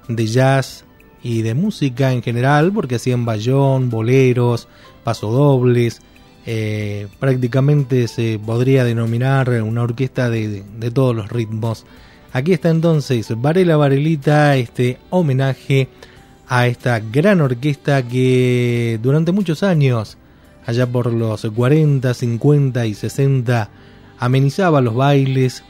de 0.10 0.28
jazz 0.28 0.84
y 1.24 1.42
de 1.42 1.54
música 1.54 2.12
en 2.12 2.22
general 2.22 2.74
porque 2.74 2.96
hacían 2.96 3.24
bayón, 3.24 3.90
boleros, 3.90 4.68
pasodobles, 5.06 6.02
eh, 6.46 7.08
prácticamente 7.20 8.10
se 8.10 8.38
podría 8.46 8.84
denominar 8.84 9.50
una 9.62 9.84
orquesta 9.84 10.30
de, 10.30 10.64
de 10.78 10.92
todos 10.92 11.16
los 11.16 11.30
ritmos 11.30 11.86
Aquí 12.34 12.52
está 12.52 12.72
entonces 12.72 13.32
Varela 13.40 13.78
Varelita, 13.78 14.58
este 14.58 14.98
homenaje 15.12 15.88
a 16.48 16.66
esta 16.66 17.00
gran 17.00 17.42
orquesta 17.42 18.02
que 18.02 19.00
durante 19.04 19.32
muchos 19.32 19.62
años, 19.62 20.18
allá 20.66 20.92
por 20.92 21.14
los 21.14 21.46
40, 21.46 22.12
50 22.12 22.88
y 22.88 22.96
60, 22.96 23.70
amenizaba 24.18 24.82
los 24.82 24.96
bailes 24.96 25.64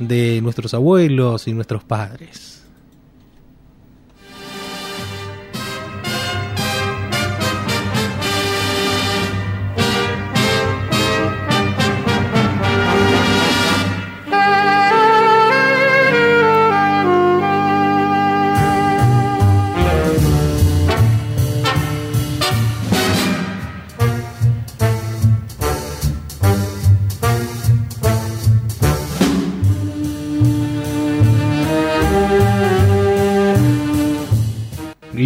de 0.00 0.40
nuestros 0.42 0.74
abuelos 0.74 1.46
y 1.46 1.52
nuestros 1.52 1.84
padres. 1.84 2.53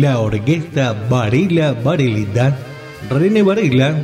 La 0.01 0.19
orquesta 0.21 0.93
Varela 1.09 1.73
Varelita. 1.73 2.57
René 3.11 3.43
Varela 3.43 3.97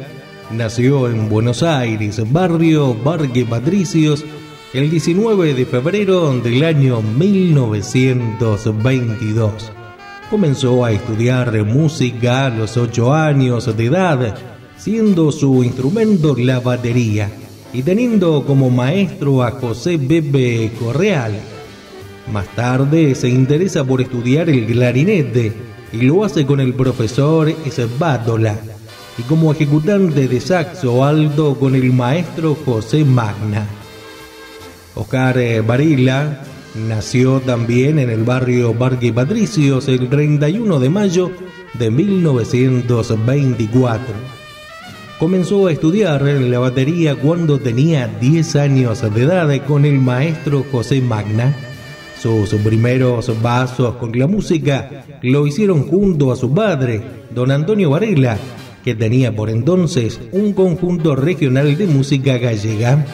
nació 0.51 1.09
en 1.09 1.29
Buenos 1.29 1.63
Aires, 1.63 2.21
barrio 2.33 2.97
Parque 3.05 3.45
Patricios, 3.45 4.25
el 4.73 4.91
19 4.91 5.55
de 5.55 5.67
febrero 5.67 6.33
del 6.41 6.65
año 6.65 7.01
1922. 7.01 9.71
Comenzó 10.31 10.85
a 10.85 10.91
estudiar 10.91 11.65
música 11.65 12.47
a 12.47 12.51
los 12.51 12.77
8 12.77 13.15
años 13.15 13.77
de 13.77 13.85
edad, 13.85 14.35
siendo 14.77 15.31
su 15.31 15.63
instrumento 15.63 16.35
la 16.37 16.59
batería 16.59 17.31
y 17.73 17.83
teniendo 17.83 18.45
como 18.45 18.69
maestro 18.71 19.45
a 19.45 19.53
José 19.53 19.97
Bebe 19.97 20.73
Correal 20.79 21.33
Más 22.33 22.47
tarde 22.55 23.15
se 23.15 23.29
interesa 23.29 23.85
por 23.85 24.01
estudiar 24.01 24.49
el 24.49 24.67
clarinete 24.67 25.74
y 25.95 26.03
lo 26.03 26.25
hace 26.25 26.45
con 26.45 26.61
el 26.61 26.75
profesor 26.75 27.49
Esbátola 27.49 28.59
y 29.17 29.23
como 29.23 29.53
ejecutante 29.53 30.27
de 30.27 30.41
saxo 30.41 31.05
alto 31.05 31.55
con 31.55 31.77
el 31.77 31.93
maestro 31.93 32.57
José 32.65 33.05
Magna. 33.05 33.69
Oscar 34.97 35.39
eh, 35.39 35.61
Varela 35.61 36.43
nació 36.89 37.39
también 37.41 38.01
en 38.01 38.11
el 38.11 38.25
barrio 38.25 38.77
Parque 38.77 39.13
Patricios 39.13 39.87
el 39.89 40.09
31 40.09 40.81
de 40.81 40.91
mayo 40.91 41.31
de 41.75 41.91
1924. 41.91 44.07
Comenzó 45.19 45.67
a 45.69 45.73
estudiar 45.73 46.23
la 46.23 46.59
batería 46.59 47.15
cuando 47.15 47.61
tenía 47.61 48.09
10 48.09 48.57
años 48.57 49.15
de 49.15 49.23
edad 49.23 49.65
con 49.65 49.85
el 49.85 50.01
maestro 50.01 50.67
José 50.73 51.01
Magna. 51.01 51.55
Sus 52.25 52.55
primeros 52.55 53.31
vasos 53.43 53.97
con 53.97 54.19
la 54.19 54.27
música 54.27 55.05
lo 55.21 55.47
hicieron 55.47 55.87
junto 55.87 56.33
a 56.33 56.37
su 56.37 56.55
padre, 56.55 57.03
don 57.35 57.51
Antonio 57.51 57.91
Varela, 57.91 58.39
que 58.83 58.95
tenía 58.95 59.37
por 59.37 59.51
entonces 59.51 60.19
un 60.33 60.55
conjunto 60.55 61.17
regional 61.17 61.77
de 61.77 61.87
música 61.87 62.39
gallega. 62.39 63.05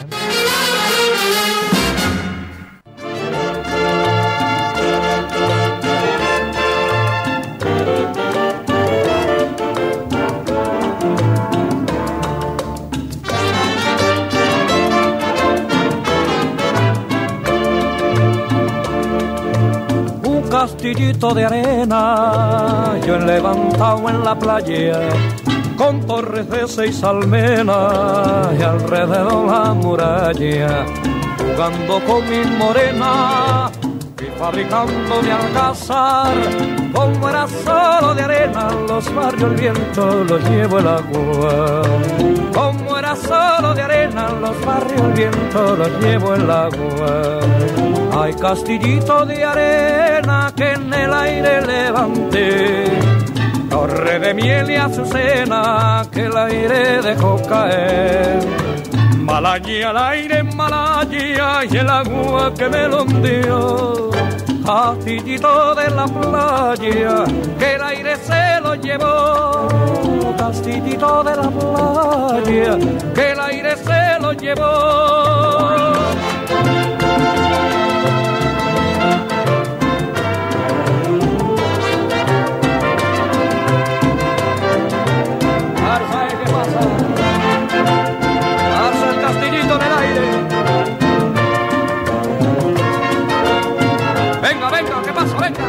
De 20.91 21.45
arena, 21.45 22.99
yo 23.07 23.15
he 23.15 23.19
levantado 23.19 24.09
en 24.09 24.25
la 24.25 24.37
playa 24.37 24.99
con 25.77 26.05
torres 26.05 26.49
de 26.49 26.67
seis 26.67 27.01
almenas 27.01 28.53
y 28.59 28.61
alrededor 28.61 29.45
la 29.45 29.73
muralla, 29.73 30.85
jugando 31.37 32.01
con 32.05 32.29
mi 32.29 32.43
morena 32.57 33.71
y 34.19 34.37
fabricando 34.37 35.21
mi 35.21 35.29
alcázar. 35.29 36.33
Como 36.93 37.29
era 37.29 37.47
solo 37.47 38.13
de 38.13 38.23
arena, 38.23 38.67
los 38.85 39.15
barrios 39.15 39.51
el 39.51 39.55
viento 39.55 40.23
los 40.25 40.43
llevo 40.49 40.79
el 40.79 40.87
agua. 40.87 41.81
Como 42.53 42.97
era 42.97 43.15
solo 43.15 43.73
de 43.73 43.81
arena, 43.81 44.29
los 44.41 44.65
barrios 44.65 45.01
el 45.01 45.13
viento 45.13 45.75
los 45.77 46.01
llevo 46.01 46.35
el 46.35 46.51
agua. 46.51 48.00
Hay 48.13 48.33
castillito 48.33 49.25
de 49.25 49.43
arena 49.43 50.51
que 50.55 50.73
en 50.73 50.93
el 50.93 51.13
aire 51.13 51.61
levanté 51.61 53.01
torre 53.71 54.19
de 54.19 54.33
miel 54.33 54.69
y 54.69 54.75
azucena 54.75 56.05
que 56.11 56.25
el 56.25 56.37
aire 56.37 57.01
dejó 57.01 57.41
caer. 57.47 58.39
Malaya 59.17 59.89
al 59.89 59.97
aire, 59.97 60.43
Malaya 60.43 61.65
y 61.65 61.77
el 61.77 61.89
agua 61.89 62.53
que 62.53 62.67
me 62.67 62.87
lo 62.87 63.03
hundió. 63.03 64.09
Castillito 64.65 65.75
de 65.75 65.89
la 65.89 66.05
playa 66.05 67.23
que 67.57 67.75
el 67.75 67.81
aire 67.81 68.15
se 68.17 68.61
lo 68.61 68.75
llevó. 68.75 69.67
Castillito 70.37 71.23
de 71.23 71.35
la 71.35 71.49
playa 71.49 72.77
que 73.15 73.31
el 73.31 73.39
aire 73.39 73.75
se 73.77 74.19
lo 74.19 74.33
llevó. 74.33 76.01
Venga, 94.41 94.69
venga, 94.69 95.01
¿qué 95.05 95.13
pasa? 95.13 95.37
Venga. 95.37 95.61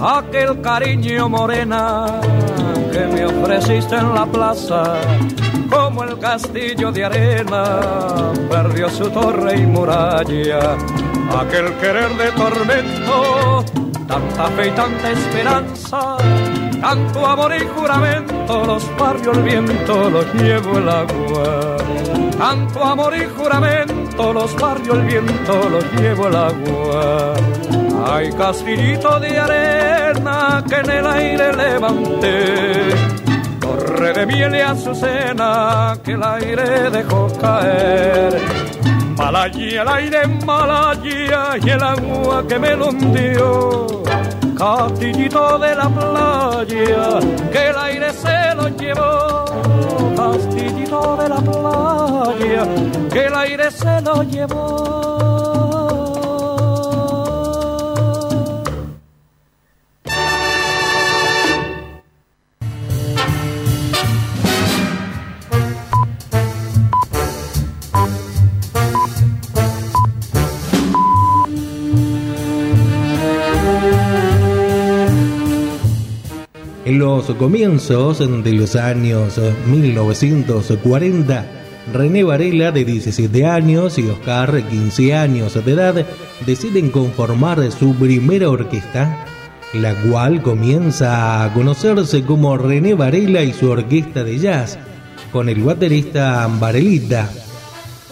Aquel 0.00 0.60
cariño 0.60 1.28
morena 1.28 2.06
que 2.92 3.06
me 3.06 3.26
ofreciste 3.26 3.96
en 3.96 4.14
la 4.14 4.26
plaza, 4.26 4.94
como 5.68 6.04
el 6.04 6.18
castillo 6.18 6.90
de 6.90 7.04
arena, 7.04 8.32
perdió 8.50 8.88
su 8.88 9.08
torre 9.10 9.56
y 9.58 9.66
muralla. 9.66 10.76
Aquel 11.38 11.72
querer 11.74 12.10
de 12.16 12.30
tormento, 12.32 13.64
tanta 14.06 14.46
fe 14.48 14.68
y 14.68 14.70
tanta 14.70 15.10
esperanza, 15.10 16.16
tanto 16.80 17.26
amor 17.26 17.52
y 17.54 17.66
juramento, 17.66 18.64
los 18.64 18.96
barrios 18.98 19.36
el 19.36 19.42
viento 19.42 20.10
los 20.10 20.34
llevo 20.34 20.78
el 20.78 20.88
agua. 20.88 21.76
Tanto 22.38 22.84
amor 22.84 23.14
y 23.16 23.26
juramento, 23.36 24.32
los 24.32 24.54
barrios 24.56 24.96
el 24.96 25.02
viento 25.04 25.68
los 25.68 25.84
llevo 25.94 26.28
el 26.28 26.36
agua. 26.36 27.34
Hay 28.10 28.32
castillito 28.32 29.20
de 29.20 29.38
arena 29.38 30.64
que 30.68 30.76
en 30.76 30.90
el 30.90 31.06
aire 31.06 31.52
levanté, 31.52 32.90
torre 33.98 34.12
de 34.12 34.26
miel 34.26 34.54
y 34.54 34.60
azucena 34.60 35.98
que 36.04 36.12
el 36.12 36.22
aire 36.22 36.90
dejó 36.90 37.26
caer. 37.40 38.40
Malaya 39.16 39.82
el 39.82 39.88
aire, 39.88 40.26
Malaya 40.46 41.56
y 41.60 41.70
el 41.70 41.82
agua 41.82 42.44
que 42.46 42.58
me 42.60 42.76
lo 42.76 42.88
hundió. 42.90 44.02
Castillito 44.56 45.58
de 45.58 45.74
la 45.74 45.88
playa 45.88 47.18
que 47.52 47.68
el 47.70 47.76
aire 47.76 48.12
se 48.12 48.54
lo 48.54 48.68
llevó. 48.68 49.44
Castillito 50.16 51.16
de 51.16 51.28
la 51.28 51.40
playa 51.40 52.64
que 53.12 53.26
el 53.26 53.34
aire 53.34 53.70
se 53.70 54.00
lo 54.02 54.22
llevó. 54.22 55.07
Los 77.18 77.36
comienzos 77.36 78.20
de 78.44 78.52
los 78.52 78.76
años 78.76 79.40
1940, 79.66 81.46
René 81.92 82.22
Varela, 82.22 82.70
de 82.70 82.84
17 82.84 83.44
años, 83.44 83.98
y 83.98 84.06
Oscar, 84.08 84.62
15 84.62 85.14
años 85.16 85.54
de 85.64 85.72
edad, 85.72 86.06
deciden 86.46 86.90
conformar 86.90 87.72
su 87.72 87.92
primera 87.96 88.48
orquesta, 88.48 89.26
la 89.74 89.94
cual 90.02 90.42
comienza 90.42 91.42
a 91.42 91.52
conocerse 91.52 92.22
como 92.22 92.56
René 92.56 92.94
Varela 92.94 93.42
y 93.42 93.52
su 93.52 93.68
orquesta 93.68 94.22
de 94.22 94.38
jazz, 94.38 94.78
con 95.32 95.48
el 95.48 95.60
baterista 95.60 96.48
Varelita. 96.60 97.28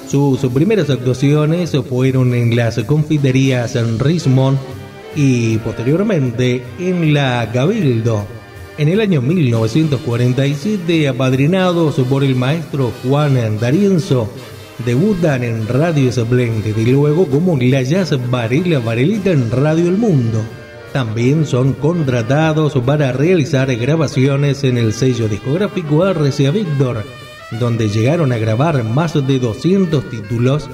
Sus 0.09 0.41
primeras 0.53 0.91
actuaciones 0.91 1.77
fueron 1.89 2.35
en 2.35 2.57
las 2.57 2.83
confiterías 2.83 3.77
en 3.77 4.01
Rismond 4.01 4.59
y 5.15 5.59
posteriormente 5.59 6.65
en 6.81 7.15
la 7.15 7.49
Cabildo. 7.53 8.36
En 8.79 8.89
el 8.89 9.01
año 9.01 9.23
1947, 9.23 11.09
apadrinados 11.09 11.95
por 12.11 12.23
el 12.23 12.37
maestro 12.37 12.93
Juan 13.03 13.59
D'Arienzo, 13.59 14.31
debutan 14.85 15.45
en 15.45 15.67
Radio 15.67 16.13
Splendid 16.13 16.77
y 16.77 16.85
luego 16.85 17.27
como 17.27 17.57
la 17.57 17.81
Jazz 17.81 18.15
Varela 18.31 18.81
Varelita 18.81 19.31
en 19.31 19.51
Radio 19.51 19.89
El 19.89 19.97
Mundo. 19.97 20.43
También 20.93 21.47
son 21.47 21.73
contratados 21.73 22.75
para 22.85 23.13
realizar 23.13 23.75
grabaciones 23.77 24.63
en 24.63 24.77
el 24.77 24.93
sello 24.93 25.27
discográfico 25.27 26.05
RCA 26.13 26.51
Victor, 26.51 27.03
donde 27.59 27.89
llegaron 27.89 28.31
a 28.31 28.37
grabar 28.37 28.85
más 28.85 29.15
de 29.27 29.39
200 29.39 30.11
títulos. 30.11 30.69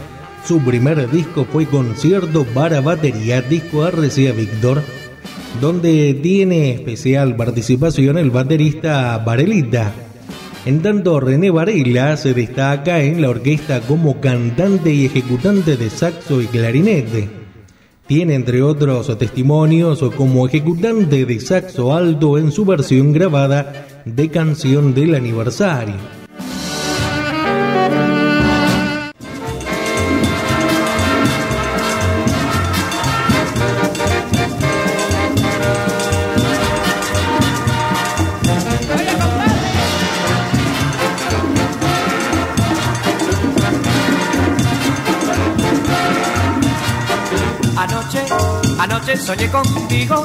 Su 0.44 0.60
primer 0.60 1.08
disco 1.08 1.44
fue 1.44 1.66
Concierto 1.66 2.44
para 2.46 2.80
Batería 2.80 3.42
Disco 3.42 3.88
RCA 3.88 4.32
Victor, 4.32 4.82
donde 5.60 6.14
tiene 6.14 6.72
especial 6.72 7.36
participación 7.36 8.18
el 8.18 8.30
baterista 8.30 9.18
Varelita. 9.18 9.92
En 10.64 10.80
tanto, 10.80 11.18
René 11.18 11.50
Varela 11.50 12.16
se 12.16 12.34
destaca 12.34 13.02
en 13.02 13.20
la 13.20 13.30
orquesta 13.30 13.80
como 13.80 14.20
cantante 14.20 14.92
y 14.92 15.06
ejecutante 15.06 15.76
de 15.76 15.90
saxo 15.90 16.40
y 16.40 16.46
clarinete. 16.46 17.28
Tiene 18.06 18.34
entre 18.34 18.62
otros 18.62 19.16
testimonios 19.18 20.02
como 20.16 20.46
ejecutante 20.46 21.24
de 21.24 21.40
saxo 21.40 21.94
alto 21.94 22.38
en 22.38 22.52
su 22.52 22.64
versión 22.64 23.12
grabada 23.12 23.86
de 24.04 24.28
canción 24.28 24.94
del 24.94 25.14
aniversario. 25.14 26.21
Soñé 49.16 49.50
contigo, 49.50 50.24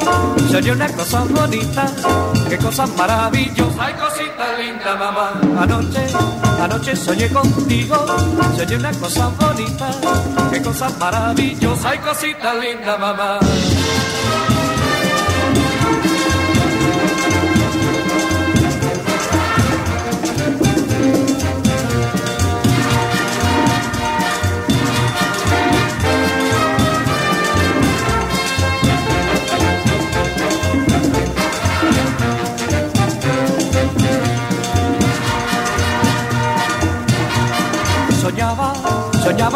soñé 0.51 0.71
una 0.71 0.87
cosa 0.87 1.23
bonita, 1.29 1.85
qué 2.49 2.57
cosa 2.57 2.85
maravillosa, 2.87 3.85
ay 3.85 3.93
cosita 3.93 4.57
linda 4.59 4.95
mamá. 4.95 5.41
Anoche, 5.61 6.07
anoche 6.61 6.95
soñé 6.95 7.29
contigo, 7.29 7.95
soñé 8.55 8.75
una 8.77 8.91
cosa 8.93 9.29
bonita, 9.39 9.89
qué 10.51 10.61
cosa 10.61 10.89
maravillosa, 10.99 11.89
ay 11.89 11.99
cosita 11.99 12.53
linda 12.55 12.97
mamá. 12.97 13.39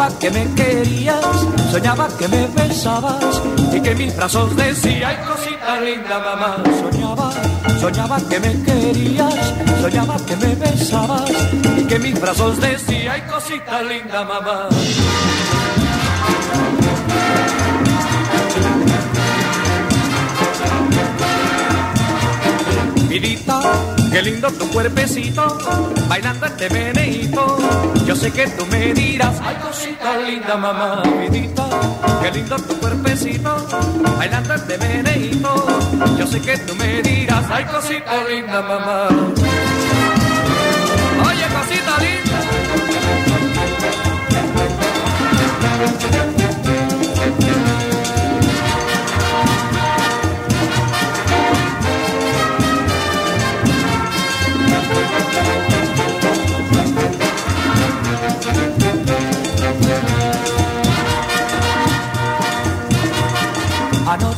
Soñaba 0.02 0.18
que 0.18 0.30
me 0.30 0.54
querías, 0.54 1.24
soñaba 1.70 2.08
que 2.18 2.26
me 2.26 2.48
besabas 2.48 3.40
y 3.72 3.80
que 3.80 3.94
mis 3.94 4.16
brazos 4.16 4.56
decían, 4.56 5.04
ay 5.04 5.16
cosita 5.24 5.80
linda 5.80 6.18
mamá. 6.18 6.56
Soñaba, 6.80 7.30
soñaba 7.80 8.18
que 8.28 8.40
me 8.40 8.62
querías, 8.64 9.34
soñaba 9.80 10.16
que 10.26 10.36
me 10.38 10.56
besabas 10.56 11.30
y 11.76 11.84
que 11.84 12.00
mis 12.00 12.20
brazos 12.20 12.60
decían, 12.60 13.12
ay 13.14 13.22
cosita 13.30 13.80
linda 13.82 14.24
mamá. 14.24 14.68
Vidita, 23.12 23.60
qué 24.10 24.22
lindo 24.22 24.50
tu 24.52 24.66
cuerpecito, 24.70 25.58
bailando 26.08 26.46
este 26.46 26.70
meneito. 26.70 27.58
Yo 28.06 28.16
sé 28.16 28.32
que 28.32 28.46
tú 28.46 28.64
me 28.70 28.94
dirás, 28.94 29.38
ay 29.44 29.56
cosita 29.56 30.16
linda 30.16 30.56
mamá, 30.56 31.02
vidita, 31.20 31.68
qué 32.22 32.30
lindo 32.30 32.56
tu 32.56 32.74
cuerpecito, 32.78 33.54
bailando 34.16 34.54
este 34.54 34.78
meneito. 34.78 35.66
Yo 36.18 36.26
sé 36.26 36.40
que 36.40 36.56
tú 36.56 36.74
me 36.76 37.02
dirás, 37.02 37.44
ay 37.50 37.66
cosita 37.66 38.24
linda 38.30 38.62
mamá. 38.62 39.08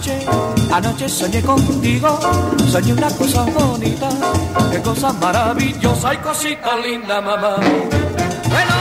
Anoche, 0.05 0.27
anoche 0.71 1.09
soñé 1.09 1.41
contigo, 1.41 2.21
soñé 2.71 2.93
una 2.93 3.11
cosa 3.17 3.45
bonita, 3.45 4.11
qué 4.71 4.83
cosa 4.83 5.15
maravillosa 5.15 6.13
y 6.13 6.19
cosita 6.19 6.77
linda, 6.77 7.23
mamá. 7.23 7.57
Bueno, 8.51 8.75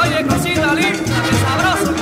oye, 0.00 0.24
cosita 0.24 0.72
linda, 0.74 1.22
qué 1.24 1.34
sabroso. 1.42 1.92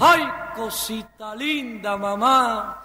Ay, 0.00 0.22
cosita 0.56 1.36
linda, 1.36 1.96
mamá. 1.96 2.81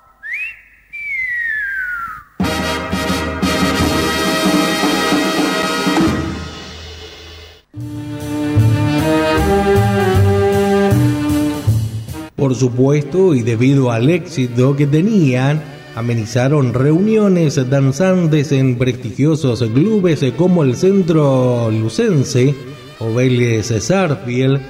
Por 12.36 12.56
supuesto, 12.56 13.36
y 13.36 13.41
debido 13.41 13.91
al 13.91 14.10
éxito 14.10 14.76
que 14.76 14.88
tenían, 14.88 15.61
amenizaron 15.95 16.74
reuniones 16.74 17.56
danzantes 17.69 18.52
en 18.52 18.78
prestigiosos 18.78 19.64
clubes 19.74 20.24
como 20.38 20.64
el 20.64 20.76
Centro 20.76 21.72
Lucense 21.72 22.56
o 22.99 23.14
Vélez 23.14 23.74
Sarfield, 23.84 24.61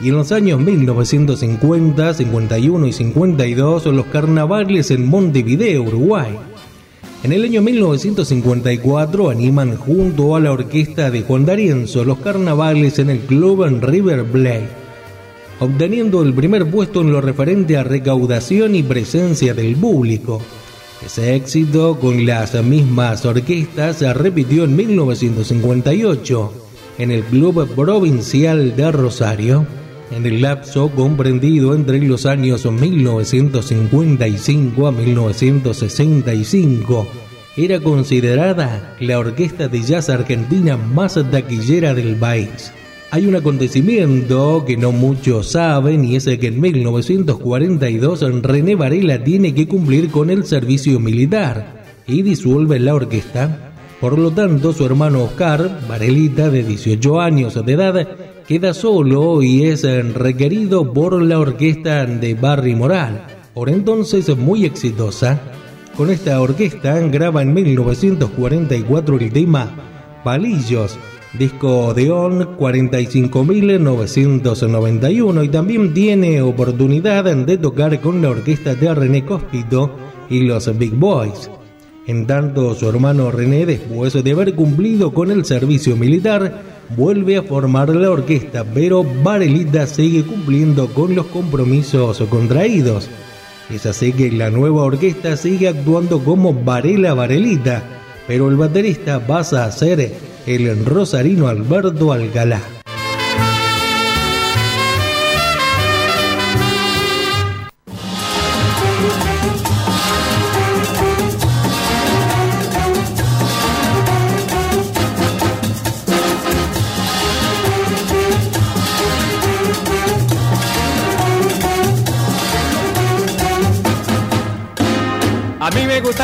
y 0.00 0.08
en 0.08 0.16
los 0.16 0.32
años 0.32 0.58
1950, 0.58 2.14
51 2.14 2.86
y 2.86 2.92
52 2.92 3.86
los 3.86 4.06
carnavales 4.06 4.90
en 4.90 5.06
Montevideo, 5.06 5.84
Uruguay. 5.84 6.36
En 7.22 7.32
el 7.32 7.44
año 7.44 7.62
1954 7.62 9.30
animan 9.30 9.76
junto 9.76 10.34
a 10.34 10.40
la 10.40 10.52
orquesta 10.52 11.10
de 11.10 11.22
Juan 11.22 11.44
D'Arienzo 11.44 12.04
los 12.04 12.18
carnavales 12.18 12.98
en 12.98 13.10
el 13.10 13.20
club 13.20 13.64
en 13.64 13.80
River 13.80 14.24
Plate 14.24 14.82
obteniendo 15.62 16.22
el 16.22 16.34
primer 16.34 16.68
puesto 16.68 17.02
en 17.02 17.12
lo 17.12 17.20
referente 17.20 17.76
a 17.76 17.84
recaudación 17.84 18.74
y 18.74 18.82
presencia 18.82 19.54
del 19.54 19.76
público. 19.76 20.42
Ese 21.06 21.36
éxito 21.36 21.98
con 22.00 22.26
las 22.26 22.60
mismas 22.64 23.24
orquestas 23.24 23.98
se 23.98 24.12
repitió 24.12 24.64
en 24.64 24.74
1958 24.74 26.52
en 26.98 27.10
el 27.12 27.22
Club 27.22 27.72
Provincial 27.76 28.74
de 28.74 28.90
Rosario. 28.90 29.64
En 30.14 30.26
el 30.26 30.42
lapso 30.42 30.90
comprendido 30.90 31.74
entre 31.74 31.98
los 32.00 32.26
años 32.26 32.70
1955 32.70 34.86
a 34.86 34.92
1965, 34.92 37.08
era 37.56 37.80
considerada 37.80 38.94
la 39.00 39.18
orquesta 39.18 39.68
de 39.68 39.80
jazz 39.80 40.10
argentina 40.10 40.76
más 40.76 41.18
taquillera 41.30 41.94
del 41.94 42.16
país. 42.16 42.74
Hay 43.10 43.26
un 43.26 43.36
acontecimiento 43.36 44.66
que 44.66 44.76
no 44.76 44.92
muchos 44.92 45.52
saben 45.52 46.04
y 46.04 46.16
es 46.16 46.26
que 46.26 46.48
en 46.48 46.60
1942 46.60 48.42
René 48.42 48.74
Varela 48.74 49.24
tiene 49.24 49.54
que 49.54 49.66
cumplir 49.66 50.10
con 50.10 50.28
el 50.28 50.44
servicio 50.44 51.00
militar 51.00 51.84
y 52.06 52.20
disuelve 52.20 52.78
la 52.80 52.94
orquesta. 52.94 53.71
Por 54.02 54.18
lo 54.18 54.32
tanto, 54.32 54.72
su 54.72 54.84
hermano 54.84 55.22
Oscar, 55.22 55.78
Varelita, 55.88 56.50
de 56.50 56.64
18 56.64 57.20
años 57.20 57.64
de 57.64 57.72
edad, 57.72 58.08
queda 58.48 58.74
solo 58.74 59.44
y 59.44 59.66
es 59.66 59.84
requerido 60.12 60.92
por 60.92 61.22
la 61.22 61.38
orquesta 61.38 62.04
de 62.04 62.34
Barry 62.34 62.74
Moral, 62.74 63.24
por 63.54 63.70
entonces 63.70 64.36
muy 64.36 64.64
exitosa. 64.64 65.40
Con 65.96 66.10
esta 66.10 66.40
orquesta 66.40 66.98
graba 66.98 67.42
en 67.42 67.54
1944 67.54 69.20
el 69.20 69.32
tema 69.32 69.70
Palillos, 70.24 70.98
disco 71.38 71.94
de 71.94 72.10
ON 72.10 72.58
45.991 72.58 75.44
y 75.44 75.48
también 75.48 75.94
tiene 75.94 76.42
oportunidad 76.42 77.36
de 77.36 77.56
tocar 77.56 78.00
con 78.00 78.20
la 78.20 78.30
orquesta 78.30 78.74
de 78.74 78.94
René 78.96 79.24
Cóspito 79.24 79.92
y 80.28 80.40
los 80.40 80.76
Big 80.76 80.92
Boys. 80.92 81.48
En 82.06 82.26
tanto, 82.26 82.74
su 82.74 82.88
hermano 82.88 83.30
René, 83.30 83.64
después 83.64 84.12
de 84.12 84.32
haber 84.32 84.54
cumplido 84.54 85.14
con 85.14 85.30
el 85.30 85.44
servicio 85.44 85.94
militar, 85.94 86.60
vuelve 86.96 87.36
a 87.36 87.44
formar 87.44 87.90
la 87.90 88.10
orquesta, 88.10 88.64
pero 88.64 89.04
Varelita 89.22 89.86
sigue 89.86 90.24
cumpliendo 90.24 90.88
con 90.88 91.14
los 91.14 91.26
compromisos 91.26 92.18
contraídos. 92.28 93.08
Es 93.70 93.86
así 93.86 94.12
que 94.12 94.32
la 94.32 94.50
nueva 94.50 94.82
orquesta 94.82 95.36
sigue 95.36 95.68
actuando 95.68 96.18
como 96.24 96.52
Varela 96.52 97.14
Varelita, 97.14 97.84
pero 98.26 98.48
el 98.48 98.56
baterista 98.56 99.24
pasa 99.24 99.64
a 99.64 99.70
ser 99.70 100.12
el 100.46 100.84
rosarino 100.84 101.46
Alberto 101.46 102.12
Alcalá. 102.12 102.81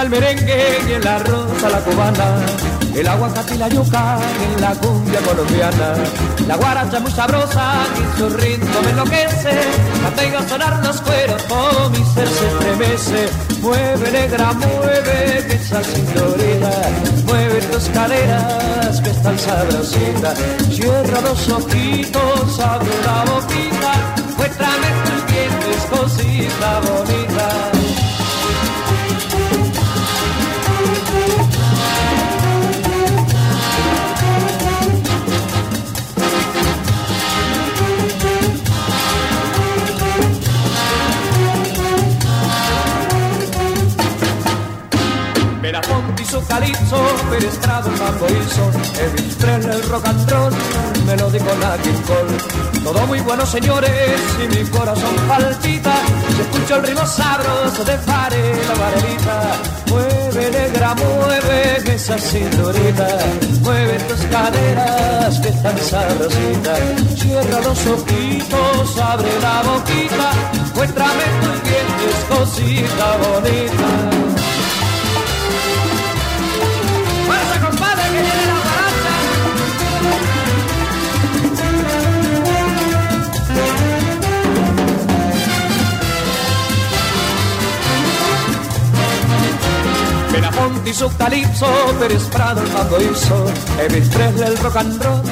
El 0.09 0.10
merengue 0.10 0.78
y 0.89 0.93
el 0.93 1.06
arroz 1.06 1.62
a 1.62 1.68
la 1.68 1.80
cubana, 1.80 2.47
el 2.94 3.06
aguacate 3.06 3.55
y 3.55 3.59
la 3.59 3.68
yuca 3.68 4.18
en 4.44 4.60
la 4.60 4.70
cumbia 4.70 5.20
colombiana. 5.20 5.94
La 6.47 6.56
guaracha 6.56 7.01
muy 7.01 7.12
sabrosa 7.12 7.74
y 7.94 8.18
su 8.18 8.28
ritmo 8.30 8.80
me 8.82 8.90
enloquece. 8.90 9.52
La 10.02 10.10
tengo 10.10 10.39
a 10.39 10.48
sonar 10.48 10.85
los 10.85 11.01
cueros, 11.02 11.44
todo 11.47 11.90
mi 11.90 12.05
ser 12.14 12.28
se 12.28 12.48
estremece. 12.48 13.28
Mueve 13.60 14.10
negra, 14.10 14.52
mueve 14.52 15.55
esa 15.55 15.82
cinturita, 15.82 16.70
mueve 17.26 17.60
tus 17.72 17.85
caderas 17.90 19.01
que 19.02 19.10
están 19.10 19.39
sabrositas. 19.39 20.39
Cierra 20.70 21.20
los 21.20 21.48
ojitos, 21.51 22.60
abre 22.60 22.94
la 23.05 23.24
boquita, 23.30 23.93
muéstrame 24.36 24.89
tus 25.05 25.26
dientes, 25.32 25.85
cosita 25.90 26.80
bonita. 26.80 27.18
Hizo 46.28 46.44
calipso, 46.46 47.02
Perestrado 47.30 47.88
el 47.88 48.36
hizo, 48.36 48.70
Elvis 49.00 49.64
el 49.64 49.82
rock 49.88 50.09
and 50.09 50.30
roll, 50.30 50.52
melódico 51.06 51.46
la 51.59 51.78
King 51.78 52.02
Cole. 52.06 52.82
Todo 52.84 53.06
muy 53.06 53.20
bueno 53.20 53.46
señores 53.46 54.20
y 54.44 54.55
mi 54.55 54.62
corazón 54.68 55.16
palpita, 55.26 55.94
se 56.36 56.42
escucha 56.42 56.76
el 56.76 56.82
ritmo 56.82 57.06
sabroso 57.06 57.82
de 57.82 57.96
Fare 57.96 58.52
la 58.66 58.74
varelita. 58.74 59.56
Mueve 59.88 60.50
negra, 60.50 60.94
mueve 60.96 61.94
esa 61.94 62.18
cinturita, 62.18 63.09
mueve 63.62 63.98
tus 64.00 64.20
caderas 64.26 65.40
que 65.40 65.48
están 65.48 65.78
sabrositas. 65.78 66.80
Cierra 67.16 67.60
los 67.60 67.86
ojitos, 67.86 68.98
abre 68.98 69.40
la 69.40 69.62
boquita, 69.62 70.30
muéstrame 70.74 71.24
tus 71.40 71.62
dientes, 71.62 72.16
cosita 72.28 73.16
bonita. 73.16 74.18
Belafonte 90.39 90.90
hizo 90.90 91.09
calipso, 91.19 91.66
Pérez 91.98 92.23
Prado 92.27 92.62
el 92.62 92.69
mambo 92.70 92.97
hizo, 93.01 93.44
Elvis 93.81 94.09
Presley 94.09 94.47
el 94.47 94.59
rock 94.59 94.77
and 94.77 95.02
roll, 95.02 95.23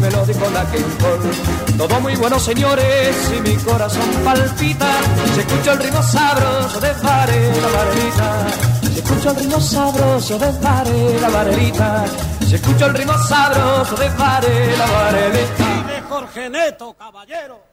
melódico 0.00 0.50
la 0.50 0.64
Cole. 0.64 1.76
Todo 1.76 2.00
muy 2.00 2.16
bueno 2.16 2.40
señores 2.40 3.16
y 3.36 3.40
mi 3.40 3.54
corazón 3.58 4.10
palpita, 4.24 4.90
se 5.32 5.40
escucha 5.42 5.72
el 5.74 5.78
ritmo 5.78 6.02
sabroso 6.02 6.80
de 6.80 6.90
Pare 6.94 7.60
la 7.60 7.68
varelita. 7.68 8.46
Se 8.82 8.98
escucha 8.98 9.30
el 9.30 9.36
ritmo 9.36 9.60
sabroso 9.60 10.38
de 10.40 10.52
Pare 10.54 11.20
la 11.20 11.28
varelita. 11.28 12.04
Se 12.48 12.56
escucha 12.56 12.86
el 12.86 12.94
ritmo 12.94 13.18
sabroso 13.28 13.94
de 13.94 14.10
Pare 14.10 14.76
la 14.76 14.86
varelita. 14.86 16.02
Jorge 16.08 16.50
Neto, 16.50 16.94
caballero. 16.94 17.67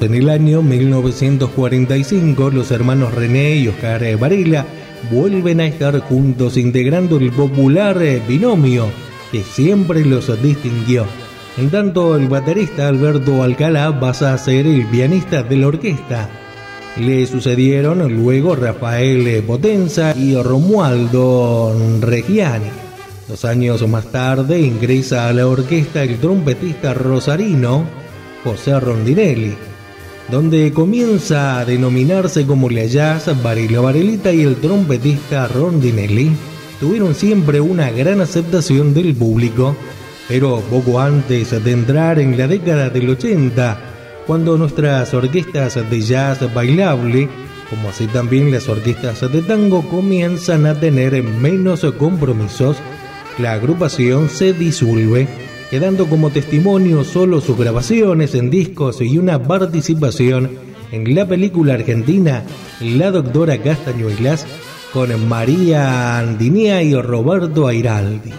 En 0.00 0.14
el 0.14 0.30
año 0.30 0.62
1945, 0.62 2.50
los 2.50 2.70
hermanos 2.70 3.14
René 3.14 3.56
y 3.56 3.68
Oscar 3.68 4.16
Varela 4.16 4.64
vuelven 5.10 5.60
a 5.60 5.66
estar 5.66 6.00
juntos 6.00 6.56
integrando 6.56 7.18
el 7.18 7.30
popular 7.30 7.98
binomio 8.26 8.86
que 9.30 9.42
siempre 9.42 10.02
los 10.06 10.42
distinguió. 10.42 11.04
En 11.58 11.68
tanto, 11.68 12.16
el 12.16 12.28
baterista 12.28 12.88
Alberto 12.88 13.42
Alcalá 13.42 14.00
pasa 14.00 14.32
a 14.32 14.38
ser 14.38 14.66
el 14.66 14.86
pianista 14.86 15.42
de 15.42 15.56
la 15.56 15.66
orquesta. 15.66 16.30
Le 16.96 17.26
sucedieron 17.26 17.98
luego 18.16 18.56
Rafael 18.56 19.44
Potenza 19.46 20.16
y 20.16 20.34
Romualdo 20.34 21.76
Reggiani. 22.00 22.70
Dos 23.28 23.44
años 23.44 23.86
más 23.86 24.06
tarde 24.06 24.60
ingresa 24.60 25.28
a 25.28 25.34
la 25.34 25.46
orquesta 25.46 26.02
el 26.02 26.18
trompetista 26.18 26.94
rosarino 26.94 27.84
José 28.42 28.80
Rondinelli 28.80 29.69
donde 30.30 30.72
comienza 30.72 31.58
a 31.58 31.64
denominarse 31.64 32.46
como 32.46 32.70
la 32.70 32.84
jazz, 32.84 33.30
Barilo 33.42 33.82
Varelita 33.82 34.32
y 34.32 34.42
el 34.42 34.56
trompetista 34.56 35.48
Rondinelli 35.48 36.30
tuvieron 36.78 37.14
siempre 37.14 37.60
una 37.60 37.90
gran 37.90 38.20
aceptación 38.20 38.94
del 38.94 39.14
público, 39.14 39.76
pero 40.28 40.60
poco 40.70 41.00
antes 41.00 41.62
de 41.62 41.72
entrar 41.72 42.20
en 42.20 42.38
la 42.38 42.46
década 42.46 42.90
del 42.90 43.10
80, 43.10 43.78
cuando 44.26 44.56
nuestras 44.56 45.12
orquestas 45.12 45.78
de 45.90 46.00
jazz 46.00 46.54
bailable, 46.54 47.28
como 47.68 47.88
así 47.88 48.06
también 48.06 48.52
las 48.52 48.68
orquestas 48.68 49.20
de 49.32 49.42
tango, 49.42 49.82
comienzan 49.88 50.66
a 50.66 50.78
tener 50.78 51.22
menos 51.22 51.84
compromisos, 51.98 52.76
la 53.38 53.52
agrupación 53.52 54.28
se 54.28 54.52
disuelve 54.52 55.49
quedando 55.70 56.08
como 56.08 56.30
testimonio 56.30 57.04
solo 57.04 57.40
sus 57.40 57.56
grabaciones 57.56 58.34
en 58.34 58.50
discos 58.50 59.00
y 59.00 59.18
una 59.18 59.42
participación 59.42 60.50
en 60.90 61.14
la 61.14 61.26
película 61.26 61.74
argentina 61.74 62.44
La 62.80 63.12
Doctora 63.12 63.58
Castañuelas 63.58 64.46
con 64.92 65.28
María 65.28 66.18
Andinea 66.18 66.82
y 66.82 66.94
Roberto 66.94 67.68
Airaldi. 67.68 68.32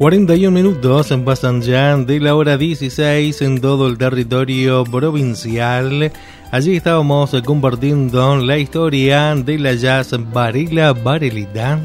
41 0.00 0.50
minutos 0.50 1.12
pasan 1.26 1.60
ya 1.60 1.94
de 1.94 2.20
la 2.20 2.34
hora 2.34 2.56
16 2.56 3.42
en 3.42 3.60
todo 3.60 3.86
el 3.86 3.98
territorio 3.98 4.82
provincial. 4.82 6.10
Allí 6.50 6.76
estábamos 6.76 7.36
compartiendo 7.44 8.38
la 8.38 8.56
historia 8.56 9.34
de 9.34 9.58
la 9.58 9.74
jazz 9.74 10.16
Varela 10.32 10.94
Varelita. 10.94 11.78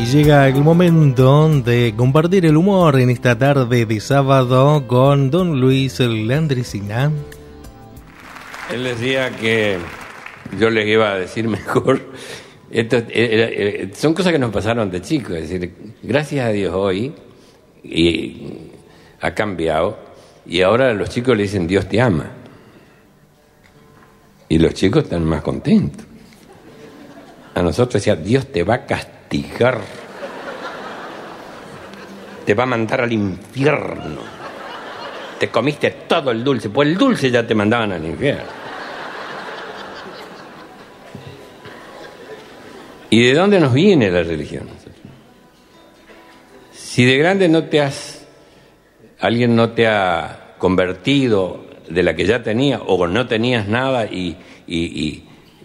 Y 0.00 0.06
llega 0.06 0.48
el 0.48 0.64
momento 0.64 1.50
de 1.50 1.92
compartir 1.94 2.46
el 2.46 2.56
humor 2.56 2.98
en 2.98 3.10
esta 3.10 3.36
tarde 3.36 3.84
de 3.84 4.00
sábado 4.00 4.86
con 4.86 5.30
don 5.30 5.60
Luis 5.60 6.00
Landricina. 6.00 7.12
Él 8.72 8.84
decía 8.84 9.36
que 9.36 9.76
yo 10.58 10.70
les 10.70 10.88
iba 10.88 11.12
a 11.12 11.18
decir 11.18 11.46
mejor 11.46 12.00
esto, 12.72 12.96
eh, 12.96 13.04
eh, 13.10 13.52
eh, 13.82 13.90
son 13.94 14.14
cosas 14.14 14.32
que 14.32 14.38
nos 14.38 14.50
pasaron 14.50 14.90
de 14.90 15.02
chicos, 15.02 15.32
es 15.32 15.50
decir, 15.50 15.94
gracias 16.02 16.46
a 16.46 16.48
Dios 16.48 16.74
hoy 16.74 17.12
y 17.84 18.46
ha 19.20 19.34
cambiado 19.34 19.98
y 20.46 20.62
ahora 20.62 20.94
los 20.94 21.10
chicos 21.10 21.36
le 21.36 21.42
dicen 21.42 21.66
Dios 21.66 21.86
te 21.86 22.00
ama 22.00 22.30
y 24.48 24.58
los 24.58 24.72
chicos 24.72 25.04
están 25.04 25.22
más 25.24 25.42
contentos. 25.42 26.06
A 27.54 27.60
nosotros 27.60 28.02
decía 28.02 28.16
Dios 28.16 28.46
te 28.46 28.64
va 28.64 28.74
a 28.76 28.86
castigar, 28.86 29.78
te 32.46 32.54
va 32.54 32.62
a 32.62 32.66
mandar 32.66 33.02
al 33.02 33.12
infierno, 33.12 34.22
te 35.38 35.48
comiste 35.48 35.90
todo 36.08 36.30
el 36.30 36.42
dulce, 36.42 36.70
pues 36.70 36.88
el 36.88 36.96
dulce 36.96 37.30
ya 37.30 37.46
te 37.46 37.54
mandaban 37.54 37.92
al 37.92 38.04
infierno. 38.06 38.61
¿Y 43.12 43.24
de 43.24 43.34
dónde 43.34 43.60
nos 43.60 43.74
viene 43.74 44.10
la 44.10 44.22
religión? 44.22 44.68
Si 46.72 47.04
de 47.04 47.18
grande 47.18 47.46
no 47.46 47.64
te 47.64 47.82
has, 47.82 48.26
alguien 49.20 49.54
no 49.54 49.72
te 49.72 49.86
ha 49.86 50.54
convertido 50.56 51.66
de 51.90 52.02
la 52.02 52.16
que 52.16 52.24
ya 52.24 52.42
tenía 52.42 52.80
o 52.80 53.06
no 53.06 53.26
tenías 53.26 53.68
nada 53.68 54.06
y, 54.06 54.38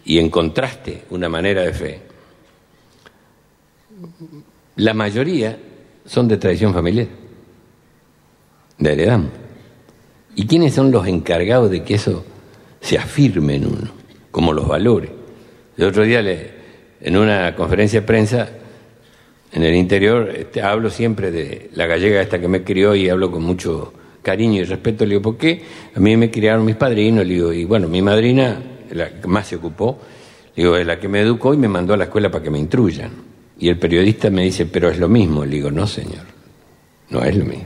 encontraste 0.05 1.03
una 1.09 1.29
manera 1.29 1.61
de 1.61 1.71
fe, 1.71 2.01
la 4.75 4.93
mayoría 4.93 5.57
son 6.05 6.27
de 6.27 6.35
tradición 6.35 6.73
familiar, 6.73 7.07
de 8.77 8.91
heredamos. 8.91 9.31
¿Y 10.35 10.45
quiénes 10.47 10.73
son 10.73 10.91
los 10.91 11.07
encargados 11.07 11.71
de 11.71 11.81
que 11.81 11.93
eso 11.93 12.25
se 12.81 12.97
afirme 12.97 13.55
en 13.55 13.67
uno, 13.67 13.91
como 14.31 14.51
los 14.51 14.67
valores? 14.67 15.11
El 15.77 15.85
otro 15.85 16.03
día 16.03 16.21
le, 16.21 16.56
en 17.01 17.17
una 17.17 17.55
conferencia 17.55 18.01
de 18.01 18.05
prensa 18.05 18.49
en 19.51 19.63
el 19.63 19.75
interior 19.75 20.29
este, 20.35 20.61
hablo 20.61 20.89
siempre 20.89 21.31
de 21.31 21.69
la 21.73 21.85
gallega 21.85 22.21
esta 22.21 22.39
que 22.39 22.47
me 22.47 22.63
crió 22.63 22.95
y 22.95 23.09
hablo 23.09 23.31
con 23.31 23.43
mucho 23.43 23.93
cariño 24.21 24.61
y 24.61 24.65
respeto. 24.65 25.05
Le 25.05 25.11
digo, 25.11 25.21
¿por 25.21 25.37
qué? 25.37 25.63
A 25.95 25.99
mí 25.99 26.17
me 26.17 26.29
criaron 26.29 26.65
mis 26.65 26.75
padrinos, 26.75 27.25
le 27.25 27.33
digo, 27.33 27.53
y 27.53 27.63
bueno, 27.63 27.87
mi 27.87 28.01
madrina, 28.01 28.61
la 28.91 29.21
que 29.21 29.27
más 29.27 29.47
se 29.47 29.55
ocupó, 29.55 29.99
le 30.55 30.63
digo, 30.63 30.75
es 30.75 30.85
la 30.85 30.99
que 30.99 31.07
me 31.07 31.21
educó 31.21 31.53
y 31.53 31.57
me 31.57 31.67
mandó 31.67 31.93
a 31.93 31.97
la 31.97 32.05
escuela 32.05 32.29
para 32.29 32.43
que 32.43 32.49
me 32.49 32.59
instruyan. 32.59 33.11
Y 33.59 33.69
el 33.69 33.79
periodista 33.79 34.29
me 34.29 34.43
dice, 34.43 34.65
pero 34.65 34.89
es 34.89 34.99
lo 34.99 35.07
mismo. 35.07 35.45
Le 35.45 35.55
digo, 35.55 35.71
no, 35.71 35.87
señor, 35.87 36.25
no 37.09 37.23
es 37.23 37.35
lo 37.35 37.45
mismo. 37.45 37.65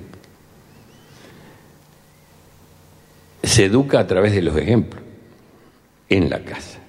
Se 3.44 3.66
educa 3.66 4.00
a 4.00 4.08
través 4.08 4.34
de 4.34 4.44
los 4.44 4.56
ejemplos, 4.56 5.02
en 6.08 6.30
la 6.30 6.44
casa 6.44 6.81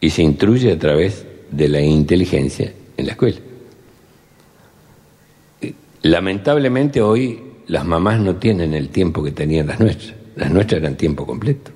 y 0.00 0.10
se 0.10 0.22
instruye 0.22 0.72
a 0.72 0.78
través 0.78 1.26
de 1.50 1.68
la 1.68 1.80
inteligencia 1.80 2.72
en 2.96 3.06
la 3.06 3.12
escuela. 3.12 3.38
Lamentablemente 6.02 7.02
hoy 7.02 7.42
las 7.66 7.84
mamás 7.84 8.18
no 8.20 8.36
tienen 8.36 8.74
el 8.74 8.88
tiempo 8.88 9.22
que 9.22 9.32
tenían 9.32 9.66
las 9.66 9.78
nuestras. 9.80 10.14
Las 10.36 10.50
nuestras 10.50 10.80
eran 10.80 10.96
tiempo 10.96 11.26
completo. 11.26 11.70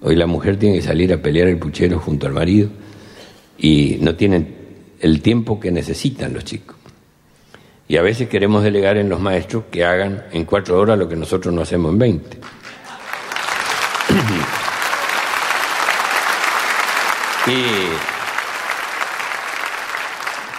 Hoy 0.00 0.16
la 0.16 0.26
mujer 0.26 0.56
tiene 0.58 0.76
que 0.76 0.82
salir 0.82 1.12
a 1.12 1.20
pelear 1.20 1.48
el 1.48 1.58
puchero 1.58 1.98
junto 1.98 2.26
al 2.26 2.32
marido 2.32 2.70
y 3.58 3.98
no 4.00 4.14
tienen 4.14 4.54
el 5.00 5.20
tiempo 5.20 5.60
que 5.60 5.70
necesitan 5.70 6.32
los 6.32 6.44
chicos. 6.44 6.76
Y 7.88 7.96
a 7.96 8.02
veces 8.02 8.28
queremos 8.28 8.64
delegar 8.64 8.96
en 8.96 9.08
los 9.08 9.20
maestros 9.20 9.64
que 9.70 9.84
hagan 9.84 10.24
en 10.32 10.44
cuatro 10.44 10.80
horas 10.80 10.98
lo 10.98 11.08
que 11.08 11.16
nosotros 11.16 11.54
no 11.54 11.62
hacemos 11.62 11.92
en 11.92 11.98
veinte. 11.98 12.38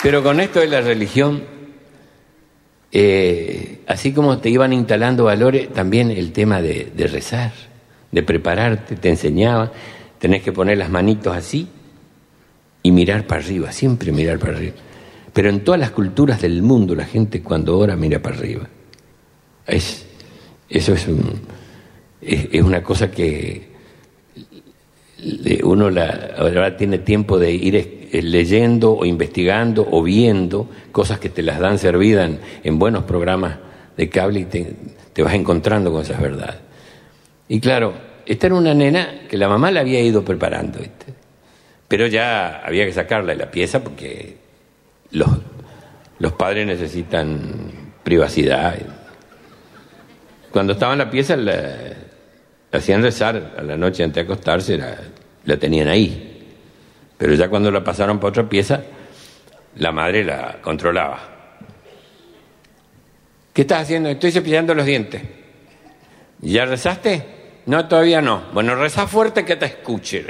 pero 0.01 0.23
con 0.23 0.39
esto 0.39 0.59
de 0.59 0.67
la 0.67 0.81
religión, 0.81 1.43
eh, 2.91 3.81
así 3.87 4.13
como 4.13 4.37
te 4.37 4.49
iban 4.49 4.71
instalando 4.71 5.25
valores, 5.25 5.73
también 5.73 6.11
el 6.11 6.31
tema 6.31 6.61
de, 6.61 6.91
rezar, 7.11 7.51
de 8.11 8.23
prepararte, 8.23 8.95
te 8.95 9.09
enseñaba, 9.09 9.71
tenés 10.17 10.43
que 10.43 10.53
poner 10.53 10.77
las 10.77 10.89
manitos 10.89 11.35
así 11.35 11.67
y 12.83 12.91
mirar 12.91 13.27
para 13.27 13.41
arriba, 13.41 13.71
siempre 13.71 14.13
mirar 14.13 14.39
para 14.39 14.53
arriba. 14.53 14.75
Pero 15.33 15.49
en 15.49 15.63
todas 15.63 15.79
las 15.79 15.91
culturas 15.91 16.41
del 16.41 16.61
mundo 16.61 16.95
la 16.95 17.05
gente 17.05 17.43
cuando 17.43 17.77
ora 17.77 17.95
mira 17.97 18.21
para 18.21 18.37
arriba. 18.37 18.67
Es, 19.65 20.05
eso 20.69 20.93
es, 20.93 21.05
es 22.21 22.63
una 22.63 22.81
cosa 22.81 23.11
que 23.11 23.66
uno 25.63 25.89
la, 25.89 26.35
ahora 26.37 26.77
tiene 26.77 26.99
tiempo 26.99 27.39
de 27.39 27.51
ir 27.51 28.09
leyendo 28.11 28.93
o 28.93 29.05
investigando 29.05 29.87
o 29.89 30.03
viendo 30.03 30.69
cosas 30.91 31.19
que 31.19 31.29
te 31.29 31.41
las 31.41 31.59
dan 31.59 31.79
servidas 31.79 32.29
en, 32.63 32.79
buenos 32.79 33.03
programas 33.05 33.57
de 33.95 34.09
cable 34.09 34.41
y 34.41 34.45
te, 34.45 35.23
vas 35.23 35.33
encontrando 35.33 35.91
con 35.91 36.01
esas 36.01 36.21
verdades. 36.21 36.57
Y 37.47 37.59
claro, 37.59 37.93
esta 38.25 38.47
era 38.47 38.55
una 38.55 38.73
nena 38.73 39.21
que 39.27 39.37
la 39.37 39.47
mamá 39.47 39.71
la 39.71 39.79
había 39.79 40.01
ido 40.01 40.23
preparando, 40.23 40.79
pero 41.87 42.07
ya 42.07 42.61
había 42.63 42.85
que 42.85 42.93
sacarla 42.93 43.33
de 43.33 43.39
la 43.39 43.49
pieza 43.49 43.83
porque 43.83 44.37
los, 45.11 45.29
los 46.19 46.33
padres 46.33 46.67
necesitan 46.67 47.93
privacidad. 48.03 48.77
Cuando 50.51 50.73
estaba 50.73 50.93
en 50.93 50.99
la 50.99 51.09
pieza, 51.09 51.35
la, 51.35 51.96
hacían 52.77 53.01
rezar 53.01 53.55
a 53.57 53.61
la 53.61 53.77
noche 53.77 54.03
antes 54.03 54.15
de 54.15 54.33
acostarse, 54.33 54.77
la, 55.45 55.57
tenían 55.57 55.87
ahí. 55.87 56.45
Pero 57.17 57.33
ya 57.33 57.49
cuando 57.49 57.71
la 57.71 57.83
pasaron 57.83 58.19
para 58.19 58.29
otra 58.29 58.49
pieza, 58.49 58.83
la 59.75 59.91
madre 59.91 60.23
la 60.23 60.59
controlaba. 60.61 61.19
¿Qué 63.53 63.61
estás 63.61 63.83
haciendo? 63.83 64.09
Estoy 64.09 64.31
cepillando 64.31 64.73
los 64.73 64.85
dientes. 64.85 65.21
¿Ya 66.41 66.65
rezaste? 66.65 67.25
No, 67.65 67.87
todavía 67.87 68.21
no. 68.21 68.43
Bueno, 68.53 68.75
reza 68.75 69.07
fuerte 69.07 69.43
que 69.43 69.55
te 69.55 69.65
escuche. 69.65 70.25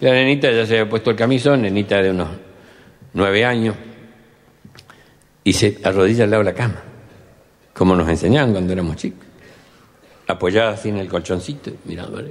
La 0.00 0.10
nenita 0.12 0.50
ya 0.50 0.66
se 0.66 0.78
había 0.78 0.90
puesto 0.90 1.10
el 1.10 1.16
camisón, 1.16 1.62
nenita 1.62 2.02
de 2.02 2.10
unos 2.10 2.28
nueve 3.14 3.44
años, 3.44 3.76
y 5.44 5.52
se 5.52 5.78
arrodilla 5.84 6.24
al 6.24 6.30
lado 6.30 6.44
de 6.44 6.50
la 6.50 6.56
cama, 6.56 6.82
como 7.72 7.94
nos 7.94 8.08
enseñaban 8.08 8.52
cuando 8.52 8.72
éramos 8.72 8.96
chicos 8.96 9.31
apoyada 10.26 10.72
así 10.72 10.88
en 10.88 10.98
el 10.98 11.08
colchoncito, 11.08 11.72
mirando 11.84 12.22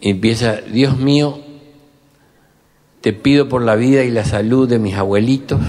Y 0.00 0.10
empieza, 0.10 0.56
Dios 0.56 0.98
mío, 0.98 1.40
te 3.00 3.12
pido 3.12 3.48
por 3.48 3.62
la 3.62 3.74
vida 3.74 4.04
y 4.04 4.10
la 4.10 4.24
salud 4.24 4.68
de 4.68 4.78
mis 4.78 4.94
abuelitos. 4.94 5.60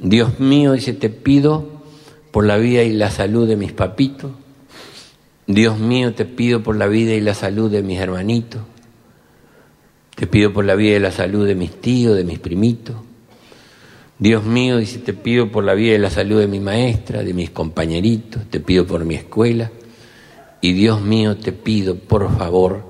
Dios 0.00 0.38
mío, 0.40 0.72
dice, 0.72 0.92
te 0.92 1.08
pido 1.08 1.82
por 2.30 2.44
la 2.44 2.56
vida 2.56 2.82
y 2.82 2.92
la 2.92 3.10
salud 3.10 3.48
de 3.48 3.56
mis 3.56 3.72
papitos. 3.72 4.32
Dios 5.46 5.78
mío, 5.78 6.14
te 6.14 6.24
pido 6.24 6.62
por 6.62 6.76
la 6.76 6.86
vida 6.86 7.14
y 7.14 7.20
la 7.20 7.34
salud 7.34 7.70
de 7.70 7.82
mis 7.82 8.00
hermanitos. 8.00 8.62
Te 10.14 10.26
pido 10.26 10.52
por 10.52 10.64
la 10.64 10.74
vida 10.74 10.96
y 10.96 11.00
la 11.00 11.10
salud 11.10 11.46
de 11.46 11.54
mis 11.54 11.80
tíos, 11.80 12.16
de 12.16 12.24
mis 12.24 12.38
primitos. 12.38 12.96
Dios 14.18 14.44
mío, 14.44 14.78
dice, 14.78 14.98
te 15.00 15.12
pido 15.12 15.50
por 15.50 15.64
la 15.64 15.74
vida 15.74 15.94
y 15.94 15.98
la 15.98 16.10
salud 16.10 16.38
de 16.38 16.46
mi 16.46 16.60
maestra, 16.60 17.22
de 17.22 17.34
mis 17.34 17.50
compañeritos, 17.50 18.42
te 18.48 18.60
pido 18.60 18.86
por 18.86 19.04
mi 19.04 19.16
escuela. 19.16 19.70
Y 20.60 20.72
Dios 20.72 21.00
mío, 21.00 21.36
te 21.36 21.52
pido, 21.52 21.96
por 21.96 22.34
favor, 22.38 22.84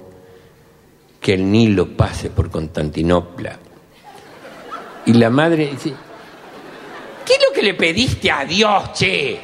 que 1.20 1.32
el 1.34 1.50
Nilo 1.50 1.96
pase 1.96 2.28
por 2.28 2.50
Constantinopla. 2.50 3.58
Y 5.06 5.14
la 5.14 5.30
madre 5.30 5.70
dice, 5.72 5.94
¿qué 7.24 7.32
es 7.32 7.40
lo 7.48 7.54
que 7.54 7.62
le 7.62 7.74
pediste 7.74 8.30
a 8.30 8.44
Dios, 8.44 8.92
che? 8.92 9.40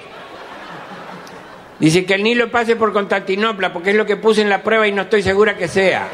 Dice 1.79 2.05
que 2.05 2.15
el 2.15 2.23
Nilo 2.23 2.51
pase 2.51 2.77
por 2.77 2.93
Constantinopla, 2.93 3.73
porque 3.73 3.91
es 3.91 3.97
lo 3.97 4.05
que 4.05 4.17
puse 4.17 4.43
en 4.43 4.51
la 4.51 4.63
prueba 4.63 4.87
y 4.87 4.93
no 4.93 5.03
estoy 5.03 5.23
segura 5.23 5.57
que 5.57 5.67
sea. 5.67 6.09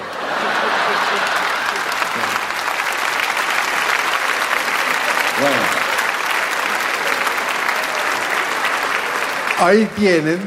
Ahí 9.58 9.88
tienen, 9.96 10.38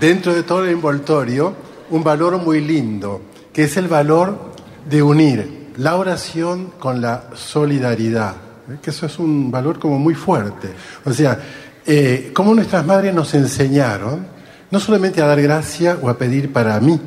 dentro 0.00 0.32
de 0.32 0.42
todo 0.44 0.64
el 0.64 0.70
envoltorio, 0.70 1.54
un 1.90 2.04
valor 2.04 2.38
muy 2.38 2.60
lindo, 2.60 3.22
que 3.52 3.64
es 3.64 3.76
el 3.76 3.88
valor 3.88 4.52
de 4.88 5.02
unir 5.02 5.66
la 5.78 5.96
oración 5.96 6.72
con 6.78 7.00
la 7.00 7.30
solidaridad, 7.34 8.36
¿eh? 8.70 8.76
que 8.80 8.90
eso 8.90 9.06
es 9.06 9.18
un 9.18 9.50
valor 9.50 9.78
como 9.78 9.98
muy 9.98 10.14
fuerte. 10.14 10.68
O 11.04 11.12
sea, 11.12 11.38
eh, 11.84 12.30
como 12.32 12.54
nuestras 12.54 12.86
madres 12.86 13.12
nos 13.14 13.34
enseñaron, 13.34 14.26
no 14.70 14.80
solamente 14.80 15.20
a 15.20 15.26
dar 15.26 15.42
gracia 15.42 15.98
o 16.00 16.08
a 16.08 16.16
pedir 16.16 16.52
para 16.52 16.80
mí, 16.80 17.00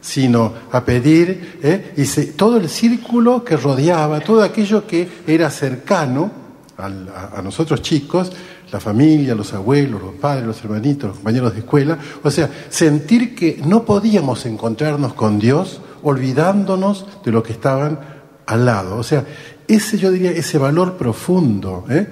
sino 0.00 0.52
a 0.70 0.84
pedir, 0.84 1.58
¿eh? 1.62 1.94
y 1.96 2.04
todo 2.32 2.58
el 2.58 2.68
círculo 2.68 3.44
que 3.44 3.56
rodeaba, 3.56 4.20
todo 4.20 4.42
aquello 4.42 4.86
que 4.86 5.08
era 5.26 5.50
cercano 5.50 6.45
a, 6.78 7.42
nosotros 7.42 7.82
chicos, 7.82 8.32
la 8.70 8.80
familia, 8.80 9.34
los 9.34 9.52
abuelos, 9.52 10.02
los 10.02 10.14
padres, 10.14 10.46
los 10.46 10.62
hermanitos, 10.62 11.08
los 11.08 11.16
compañeros 11.16 11.54
de 11.54 11.60
escuela, 11.60 11.98
o 12.22 12.30
sea, 12.30 12.50
sentir 12.68 13.34
que 13.34 13.60
no 13.64 13.84
podíamos 13.84 14.44
encontrarnos 14.46 15.14
con 15.14 15.38
Dios 15.38 15.80
olvidándonos 16.02 17.06
de 17.24 17.32
lo 17.32 17.42
que 17.42 17.52
estaban 17.52 17.98
al 18.46 18.64
lado. 18.64 18.96
O 18.96 19.02
sea, 19.02 19.24
ese 19.66 19.98
yo 19.98 20.10
diría, 20.10 20.30
ese 20.30 20.58
valor 20.58 20.96
profundo, 20.96 21.84
¿eh? 21.88 22.06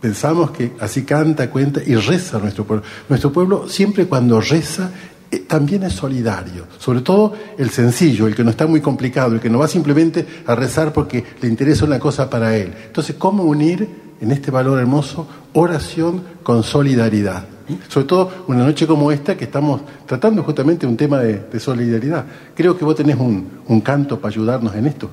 pensamos 0.00 0.50
que 0.52 0.72
así 0.80 1.04
canta, 1.04 1.50
cuenta 1.50 1.80
y 1.84 1.96
reza 1.96 2.38
nuestro 2.38 2.64
pueblo. 2.64 2.84
Nuestro 3.08 3.32
pueblo 3.32 3.68
siempre 3.68 4.06
cuando 4.06 4.40
reza 4.40 4.90
eh, 5.30 5.40
también 5.40 5.82
es 5.82 5.92
solidario, 5.92 6.66
sobre 6.78 7.00
todo 7.00 7.34
el 7.58 7.70
sencillo, 7.70 8.26
el 8.26 8.34
que 8.34 8.44
no 8.44 8.50
está 8.50 8.66
muy 8.66 8.80
complicado, 8.80 9.34
el 9.34 9.40
que 9.40 9.50
no 9.50 9.58
va 9.58 9.66
simplemente 9.66 10.24
a 10.46 10.54
rezar 10.54 10.92
porque 10.92 11.24
le 11.40 11.48
interesa 11.48 11.84
una 11.84 11.98
cosa 11.98 12.30
para 12.30 12.56
él. 12.56 12.72
Entonces, 12.86 13.16
¿cómo 13.18 13.42
unir 13.42 13.88
en 14.20 14.30
este 14.30 14.50
valor 14.50 14.78
hermoso 14.78 15.26
oración 15.54 16.22
con 16.42 16.62
solidaridad? 16.62 17.44
Sobre 17.88 18.06
todo 18.06 18.44
una 18.46 18.64
noche 18.64 18.86
como 18.86 19.10
esta 19.10 19.36
que 19.36 19.44
estamos 19.44 19.80
tratando 20.06 20.44
justamente 20.44 20.86
un 20.86 20.96
tema 20.96 21.18
de, 21.18 21.58
solidaridad. 21.58 22.24
Creo 22.54 22.78
que 22.78 22.84
vos 22.84 22.94
tenés 22.94 23.16
un, 23.16 23.62
un 23.66 23.80
canto 23.80 24.20
para 24.20 24.32
ayudarnos 24.32 24.74
en 24.76 24.86
esto. 24.86 25.10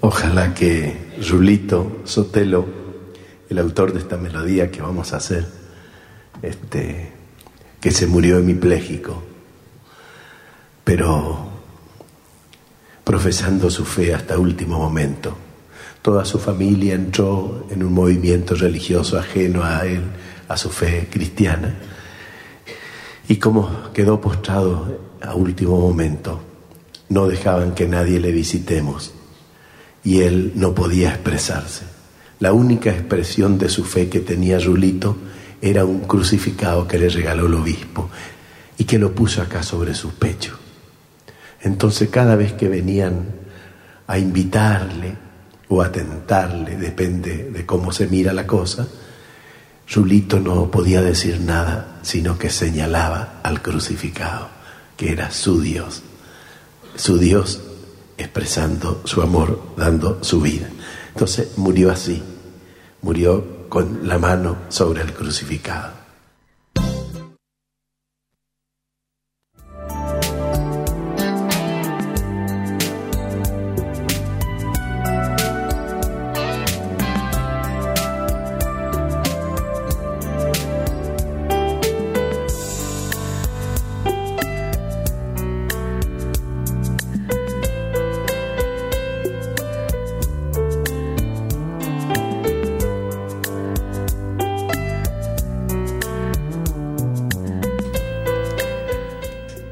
Ojalá 0.00 0.52
que 0.52 1.12
Julito 1.26 2.02
Sotelo, 2.04 2.66
el 3.48 3.58
autor 3.58 3.94
de 3.94 4.00
esta 4.00 4.18
melodía 4.18 4.70
que 4.70 4.82
vamos 4.82 5.14
a 5.14 5.16
hacer, 5.16 5.61
este, 6.42 7.12
que 7.80 7.90
se 7.90 8.06
murió 8.06 8.38
hemipléjico, 8.38 9.22
pero 10.84 11.48
profesando 13.04 13.70
su 13.70 13.84
fe 13.84 14.14
hasta 14.14 14.38
último 14.38 14.78
momento. 14.78 15.36
Toda 16.02 16.24
su 16.24 16.38
familia 16.38 16.94
entró 16.94 17.66
en 17.70 17.82
un 17.84 17.92
movimiento 17.92 18.54
religioso 18.54 19.18
ajeno 19.18 19.64
a 19.64 19.86
él, 19.86 20.02
a 20.48 20.56
su 20.56 20.68
fe 20.70 21.08
cristiana, 21.10 21.76
y 23.28 23.36
como 23.36 23.92
quedó 23.92 24.20
postrado 24.20 25.00
a 25.20 25.34
último 25.34 25.78
momento, 25.78 26.40
no 27.08 27.28
dejaban 27.28 27.74
que 27.74 27.86
nadie 27.86 28.18
le 28.18 28.32
visitemos 28.32 29.12
y 30.04 30.20
él 30.22 30.52
no 30.56 30.74
podía 30.74 31.10
expresarse. 31.10 31.84
La 32.40 32.52
única 32.52 32.90
expresión 32.90 33.58
de 33.58 33.68
su 33.68 33.84
fe 33.84 34.08
que 34.08 34.20
tenía 34.20 34.58
Rulito 34.58 35.16
era 35.62 35.84
un 35.84 36.00
crucificado 36.00 36.88
que 36.88 36.98
le 36.98 37.08
regaló 37.08 37.46
el 37.46 37.54
obispo 37.54 38.10
y 38.76 38.84
que 38.84 38.98
lo 38.98 39.14
puso 39.14 39.40
acá 39.40 39.62
sobre 39.62 39.94
su 39.94 40.10
pecho. 40.10 40.58
Entonces 41.62 42.10
cada 42.10 42.34
vez 42.34 42.52
que 42.52 42.68
venían 42.68 43.26
a 44.08 44.18
invitarle 44.18 45.16
o 45.68 45.80
a 45.80 45.92
tentarle, 45.92 46.76
depende 46.76 47.50
de 47.50 47.64
cómo 47.64 47.92
se 47.92 48.08
mira 48.08 48.32
la 48.32 48.46
cosa, 48.46 48.88
Rulito 49.88 50.40
no 50.40 50.70
podía 50.70 51.00
decir 51.00 51.40
nada, 51.40 52.00
sino 52.02 52.38
que 52.38 52.50
señalaba 52.50 53.40
al 53.44 53.62
crucificado, 53.62 54.48
que 54.96 55.12
era 55.12 55.30
su 55.30 55.60
Dios, 55.60 56.02
su 56.96 57.18
Dios 57.18 57.62
expresando 58.18 59.02
su 59.04 59.22
amor, 59.22 59.62
dando 59.76 60.22
su 60.24 60.40
vida. 60.40 60.68
Entonces 61.12 61.56
murió 61.56 61.92
así, 61.92 62.22
murió 63.00 63.61
con 63.72 64.06
la 64.06 64.18
mano 64.18 64.64
sobre 64.68 65.00
el 65.00 65.14
crucificado. 65.14 66.01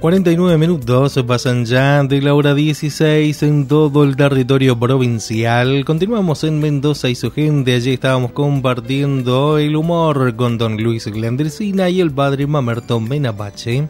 49 0.01 0.57
minutos 0.57 1.23
pasan 1.29 1.67
ya 1.67 2.03
de 2.03 2.23
la 2.23 2.33
hora 2.33 2.55
16 2.55 3.43
en 3.43 3.69
todo 3.69 4.03
el 4.03 4.17
territorio 4.17 4.79
provincial. 4.79 5.85
Continuamos 5.85 6.43
en 6.45 6.59
Mendoza 6.59 7.11
y 7.11 7.15
su 7.15 7.31
gente. 7.31 7.75
Allí 7.75 7.93
estábamos 7.93 8.33
compartiendo 8.33 9.59
el 9.59 9.77
humor 9.77 10.35
con 10.37 10.57
don 10.57 10.83
Luis 10.83 11.07
Glandricina 11.07 11.91
y 11.91 12.01
el 12.01 12.11
padre 12.11 12.47
Mamerto 12.47 12.99
Menapache. 12.99 13.89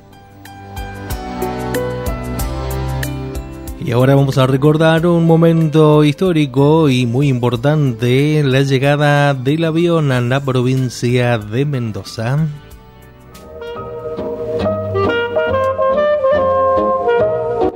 Y 3.84 3.92
ahora 3.92 4.16
vamos 4.16 4.36
a 4.36 4.48
recordar 4.48 5.06
un 5.06 5.28
momento 5.28 6.02
histórico 6.02 6.88
y 6.88 7.06
muy 7.06 7.28
importante, 7.28 8.42
la 8.42 8.62
llegada 8.62 9.32
del 9.32 9.64
avión 9.64 10.10
a 10.10 10.20
la 10.20 10.40
provincia 10.40 11.38
de 11.38 11.64
Mendoza. 11.64 12.48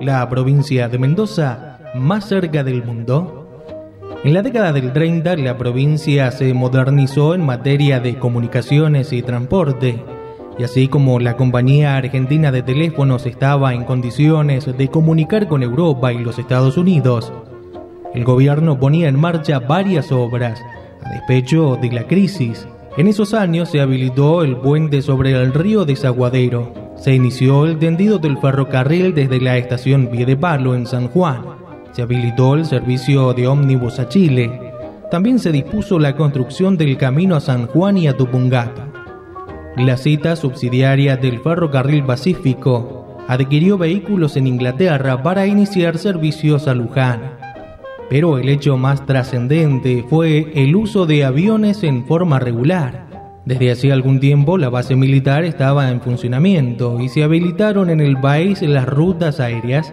La 0.04 0.28
provincia 0.28 0.88
de 0.88 0.98
Mendoza 0.98 1.78
más 1.94 2.28
cerca 2.28 2.62
del 2.62 2.84
mundo? 2.84 3.62
En 4.22 4.34
la 4.34 4.42
década 4.42 4.72
del 4.72 4.92
30 4.92 5.36
la 5.36 5.56
provincia 5.56 6.30
se 6.30 6.52
modernizó 6.52 7.34
en 7.34 7.44
materia 7.44 8.00
de 8.00 8.18
comunicaciones 8.18 9.12
y 9.12 9.22
transporte, 9.22 10.04
y 10.58 10.64
así 10.64 10.88
como 10.88 11.18
la 11.20 11.36
compañía 11.36 11.96
argentina 11.96 12.52
de 12.52 12.62
teléfonos 12.62 13.24
estaba 13.26 13.72
en 13.72 13.84
condiciones 13.84 14.66
de 14.76 14.88
comunicar 14.88 15.48
con 15.48 15.62
Europa 15.62 16.12
y 16.12 16.18
los 16.18 16.38
Estados 16.38 16.76
Unidos, 16.76 17.32
el 18.12 18.24
gobierno 18.24 18.78
ponía 18.78 19.08
en 19.08 19.18
marcha 19.18 19.58
varias 19.58 20.12
obras 20.12 20.60
a 21.02 21.10
despecho 21.14 21.76
de 21.80 21.90
la 21.90 22.06
crisis. 22.06 22.68
En 22.96 23.08
esos 23.08 23.34
años 23.34 23.70
se 23.70 23.80
habilitó 23.80 24.44
el 24.44 24.56
puente 24.58 25.02
sobre 25.02 25.32
el 25.32 25.52
río 25.52 25.84
Desaguadero, 25.84 26.83
se 26.96 27.14
inició 27.14 27.66
el 27.66 27.78
tendido 27.78 28.18
del 28.18 28.38
ferrocarril 28.38 29.14
desde 29.14 29.40
la 29.40 29.58
estación 29.58 30.08
Palo 30.40 30.74
en 30.74 30.86
San 30.86 31.08
Juan. 31.08 31.42
Se 31.92 32.02
habilitó 32.02 32.54
el 32.54 32.64
servicio 32.64 33.32
de 33.34 33.46
ómnibus 33.46 33.98
a 33.98 34.08
Chile. 34.08 34.72
También 35.10 35.38
se 35.38 35.52
dispuso 35.52 35.98
la 35.98 36.16
construcción 36.16 36.76
del 36.76 36.96
camino 36.96 37.36
a 37.36 37.40
San 37.40 37.66
Juan 37.66 37.98
y 37.98 38.08
a 38.08 38.16
Tupungato. 38.16 38.82
La 39.76 39.96
cita 39.96 40.36
subsidiaria 40.36 41.16
del 41.16 41.40
Ferrocarril 41.40 42.04
Pacífico 42.04 43.18
adquirió 43.28 43.78
vehículos 43.78 44.36
en 44.36 44.46
Inglaterra 44.46 45.22
para 45.22 45.46
iniciar 45.46 45.98
servicios 45.98 46.68
a 46.68 46.74
Luján. 46.74 47.38
Pero 48.08 48.38
el 48.38 48.48
hecho 48.48 48.76
más 48.76 49.04
trascendente 49.06 50.04
fue 50.08 50.52
el 50.54 50.76
uso 50.76 51.06
de 51.06 51.24
aviones 51.24 51.82
en 51.82 52.06
forma 52.06 52.38
regular. 52.38 53.13
Desde 53.44 53.70
hacía 53.70 53.92
algún 53.92 54.20
tiempo 54.20 54.56
la 54.56 54.70
base 54.70 54.96
militar 54.96 55.44
estaba 55.44 55.90
en 55.90 56.00
funcionamiento 56.00 56.98
y 57.00 57.10
se 57.10 57.22
habilitaron 57.22 57.90
en 57.90 58.00
el 58.00 58.18
país 58.18 58.62
las 58.62 58.86
rutas 58.86 59.38
aéreas. 59.38 59.92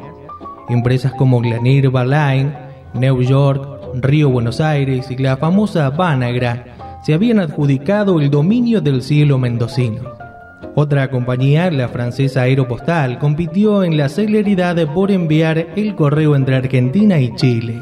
Empresas 0.70 1.12
como 1.14 1.42
Glenir 1.42 1.92
Line, 1.92 2.54
New 2.94 3.22
York, 3.22 3.82
Río 3.96 4.30
Buenos 4.30 4.62
Aires 4.62 5.12
y 5.12 5.18
la 5.18 5.36
famosa 5.36 5.90
Banagra 5.90 6.66
se 7.04 7.14
habían 7.14 7.40
adjudicado 7.40 8.22
el 8.22 8.30
dominio 8.30 8.80
del 8.80 9.02
cielo 9.02 9.38
mendocino. 9.38 10.12
Otra 10.74 11.10
compañía, 11.12 11.70
la 11.70 11.90
francesa 11.90 12.44
Aeropostal, 12.44 13.20
compitió 13.20 13.84
en 13.84 13.98
la 13.98 14.08
celeridad 14.08 14.78
por 14.94 15.12
enviar 15.12 15.68
el 15.76 15.96
correo 15.96 16.38
entre 16.38 16.56
Argentina 16.56 17.20
y 17.20 17.36
Chile. 17.36 17.82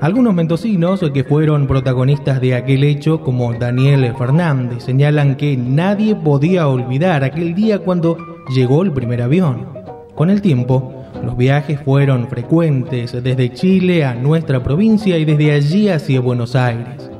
Algunos 0.00 0.34
mendocinos 0.34 1.02
que 1.14 1.24
fueron 1.24 1.66
protagonistas 1.66 2.38
de 2.42 2.54
aquel 2.54 2.84
hecho, 2.84 3.22
como 3.22 3.54
Daniel 3.54 4.12
Fernández, 4.18 4.84
señalan 4.84 5.36
que 5.36 5.56
nadie 5.56 6.14
podía 6.14 6.68
olvidar 6.68 7.24
aquel 7.24 7.54
día 7.54 7.78
cuando 7.78 8.18
llegó 8.54 8.82
el 8.82 8.92
primer 8.92 9.22
avión. 9.22 9.68
Con 10.14 10.28
el 10.28 10.42
tiempo, 10.42 11.02
los 11.24 11.34
viajes 11.34 11.80
fueron 11.80 12.28
frecuentes 12.28 13.12
desde 13.22 13.54
Chile 13.54 14.04
a 14.04 14.14
nuestra 14.14 14.62
provincia 14.62 15.16
y 15.16 15.24
desde 15.24 15.52
allí 15.52 15.88
hacia 15.88 16.20
Buenos 16.20 16.54
Aires. 16.54 17.10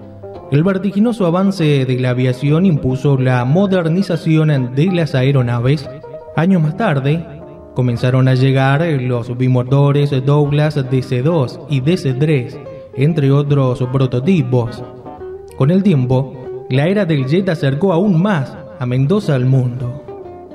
El 0.53 0.63
vertiginoso 0.63 1.25
avance 1.25 1.87
de 1.87 1.99
la 1.99 2.11
aviación 2.11 2.67
impuso 2.67 3.17
la 3.17 3.45
modernización 3.47 4.75
de 4.75 4.87
las 4.93 5.15
aeronaves. 5.15 5.89
Años 6.37 6.61
más 6.61 6.77
tarde, 6.77 7.25
comenzaron 7.77 8.27
a 8.27 8.35
llegar 8.35 8.81
los 9.03 9.37
bimotores 9.37 10.11
Douglas 10.25 10.79
DC-2 10.79 11.67
y 11.69 11.83
DC-3, 11.83 12.59
entre 12.95 13.31
otros 13.31 13.87
prototipos. 13.93 14.83
Con 15.59 15.71
el 15.71 15.83
tiempo, 15.83 16.67
la 16.71 16.87
era 16.87 17.05
del 17.05 17.27
jet 17.27 17.51
acercó 17.51 17.93
aún 17.93 18.21
más 18.21 18.57
a 18.81 18.87
Mendoza 18.87 19.35
al 19.35 19.45
mundo. 19.45 20.03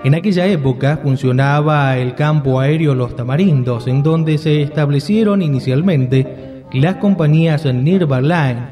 En 0.04 0.16
aquella 0.16 0.48
época 0.48 1.00
funcionaba 1.04 1.96
el 1.96 2.16
campo 2.16 2.60
aéreo 2.60 2.96
Los 2.96 3.16
Tamarindos, 3.16 3.86
en 3.86 4.02
donde 4.02 4.40
se 4.40 4.64
establecieron 4.64 5.44
inicialmente 5.44 6.64
las 6.74 6.96
compañías 6.96 7.66
Nirva 7.66 8.20
Line, 8.20 8.66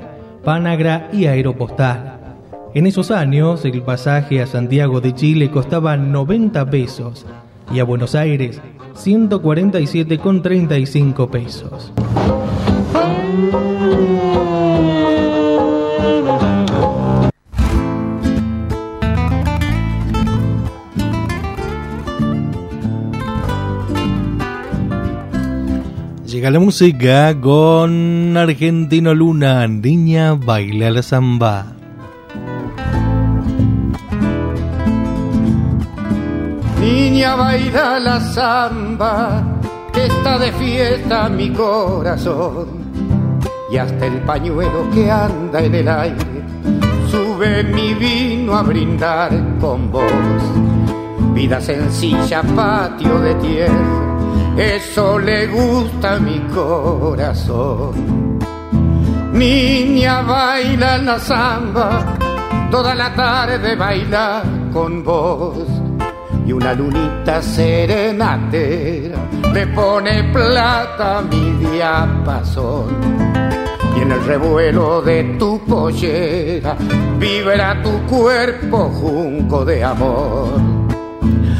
Panagra 0.43 1.07
y 1.13 1.27
Aeropostal. 1.27 2.37
En 2.73 2.87
esos 2.87 3.11
años, 3.11 3.63
el 3.65 3.83
pasaje 3.83 4.41
a 4.41 4.47
Santiago 4.47 5.01
de 5.01 5.13
Chile 5.13 5.51
costaba 5.51 5.97
90 5.97 6.67
pesos 6.71 7.27
y 7.71 7.79
a 7.79 7.83
Buenos 7.83 8.15
Aires 8.15 8.59
147,35 8.95 11.29
pesos. 11.29 11.91
Llega 26.25 26.49
la 26.51 26.59
música 26.59 27.39
con 27.41 28.37
Argentino 28.37 29.13
Luna, 29.13 29.67
Niña 29.67 30.35
Baila 30.35 30.89
la 30.91 31.03
Zamba. 31.03 31.78
Niña 36.79 37.35
baila 37.35 37.99
la 37.99 38.19
samba, 38.19 39.43
que 39.93 40.05
está 40.05 40.37
de 40.37 40.51
fiesta 40.53 41.29
mi 41.29 41.51
corazón. 41.51 42.67
Y 43.71 43.77
hasta 43.77 44.05
el 44.05 44.21
pañuelo 44.21 44.89
que 44.93 45.11
anda 45.11 45.61
en 45.61 45.75
el 45.75 45.87
aire, 45.87 46.43
sube 47.11 47.63
mi 47.63 47.93
vino 47.93 48.55
a 48.55 48.63
brindar 48.63 49.31
con 49.59 49.91
vos. 49.91 50.03
Vida 51.33 51.61
sencilla, 51.61 52.41
patio 52.55 53.19
de 53.19 53.35
tierra 53.35 54.09
eso 54.59 55.17
le 55.17 55.47
gusta 55.47 56.15
a 56.15 56.19
mi 56.19 56.37
corazón. 56.53 58.37
Niña 59.31 60.21
baila 60.21 60.97
la 60.97 61.17
samba, 61.17 62.17
toda 62.69 62.93
la 62.93 63.15
tarde 63.15 63.77
baila 63.77 64.43
con 64.73 65.01
vos. 65.01 65.78
Y 66.49 66.51
una 66.51 66.73
lunita 66.73 67.43
serenatera 67.43 69.19
le 69.53 69.67
pone 69.67 70.23
plata 70.33 71.19
a 71.19 71.21
mi 71.21 71.51
diapasón. 71.63 72.87
Y 73.95 74.01
en 74.01 74.11
el 74.11 74.25
revuelo 74.25 74.99
de 75.03 75.35
tu 75.37 75.59
pollera 75.59 76.75
vibra 77.19 77.83
tu 77.83 77.91
cuerpo 78.07 78.89
junco 78.89 79.63
de 79.63 79.83
amor. 79.83 80.59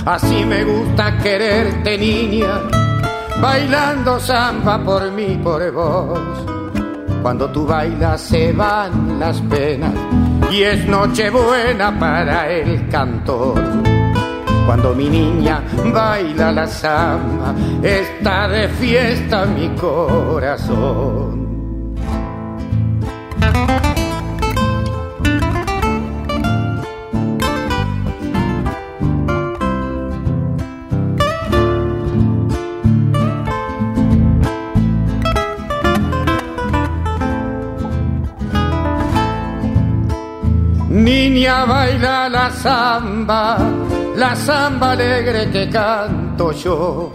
Así 0.05 0.43
me 0.43 0.63
gusta 0.63 1.19
quererte, 1.19 1.95
niña, 1.95 2.59
bailando 3.39 4.19
samba 4.19 4.83
por 4.83 5.11
mí, 5.11 5.39
por 5.43 5.71
vos. 5.71 6.19
Cuando 7.21 7.47
tú 7.51 7.67
bailas 7.67 8.21
se 8.21 8.51
van 8.53 9.19
las 9.19 9.39
penas 9.41 9.93
y 10.51 10.63
es 10.63 10.83
noche 10.87 11.29
buena 11.29 11.99
para 11.99 12.49
el 12.49 12.89
cantor. 12.89 13.88
Cuando 14.69 14.93
mi 14.93 15.09
niña 15.09 15.63
baila 15.91 16.51
la 16.51 16.67
samba, 16.67 17.55
está 17.81 18.47
de 18.47 18.67
fiesta 18.69 19.47
mi 19.47 19.67
corazón. 19.69 21.39
Niña 40.89 41.65
baila 41.65 42.29
la 42.29 42.51
samba, 42.51 43.57
la 44.19 44.35
samba 44.35 44.91
alegre 44.91 45.49
que 45.49 45.69
canto 45.69 46.51
yo. 46.51 47.09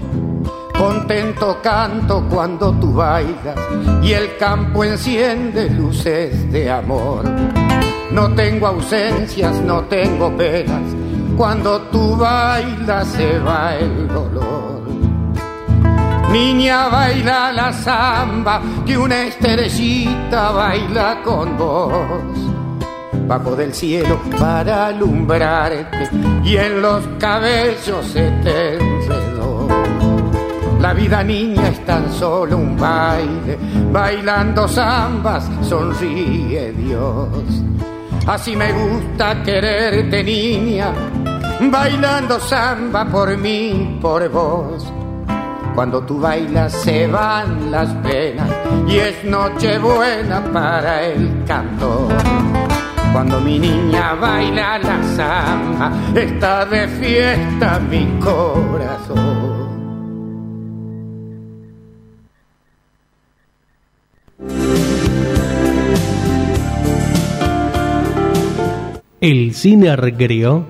Contento 0.72 1.58
canto 1.62 2.26
cuando 2.30 2.72
tú 2.80 2.94
bailas 2.94 3.56
y 4.02 4.12
el 4.12 4.38
campo 4.38 4.82
enciende 4.82 5.68
luces 5.68 6.50
de 6.50 6.70
amor. 6.70 7.24
No 8.10 8.34
tengo 8.34 8.68
ausencias, 8.68 9.60
no 9.60 9.82
tengo 9.82 10.34
penas, 10.34 10.82
cuando 11.36 11.82
tú 11.92 12.16
bailas 12.16 13.06
se 13.08 13.38
va 13.38 13.76
el 13.76 14.08
dolor. 14.08 14.82
Niña 16.32 16.88
baila 16.88 17.52
la 17.52 17.72
samba, 17.72 18.62
que 18.86 18.96
una 18.96 19.24
estrellita 19.24 20.52
baila 20.52 21.20
con 21.22 21.56
vos 21.58 22.53
bajo 23.26 23.56
del 23.56 23.72
cielo 23.72 24.20
para 24.38 24.86
alumbrarte 24.86 26.08
y 26.44 26.56
en 26.56 26.82
los 26.82 27.06
cabellos 27.18 28.06
se 28.06 28.30
te 28.42 28.74
enredó. 28.74 29.68
La 30.80 30.92
vida 30.92 31.22
niña 31.22 31.68
es 31.68 31.84
tan 31.86 32.12
solo 32.12 32.58
un 32.58 32.76
baile, 32.76 33.58
bailando 33.90 34.68
zambas 34.68 35.48
sonríe 35.62 36.72
Dios. 36.72 37.28
Así 38.26 38.56
me 38.56 38.72
gusta 38.72 39.42
quererte 39.42 40.22
niña, 40.22 40.92
bailando 41.70 42.38
samba 42.40 43.04
por 43.06 43.36
mí, 43.36 43.98
por 44.00 44.28
vos. 44.30 44.86
Cuando 45.74 46.02
tú 46.02 46.20
bailas 46.20 46.72
se 46.72 47.06
van 47.06 47.70
las 47.70 47.88
penas 47.94 48.48
y 48.86 48.96
es 48.96 49.24
noche 49.24 49.78
buena 49.78 50.42
para 50.52 51.02
el 51.02 51.44
canto. 51.46 52.08
Cuando 53.14 53.40
mi 53.40 53.60
niña 53.60 54.14
baila 54.14 54.76
la 54.80 55.00
samba, 55.14 55.92
está 56.16 56.64
de 56.66 56.88
fiesta 56.88 57.78
mi 57.78 58.06
corazón. 58.18 59.54
El 69.20 69.54
cine 69.54 69.94
recreó. 69.94 70.66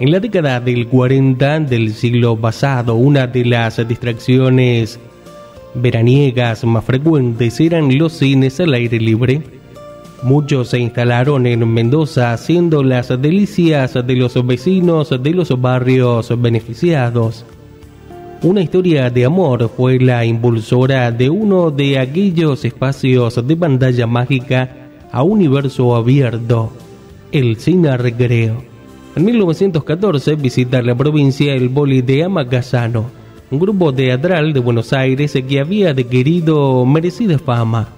En 0.00 0.10
la 0.10 0.20
década 0.20 0.60
del 0.60 0.88
40 0.88 1.60
del 1.60 1.92
siglo 1.92 2.40
pasado, 2.40 2.94
una 2.94 3.26
de 3.26 3.44
las 3.44 3.86
distracciones 3.86 4.98
veraniegas 5.74 6.64
más 6.64 6.86
frecuentes 6.86 7.60
eran 7.60 7.98
los 7.98 8.14
cines 8.14 8.58
al 8.58 8.72
aire 8.72 8.98
libre 8.98 9.57
Muchos 10.22 10.70
se 10.70 10.80
instalaron 10.80 11.46
en 11.46 11.72
Mendoza 11.72 12.32
haciendo 12.32 12.82
las 12.82 13.08
delicias 13.22 13.94
de 13.94 14.16
los 14.16 14.44
vecinos 14.44 15.10
de 15.10 15.30
los 15.30 15.60
barrios 15.60 16.32
beneficiados. 16.40 17.44
Una 18.42 18.60
historia 18.60 19.10
de 19.10 19.24
amor 19.24 19.70
fue 19.76 20.00
la 20.00 20.24
impulsora 20.24 21.12
de 21.12 21.30
uno 21.30 21.70
de 21.70 22.00
aquellos 22.00 22.64
espacios 22.64 23.46
de 23.46 23.56
pantalla 23.56 24.08
mágica 24.08 24.90
a 25.12 25.22
universo 25.22 25.94
abierto, 25.94 26.72
el 27.30 27.56
cine 27.56 27.96
recreo. 27.96 28.64
En 29.14 29.24
1914 29.24 30.34
visita 30.34 30.82
la 30.82 30.96
provincia 30.96 31.54
el 31.54 31.68
boli 31.68 32.02
de 32.02 32.24
Amacasano, 32.24 33.04
un 33.52 33.58
grupo 33.60 33.94
teatral 33.94 34.52
de 34.52 34.60
Buenos 34.60 34.92
Aires 34.92 35.32
que 35.48 35.60
había 35.60 35.90
adquirido 35.90 36.84
merecida 36.84 37.38
fama 37.38 37.97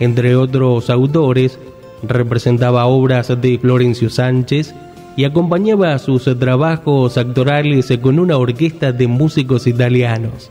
entre 0.00 0.34
otros 0.34 0.90
autores, 0.90 1.58
representaba 2.02 2.86
obras 2.86 3.28
de 3.40 3.58
Florencio 3.58 4.10
Sánchez 4.10 4.74
y 5.16 5.24
acompañaba 5.24 5.98
sus 5.98 6.24
trabajos 6.38 7.18
actorales 7.18 7.92
con 8.00 8.18
una 8.18 8.38
orquesta 8.38 8.92
de 8.92 9.06
músicos 9.06 9.66
italianos. 9.66 10.50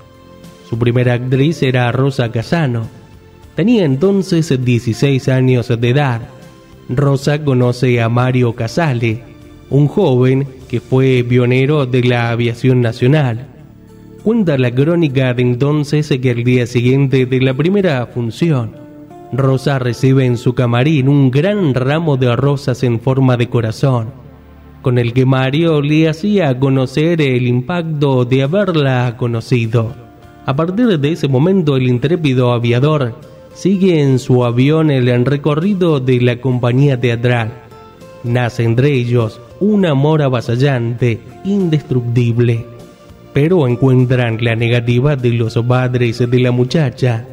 Su 0.70 0.78
primera 0.78 1.14
actriz 1.14 1.64
era 1.64 1.92
Rosa 1.92 2.32
Casano. 2.32 2.84
Tenía 3.56 3.84
entonces 3.86 4.64
16 4.64 5.28
años 5.30 5.68
de 5.68 5.90
edad. 5.90 6.22
Rosa 6.88 7.44
conoce 7.44 8.00
a 8.02 8.10
Mario 8.10 8.54
Casale, 8.54 9.24
un 9.72 9.88
joven 9.88 10.48
que 10.68 10.80
fue 10.80 11.26
pionero 11.28 11.88
de 11.88 12.04
la 12.04 12.30
aviación 12.30 12.82
nacional. 12.82 13.48
Cuenta 14.24 14.58
la 14.60 14.70
crónica 14.70 15.34
de 15.34 15.42
entonces 15.42 16.14
que 16.22 16.30
al 16.30 16.44
día 16.44 16.68
siguiente 16.68 17.26
de 17.26 17.42
la 17.42 17.56
primera 17.56 18.06
función, 18.06 18.89
Rosa 19.32 19.78
recibe 19.78 20.26
en 20.26 20.38
su 20.38 20.54
camarín 20.54 21.08
un 21.08 21.30
gran 21.30 21.74
ramo 21.74 22.18
de 22.18 22.36
rosas 22.36 22.84
en 22.84 23.00
forma 23.00 23.38
de 23.38 23.50
corazón. 23.50 24.08
con 24.82 24.98
el 24.98 25.12
que 25.12 25.26
Mario 25.26 25.82
le 25.82 26.08
hacía 26.08 26.58
conocer 26.58 27.22
el 27.22 27.48
impacto 27.48 28.24
de 28.24 28.44
haberla 28.44 29.18
conocido. 29.18 29.94
A 30.46 30.56
partir 30.56 31.00
de 31.00 31.12
ese 31.12 31.28
momento 31.28 31.76
el 31.76 31.88
intrépido 31.88 32.54
aviador 32.54 33.14
sigue 33.54 34.02
en 34.02 34.20
su 34.20 34.46
avión 34.46 34.90
el 34.90 35.26
recorrido 35.26 36.00
de 36.00 36.22
la 36.22 36.40
compañía 36.40 37.00
teatral. 37.00 37.52
Nace 38.24 38.64
entre 38.64 38.94
ellos 38.94 39.42
un 39.60 39.86
amor 39.86 40.22
avasallante, 40.22 41.20
indestructible. 41.44 42.66
Pero 43.34 43.68
encuentran 43.68 44.38
la 44.42 44.56
negativa 44.56 45.16
de 45.16 45.34
los 45.34 45.56
padres 45.58 46.20
de 46.20 46.40
la 46.40 46.52
muchacha. 46.52 47.26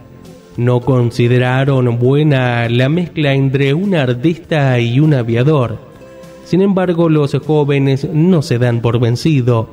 No 0.57 0.81
consideraron 0.81 1.99
buena 1.99 2.69
la 2.71 2.89
mezcla 2.89 3.35
entre 3.35 3.75
un 3.75 3.95
artista 3.95 4.81
y 4.81 5.01
un 5.01 5.13
aviador. 5.13 5.77
Sin 6.45 6.63
embargo, 6.63 7.11
los 7.11 7.37
jóvenes 7.45 8.09
no 8.11 8.41
se 8.41 8.59
dan 8.59 8.81
por 8.81 8.99
vencido. 8.99 9.69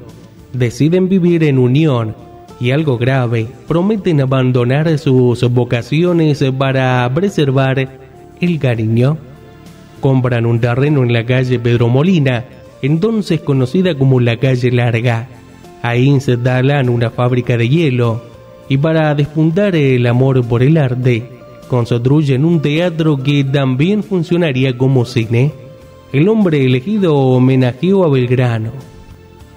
Deciden 0.52 1.08
vivir 1.08 1.46
en 1.46 1.58
unión 1.58 2.16
y 2.60 2.72
algo 2.72 2.98
grave, 2.98 3.48
prometen 3.68 4.20
abandonar 4.20 4.98
sus 4.98 5.42
vocaciones 5.52 6.44
para 6.58 7.10
preservar 7.14 7.88
el 8.42 8.60
cariño. 8.60 9.18
Compran 10.02 10.46
un 10.46 10.60
terreno 10.60 11.04
en 11.04 11.14
la 11.14 11.26
calle 11.26 11.60
Pedro 11.60 11.88
Molina, 11.88 12.44
entonces 12.82 13.40
conocida 13.40 13.96
como 13.96 14.20
la 14.20 14.36
calle 14.38 14.70
Larga. 14.70 15.30
Ahí 15.82 16.08
instalan 16.08 16.90
una 16.90 17.10
fábrica 17.10 17.56
de 17.56 17.70
hielo 17.70 18.33
y 18.70 18.78
para 18.78 19.14
despuntar 19.16 19.76
el 19.76 20.06
amor 20.08 20.46
por 20.46 20.64
el 20.64 20.78
arte, 20.78 21.30
construyen 21.68 22.46
un 22.46 22.62
teatro 22.62 23.18
que 23.18 23.44
también 23.44 24.04
funcionaría 24.04 24.78
como 24.78 25.06
cine. 25.06 25.52
El 26.12 26.30
hombre 26.30 26.66
elegido 26.66 27.16
homenajeó 27.16 28.04
a 28.04 28.10
Belgrano. 28.10 28.72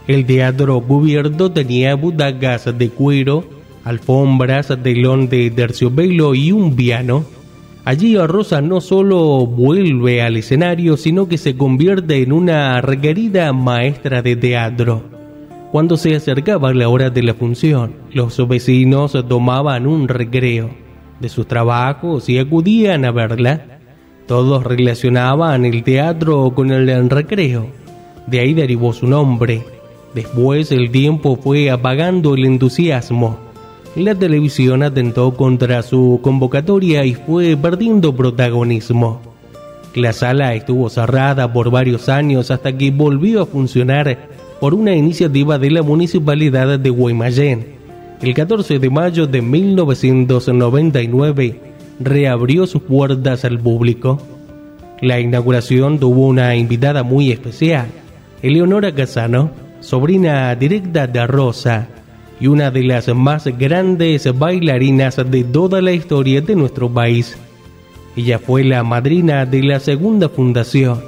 El 0.06 0.24
teatro 0.24 0.80
cubierto 0.80 1.52
tenía 1.52 1.94
butacas 1.94 2.78
de 2.78 2.90
cuero, 2.90 3.44
alfombras, 3.84 4.72
telón 4.82 5.28
de 5.28 5.50
terciopelo 5.50 6.34
y 6.34 6.52
un 6.52 6.74
piano. 6.74 7.24
Allí 7.84 8.16
Rosa 8.16 8.60
no 8.60 8.80
solo 8.80 9.46
vuelve 9.46 10.22
al 10.22 10.36
escenario, 10.36 10.96
sino 10.96 11.28
que 11.28 11.38
se 11.38 11.56
convierte 11.56 12.22
en 12.22 12.32
una 12.32 12.80
requerida 12.80 13.52
maestra 13.52 14.22
de 14.22 14.36
teatro. 14.36 15.15
Cuando 15.76 15.98
se 15.98 16.16
acercaba 16.16 16.72
la 16.72 16.88
hora 16.88 17.10
de 17.10 17.22
la 17.22 17.34
función, 17.34 17.96
los 18.10 18.48
vecinos 18.48 19.12
tomaban 19.28 19.86
un 19.86 20.08
recreo 20.08 20.70
de 21.20 21.28
sus 21.28 21.46
trabajos 21.46 22.30
y 22.30 22.38
acudían 22.38 23.04
a 23.04 23.10
verla. 23.10 23.80
Todos 24.26 24.64
relacionaban 24.64 25.66
el 25.66 25.84
teatro 25.84 26.50
con 26.54 26.70
el 26.70 27.10
recreo. 27.10 27.66
De 28.26 28.40
ahí 28.40 28.54
derivó 28.54 28.94
su 28.94 29.06
nombre. 29.06 29.64
Después 30.14 30.72
el 30.72 30.90
tiempo 30.90 31.36
fue 31.36 31.70
apagando 31.70 32.36
el 32.36 32.46
entusiasmo. 32.46 33.36
La 33.96 34.14
televisión 34.14 34.82
atentó 34.82 35.34
contra 35.34 35.82
su 35.82 36.20
convocatoria 36.22 37.04
y 37.04 37.12
fue 37.12 37.54
perdiendo 37.54 38.16
protagonismo. 38.16 39.20
La 39.94 40.14
sala 40.14 40.54
estuvo 40.54 40.88
cerrada 40.88 41.52
por 41.52 41.70
varios 41.70 42.08
años 42.08 42.50
hasta 42.50 42.78
que 42.78 42.90
volvió 42.90 43.42
a 43.42 43.46
funcionar 43.46 44.45
por 44.60 44.74
una 44.74 44.94
iniciativa 44.94 45.58
de 45.58 45.70
la 45.70 45.82
municipalidad 45.82 46.78
de 46.78 46.90
Guaymallén. 46.90 47.76
El 48.22 48.34
14 48.34 48.78
de 48.78 48.90
mayo 48.90 49.26
de 49.26 49.42
1999 49.42 51.60
reabrió 52.00 52.66
sus 52.66 52.80
puertas 52.82 53.44
al 53.44 53.58
público. 53.58 54.18
La 55.02 55.20
inauguración 55.20 55.98
tuvo 55.98 56.26
una 56.26 56.56
invitada 56.56 57.02
muy 57.02 57.30
especial, 57.30 57.88
Eleonora 58.42 58.94
Casano, 58.94 59.50
sobrina 59.80 60.54
directa 60.54 61.06
de 61.06 61.26
Rosa 61.26 61.88
y 62.40 62.46
una 62.46 62.70
de 62.70 62.82
las 62.82 63.14
más 63.14 63.46
grandes 63.58 64.26
bailarinas 64.38 65.16
de 65.30 65.44
toda 65.44 65.82
la 65.82 65.92
historia 65.92 66.40
de 66.40 66.56
nuestro 66.56 66.90
país. 66.90 67.36
Ella 68.16 68.38
fue 68.38 68.64
la 68.64 68.82
madrina 68.82 69.44
de 69.44 69.62
la 69.62 69.78
segunda 69.78 70.30
fundación. 70.30 71.02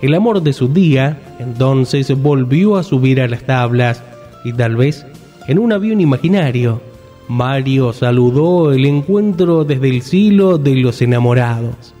El 0.00 0.14
amor 0.14 0.40
de 0.42 0.52
su 0.52 0.68
día 0.68 1.18
entonces 1.38 2.10
volvió 2.20 2.76
a 2.76 2.82
subir 2.82 3.20
a 3.20 3.28
las 3.28 3.44
tablas 3.44 4.02
y 4.44 4.52
tal 4.52 4.76
vez 4.76 5.06
en 5.46 5.58
un 5.58 5.72
avión 5.72 6.00
imaginario, 6.00 6.80
Mario 7.28 7.92
saludó 7.92 8.72
el 8.72 8.84
encuentro 8.86 9.64
desde 9.64 9.88
el 9.88 10.02
silo 10.02 10.58
de 10.58 10.76
los 10.76 11.00
enamorados. 11.02 11.94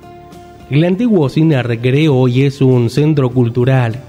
El 0.70 0.84
antiguo 0.84 1.28
cine 1.28 1.62
recreo 1.62 2.14
hoy 2.14 2.42
es 2.42 2.60
un 2.60 2.90
centro 2.90 3.30
cultural 3.30 4.00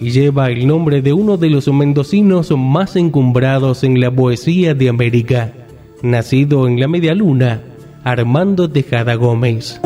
y 0.00 0.10
lleva 0.10 0.50
el 0.50 0.66
nombre 0.66 1.02
de 1.02 1.12
uno 1.12 1.36
de 1.36 1.50
los 1.50 1.68
mendocinos 1.68 2.52
más 2.56 2.96
encumbrados 2.96 3.84
en 3.84 4.00
la 4.00 4.10
poesía 4.10 4.74
de 4.74 4.88
América, 4.88 5.52
nacido 6.02 6.66
en 6.66 6.80
la 6.80 6.88
media 6.88 7.14
luna, 7.14 7.60
Armando 8.04 8.70
Tejada 8.70 9.14
Gómez. 9.14 9.80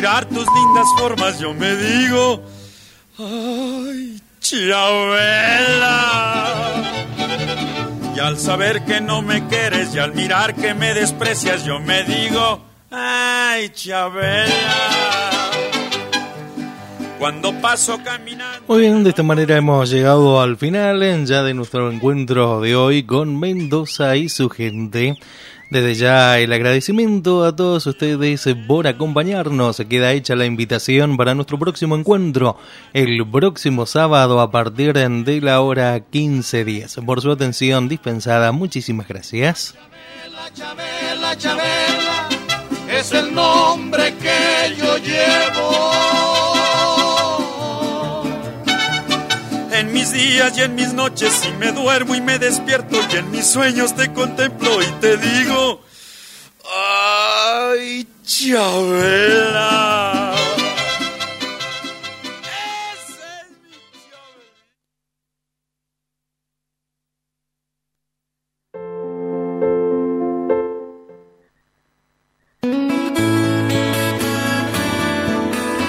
Mirar 0.00 0.24
tus 0.24 0.46
lindas 0.54 0.86
formas, 0.96 1.38
yo 1.38 1.52
me 1.52 1.76
digo, 1.76 2.42
ay, 3.18 4.18
Chabela. 4.40 6.06
Y 8.16 8.18
al 8.18 8.38
saber 8.38 8.82
que 8.86 9.02
no 9.02 9.20
me 9.20 9.46
quieres 9.48 9.94
y 9.94 9.98
al 9.98 10.14
mirar 10.14 10.54
que 10.54 10.72
me 10.72 10.94
desprecias, 10.94 11.66
yo 11.66 11.80
me 11.80 12.02
digo, 12.04 12.62
ay, 12.90 13.68
Chabela. 13.74 15.50
Cuando 17.18 17.52
paso 17.60 18.00
caminando. 18.02 18.64
Muy 18.68 18.80
bien, 18.80 19.04
de 19.04 19.10
esta 19.10 19.22
manera 19.22 19.58
hemos 19.58 19.90
llegado 19.90 20.40
al 20.40 20.56
final 20.56 21.26
ya 21.26 21.42
de 21.42 21.52
nuestro 21.52 21.92
encuentro 21.92 22.62
de 22.62 22.74
hoy 22.74 23.02
con 23.02 23.38
Mendoza 23.38 24.16
y 24.16 24.30
su 24.30 24.48
gente. 24.48 25.18
Desde 25.70 25.94
ya 25.94 26.38
el 26.40 26.52
agradecimiento 26.52 27.44
a 27.44 27.54
todos 27.54 27.86
ustedes 27.86 28.48
por 28.66 28.88
acompañarnos. 28.88 29.80
Queda 29.88 30.12
hecha 30.12 30.34
la 30.34 30.44
invitación 30.44 31.16
para 31.16 31.36
nuestro 31.36 31.60
próximo 31.60 31.94
encuentro 31.94 32.58
el 32.92 33.24
próximo 33.30 33.86
sábado 33.86 34.40
a 34.40 34.50
partir 34.50 34.92
de 34.92 35.40
la 35.40 35.60
hora 35.60 35.96
15.10. 35.98 37.04
Por 37.04 37.20
su 37.20 37.30
atención 37.30 37.88
dispensada, 37.88 38.50
muchísimas 38.50 39.06
gracias. 39.06 39.76
Chabela, 40.54 41.36
Chabela, 41.36 42.28
es 42.90 43.12
el 43.12 43.32
nombre 43.32 44.14
que 44.16 44.74
yo 44.76 44.96
llevo. 44.98 46.19
Mis 50.00 50.12
días 50.12 50.56
y 50.56 50.62
en 50.62 50.74
mis 50.74 50.94
noches, 50.94 51.30
si 51.30 51.50
me 51.58 51.72
duermo 51.72 52.14
y 52.14 52.22
me 52.22 52.38
despierto 52.38 52.96
y 53.12 53.16
en 53.16 53.30
mis 53.30 53.44
sueños 53.44 53.94
te 53.94 54.10
contemplo 54.10 54.70
y 54.80 54.86
te 55.00 55.18
digo, 55.18 55.82
ay, 56.74 58.08
Chabela. 58.24 60.34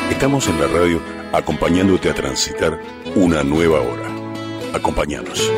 Estamos 0.09 0.47
en 0.49 0.59
la 0.59 0.67
radio 0.67 1.01
acompañándote 1.31 2.09
a 2.09 2.13
transitar 2.13 2.77
una 3.15 3.43
nueva 3.43 3.81
hora. 3.81 4.09
Acompáñanos. 4.73 5.51